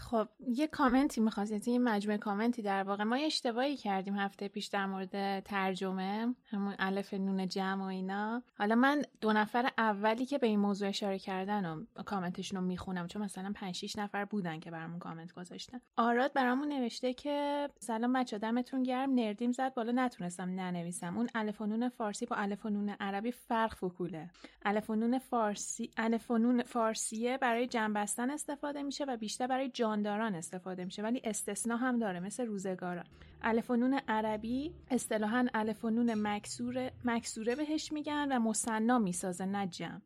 [0.00, 3.04] خب یه کامنتی می‌خواست یه مجموعه کامنتی در واقع.
[3.04, 8.42] ما یه اشتباهی کردیم هفته پیش در مورد ترجمه همون الف نون جمع و اینا.
[8.58, 11.64] حالا من دو نفر اولی که به این موضوع اشاره کردن
[11.96, 15.80] و کامنتشون رو می‌خونم چون مثلا 5 6 نفر بودن که برامون کامنت گذاشتن.
[15.96, 19.14] آراد برامون نوشته که سلام بچه دمتون گرم.
[19.14, 21.16] nerd یم زد بالا نتونستم ننویسم.
[21.16, 24.30] اون الف نون فارسی با الف نون عربی فرق فکوله.
[24.62, 30.34] الف نون فارسی الف نون فارسیه برای جمع بستن استفاده میشه و بیشتر برای جانداران
[30.34, 33.04] استفاده میشه ولی استثنا هم داره مثل روزگاران.
[33.42, 40.00] الف نون عربی اصطلاحا الف نون مکسوره مکسوره بهش میگن و مصنا می‌سازه نه جمع.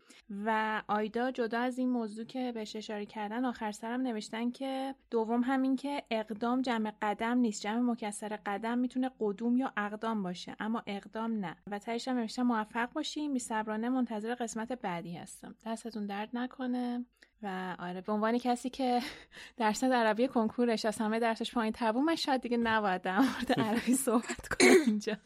[0.45, 5.43] و آیدا جدا از این موضوع که بهش اشاره کردن آخر سرم نوشتن که دوم
[5.45, 7.63] همین که اقدام جمع قدم نیست.
[7.63, 11.57] جمع مکسر قدم می‌تونه قدوم یا اقدام باشه اما اقدام نه.
[11.71, 15.55] و تهش هم نوشتن موفق باشیم بی صبرانه منتظر قسمت بعدی هستم.
[15.67, 17.05] دستتون درد نکنه.
[17.45, 19.01] و آره به عنوان کسی که
[19.57, 23.95] درس عربی کنکورش از همه درسش پایین تبون من شاید دیگه نباید در مورد عربی
[24.07, 25.17] صحبت کنم اینجا.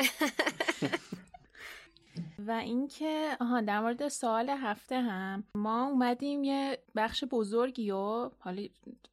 [2.38, 8.62] و اینکه آها در مورد سوال هفته هم ما اومدیم یه بخش بزرگی و حالا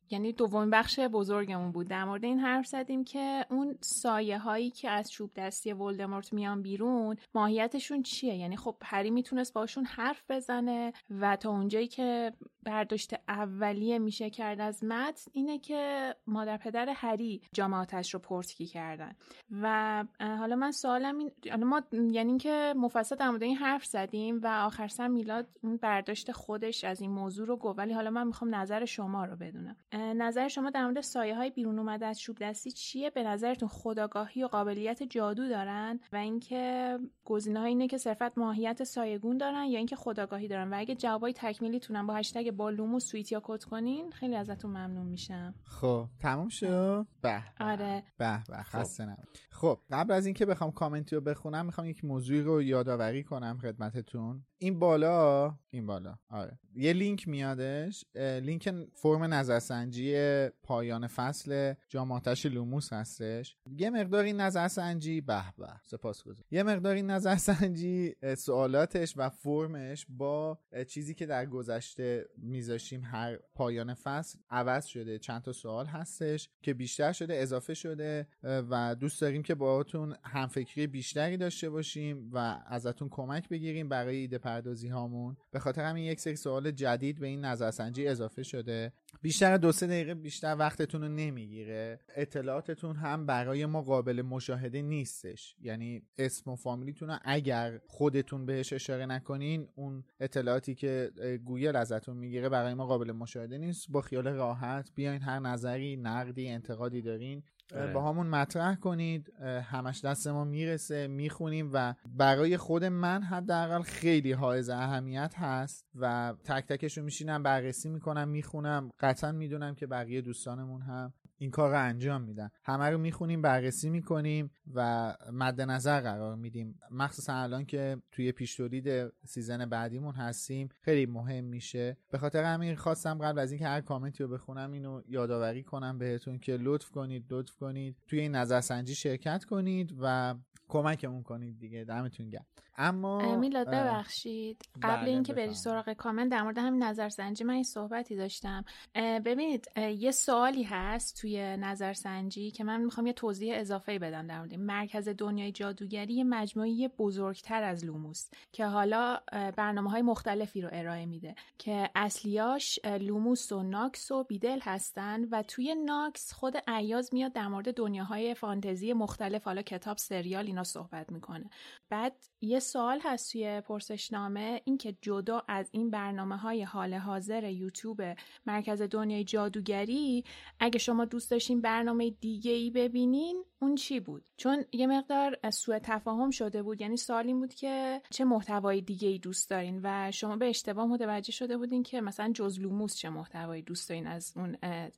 [0.10, 1.88] یعنی دومین بخش بزرگمون بود.
[1.88, 6.62] در مورد این حرف زدیم که اون سایه هایی که از چوب دستی ولدمورت میان
[6.62, 12.34] بیرون ماهیتشون چیه؟ یعنی خب هری می‌تونست باشون حرف بزنه و تا اونجایی که
[12.64, 18.66] برداشت اولیه میشه کرد از متن اینه که مادر پدر هری جام آتش رو portkey
[18.66, 19.16] کردن.
[19.62, 24.40] و حالا من سوالم این حالا ما یعنی که مفصل در مورد این حرف زدیم
[24.44, 27.80] و آخر سر میلاد اون برداشت خودش از این موضوع رو گفت.
[27.80, 29.76] ولی حالا من می‌خوام نظر شما رو بدونم.
[29.98, 34.44] نظر شما در مورد سایه های بیرون اومده از چوب دستی چیه؟ به نظرتون خودآگاهی
[34.44, 39.78] و قابلیت جادو دارن و اینکه گزینه های اینه که صرفا ماهیت سایه‌گون دارن یا
[39.78, 44.12] اینکه خودآگاهی دارن؟ و اگه جوابای تکمیلی تونن با هشتگ بالوموس توییت یا quote کنین
[44.12, 45.54] خیلی ازتون ممنون میشم.
[45.64, 48.04] خب تموم شد؟ به آره.
[48.18, 49.16] به به خسته خب.
[49.52, 54.44] خب قبل از اینکه بخوام کامنتی رو بخونم می‌خوام یک موضوعی رو یادآوری کنم خدمتتون.
[54.66, 56.60] این بالا این بالا آره.
[56.76, 60.16] یه لینک میادش لینک فرم نظرسنجی
[60.64, 63.58] پایان فصل جاماتش لوموس هستش.
[63.78, 66.46] یه مقداری نظرسنجی به به سپاسگزارم.
[66.52, 74.40] یه مقداری نظرسنجی سوالاتش و فرمش با چیزی که در گذشته میذاشیم هر پایان فصل
[74.50, 75.20] عوض شده.
[75.20, 80.88] چند تا سوال هستش که بیشتر شده اضافه شده و دوست داریم که باهاتون همفکری
[80.88, 82.38] بیشتری داشته باشیم و
[82.68, 87.28] ازتون کمک بگیریم برای ایده پردازی هامون به خاطر همین یک سری سوال جدید به
[87.28, 88.94] این نظرسنجی اضافه شده.
[89.22, 92.00] بیشتر دو سه دقیقه بیشتر وقتتون رو نمی‌گیره.
[92.16, 95.56] اطلاعاتتون هم برای ما قابل مشاهده نیستش.
[95.62, 101.12] یعنی اسم و فامیلیتون رو اگر خودتون بهش اشاره نکنین اون اطلاعاتی که
[101.46, 103.92] گوگل ازتون می‌گیره برای ما قابل مشاهده نیست.
[103.92, 107.44] با خیال راحت بیاین هر نظری نقدی انتقادی دارین.
[107.94, 114.32] با همون مطرح کنید همش دست ما می‌رسه می‌خونیم و برای خود من حداقل خیلی
[114.32, 118.92] حائز اهمیت هست و تک تکش رو میشینم بررسی می‌کنم می‌خونم.
[119.00, 122.50] قطعا می‌دونم که بقیه دوستانمون هم این کار رو انجام میدن.
[122.64, 126.80] همه رو می‌خونیم بررسی می‌کنیم و مد نظر قرار میدیم.
[126.92, 131.98] مخصوصا الان که توی پیش تولید season بعدیمون هستیم خیلی مهم میشه.
[132.12, 136.40] به خاطر همین خواستم قبل از اینکه هر کامنتی رو بخونم اینو یادآوری کنم بهتون
[136.40, 140.36] که لطف کنید لطف کنید توی این نظرسنجی شرکت کنید و
[140.68, 142.46] کمکمون کنید دیگه دمتون گرم.
[142.78, 144.62] اما میلاد ببخشید.
[144.82, 148.66] قبل بله، اینکه بری سراغ کامنت در مورد همین نظرسنجی من این صحبتی داشتم.
[148.96, 154.54] ببینید یه سوالی هست توی نظرسنجی که من می‌خوام یه توضیح اضافه بدم در مورد
[154.54, 161.06] مرکز دنیای جادوگری یه مجموعه بزرگتر از لوموس که حالا برنامه های مختلفی رو ارائه
[161.06, 167.34] میده که اصلیاش لوموس و ناکس و بیدل هستن و توی ناکس خود ایاز میاد
[167.34, 171.50] در مورد دنیاهای فانتزی مختلف حالا کتاب سریال اینا صحبت می‌کنه.
[171.90, 178.02] بعد یه سوال هست توی پرسشنامه اینکه جدا از این برنامه های حال حاضر یوتیوب
[178.46, 180.24] مرکز دنیای جادوگری
[180.60, 185.80] اگه شما دوست داشتین برنامه دیگه ای ببینین اون چی بود؟ چون یه مقدار سوء
[185.84, 190.12] تفاهم شده بود یعنی سوال این بود که چه محتوای دیگه ای دوست دارین و
[190.12, 194.58] شما به اشتباه متوجه شده بودین که مثلا جزلوموس چه محتوایی دوست دارین از اون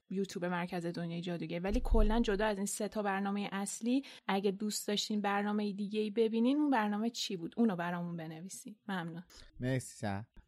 [0.10, 1.60] یوتیوب مرکز دنیای جادوگری.
[1.60, 6.10] ولی کلا جدا از این سه تا برنامه اصلی اگه دوست داشتین برنامه دیگه ای
[6.10, 9.24] ببینین اون برنامه چی بود؟ اونو برامون بنویسین ممنون.
[9.60, 9.98] مرسی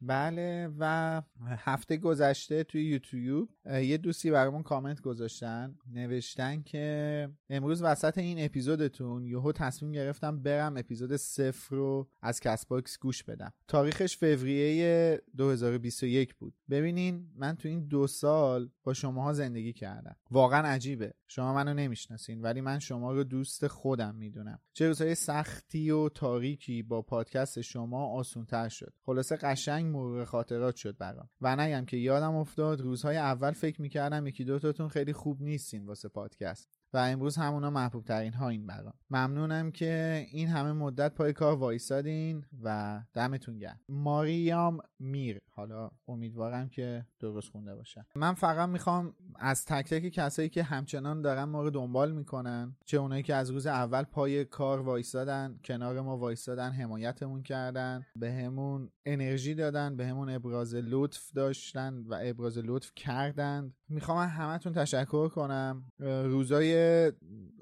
[0.02, 1.22] بله و
[1.58, 9.26] هفته گذشته توی یوتیوب یه دوستی برامون کامنت گذاشتن نوشتن که امروز وسط این اپیزودتون
[9.26, 13.54] یهو تصمیم گرفتم برم اپیزود صفر رو از Castbox گوش بدم.
[13.68, 16.54] تاریخش فوریه 2021 بود.
[16.70, 20.16] ببینین من تو این دو سال با شماها زندگی کردم.
[20.32, 21.14] واقعا عجیبه.
[21.28, 24.60] شما منو نمی‌شناسین ولی من شما رو دوست خودم می‌دونم.
[24.74, 28.94] چه روزهای سختی و تاریکی با پادکست شما آسونتر شد.
[29.02, 31.30] خلاصه قشنگ مرور خاطرات شد برام.
[31.42, 36.10] و نگم که یادم افتاد روزهای اول فکر می‌کردم یکی دوتاتون خیلی خوب نیستین واسه
[36.10, 36.79] پادکست.
[36.94, 38.94] و امروز همونا محبوب ترین ها این برام.
[39.10, 43.80] ممنونم که این همه مدت پای کار وایسادین و دمتون گرم.
[43.90, 45.40] ماریام میر.
[45.52, 51.22] حالا امیدوارم که درست خونده باشم من فقط می‌خوام از تک تک کسایی که همچنان
[51.22, 56.02] دارن ما رو دنبال می‌کنن چه اونایی که از روز اول پای کار وایسادن کنار
[56.02, 62.58] ما وایسادن حمایتمون کردن به همون انرژی دادن به همون ابراز لطف داشتن و ابراز
[62.58, 63.74] لطف کردند.
[63.90, 65.84] می‌خوام همتون تشکر کنم.
[66.00, 66.79] روزای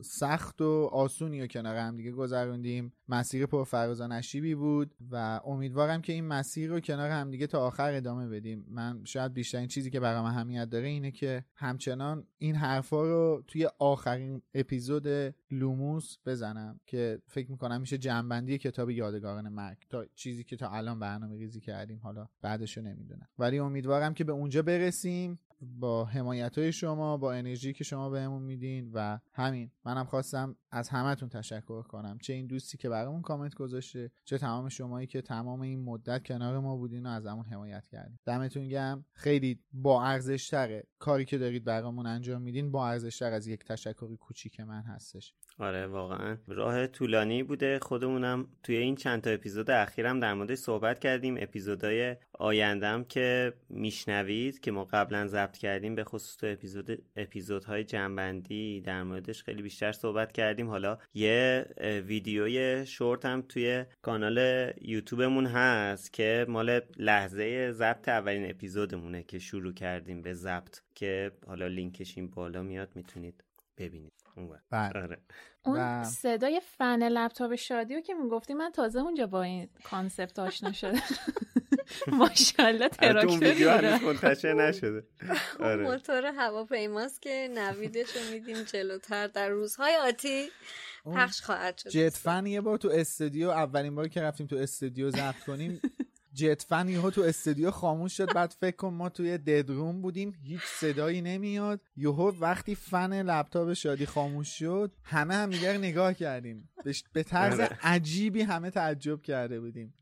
[0.01, 2.93] سخت و آسونی رو کنار هم دیگه گذروندیم.
[3.07, 7.65] مسیر پر فراز نشیبی بود و امیدوارم که این مسیر رو کنار هم دیگه تا
[7.67, 8.65] آخر ادامه بدیم.
[8.69, 13.69] من شاید بیشترین چیزی که برام اهمیت داره اینه که همچنان این حرفا رو توی
[13.79, 19.77] آخرین اپیزود لوموس بزنم که فکر می‌کنم میشه جنبندی کتاب یادگاران مرگ.
[19.89, 23.27] تا چیزی که تا الان برنامه ریزی کردیم حالا بعدشو نمی‌دونم.
[23.39, 25.39] ولی امیدوارم که به اونجا برسیم.
[25.61, 30.89] با حمایت های شما با انرژی که شما بهمون میدین و همین منم خواستم از
[30.89, 32.17] همتون تشکر کنم.
[32.21, 36.59] چه این دوستی که برامون کامنت گذاشته چه تمام شمایی که تمام این مدت کنار
[36.59, 38.19] ما بودین و از همون حمایت کردین.
[38.25, 39.05] دمتون گرم.
[39.13, 40.53] خیلی با ارزش
[40.99, 45.33] کاری که دارید برامون انجام میدین با ارزش از یک تشکری کوچیک من هستش.
[45.59, 46.37] آره واقعا.
[46.47, 48.47] راه طولانی بوده خودمونم.
[48.63, 51.37] توی این چند تا اپیزود اخیرم در مورد صحبت کردیم.
[51.39, 58.81] اپیزودهای آیندهم که میشنوید که ما قبلا ضبط کردیم به خصوص تو اپیزود اپیزودهای جنبندی
[58.81, 60.69] در موردش خیلی بیشتر صحبت کردیم.
[60.69, 61.65] حالا یه
[62.07, 69.73] ویدیوی شورت هم توی کانال یوتیوبمون هست که مال لحظه ضبط اولین اپیزودمونه که شروع
[69.73, 73.43] کردیم به ضبط که حالا لینکش این بالا میاد می‌تونید
[73.77, 74.13] ببینید
[74.69, 75.03] بله.
[75.03, 75.17] آره.
[75.65, 80.71] اون صدای فن لپتاپ شادی رو که می‌گفتی من تازه اونجا با این concept آشنا
[80.71, 81.01] شدم
[82.07, 83.65] ماشاءالله تراکتوری
[84.05, 85.03] منتشر نشده.
[85.59, 85.83] آره.
[85.83, 90.49] موتور هواپیماست که نویدش رو میدیم جلوتر در روزهای آتی.
[91.05, 91.89] پخش خواهد شد.
[91.89, 95.81] جت فن یه بار تو استودیو اولین بار که رفتیم تو استودیو ضبط کنیم
[96.37, 98.33] جت فن یهو تو استودیو خاموش شد.
[98.33, 100.35] بعد فکر کن ما توی dead room بودیم.
[100.43, 101.81] هیچ صدایی نمیاد.
[101.95, 106.69] یهو وقتی فن لپتاپ شادی خاموش شد همه هم دیگر نگاه کردیم.
[107.13, 107.79] به طرز آره.
[107.83, 109.93] عجیبی همه تعجب کرده بودیم.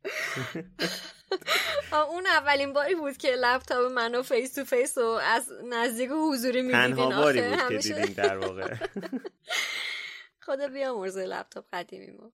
[2.11, 6.95] اون اولین باری بود که لپتاپ منو face to face و از نزدیک حضوری می‌دیدین.
[6.95, 8.75] تنها باری بود که دیدیم در واقع.
[10.45, 12.31] خدا بیامرزه لپتاپ قدیمی ما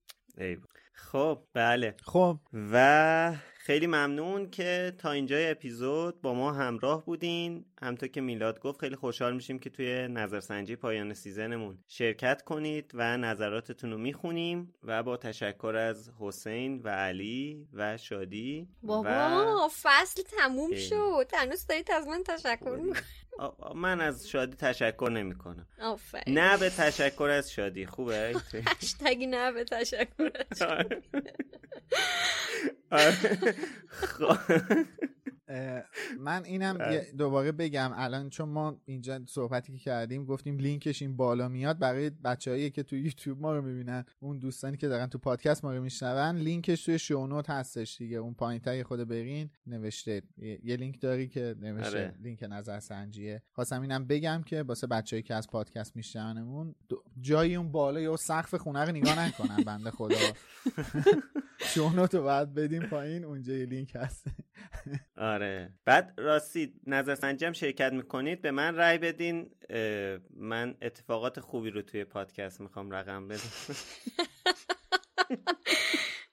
[0.92, 1.96] خب بله.
[2.02, 2.38] خب.
[2.52, 3.34] و
[3.64, 7.64] خیلی ممنون که تا اینجای اپیزود با ما همراه بودین.
[7.82, 12.90] همونطور که میلاد گفت خیلی خوشحال میشیم که توی نظرسنجی پایان season مون شرکت کنید
[12.94, 20.22] و نظراتتون رو می‌خونیم و با تشکر از حسین و علی و شادی بابا فصل
[20.22, 21.30] تموم شد.
[21.34, 23.21] هنوز دارید از من تشکر می‌کنید.
[23.74, 25.66] من از شادی تشکر نمی کنم
[26.26, 28.34] نه به تشکر از شادی خوبه؟
[28.66, 30.62] هشتگی نه به تشکر از
[32.90, 33.44] آره.
[36.20, 37.06] من اینم بله.
[37.18, 42.10] دوباره بگم الان چون ما اینجا صحبتی که کردیم گفتیم لینکش این بالا میاد برای
[42.10, 45.82] بچههایی که تو یوتیوب ما رو می‌بینن اون دوستانی که دارن تو پادکست ما رو
[45.82, 48.16] میشنون لینکش توی show note هستش دیگه.
[48.16, 50.22] اون پایین خود برین نوشته.
[50.38, 51.88] یه لینک داری که نوشته.
[51.88, 52.14] آره.
[52.22, 56.74] لینک نظر سنجیه خواستم اینم بگم که واسه بچههایی که از پادکست میشنونمون
[57.20, 60.16] جایی اون بالا یا سقف خونه رو نگاه نکنن بنده خدا.
[61.74, 64.26] شونوت رو بعد بدیم پایین اونجا یه لینک هست.
[65.16, 65.41] آره.
[65.84, 69.50] بعد راستی نظر سنجم شرکت می‌کنید به من رأی بدین.
[70.36, 73.40] من اتفاقات خوبی رو توی پادکست می‌خوام رقم بدم.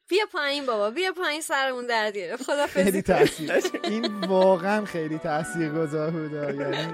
[0.10, 2.44] بیا پایین بابا بیا پایین سرمون در گرفت.
[2.44, 3.52] خدا خیلی تاثیر.
[3.84, 6.94] این واقعا خیلی تاثیر گذار بود یعنی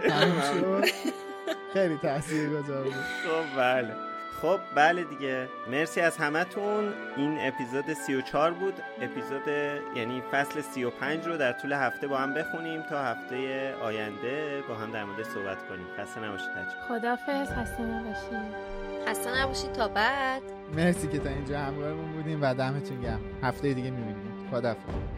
[1.74, 2.94] خیلی تاثیر گذار بود.
[2.94, 4.15] خب بله.
[4.42, 5.48] خب بله دیگه.
[5.72, 6.94] مرسی از همتون.
[7.18, 8.74] این اپیزود 34 بود.
[9.02, 9.48] اپیزود
[9.96, 14.92] یعنی فصل 35 رو در طول هفته با هم بخونیم تا هفته آینده با هم
[14.92, 15.86] در مورد صحبت کنیم.
[15.98, 16.50] خسته نباشید
[16.88, 18.38] خدافظ خسته نباشید.
[19.08, 19.72] خسته نباشید.
[19.72, 20.42] تا بعد.
[20.76, 23.22] مرسی که تا اینجا همراهمون بودیم و دمتون گرم.
[23.44, 24.48] هفته دیگه می‌بینیم.
[24.52, 25.15] خدافظ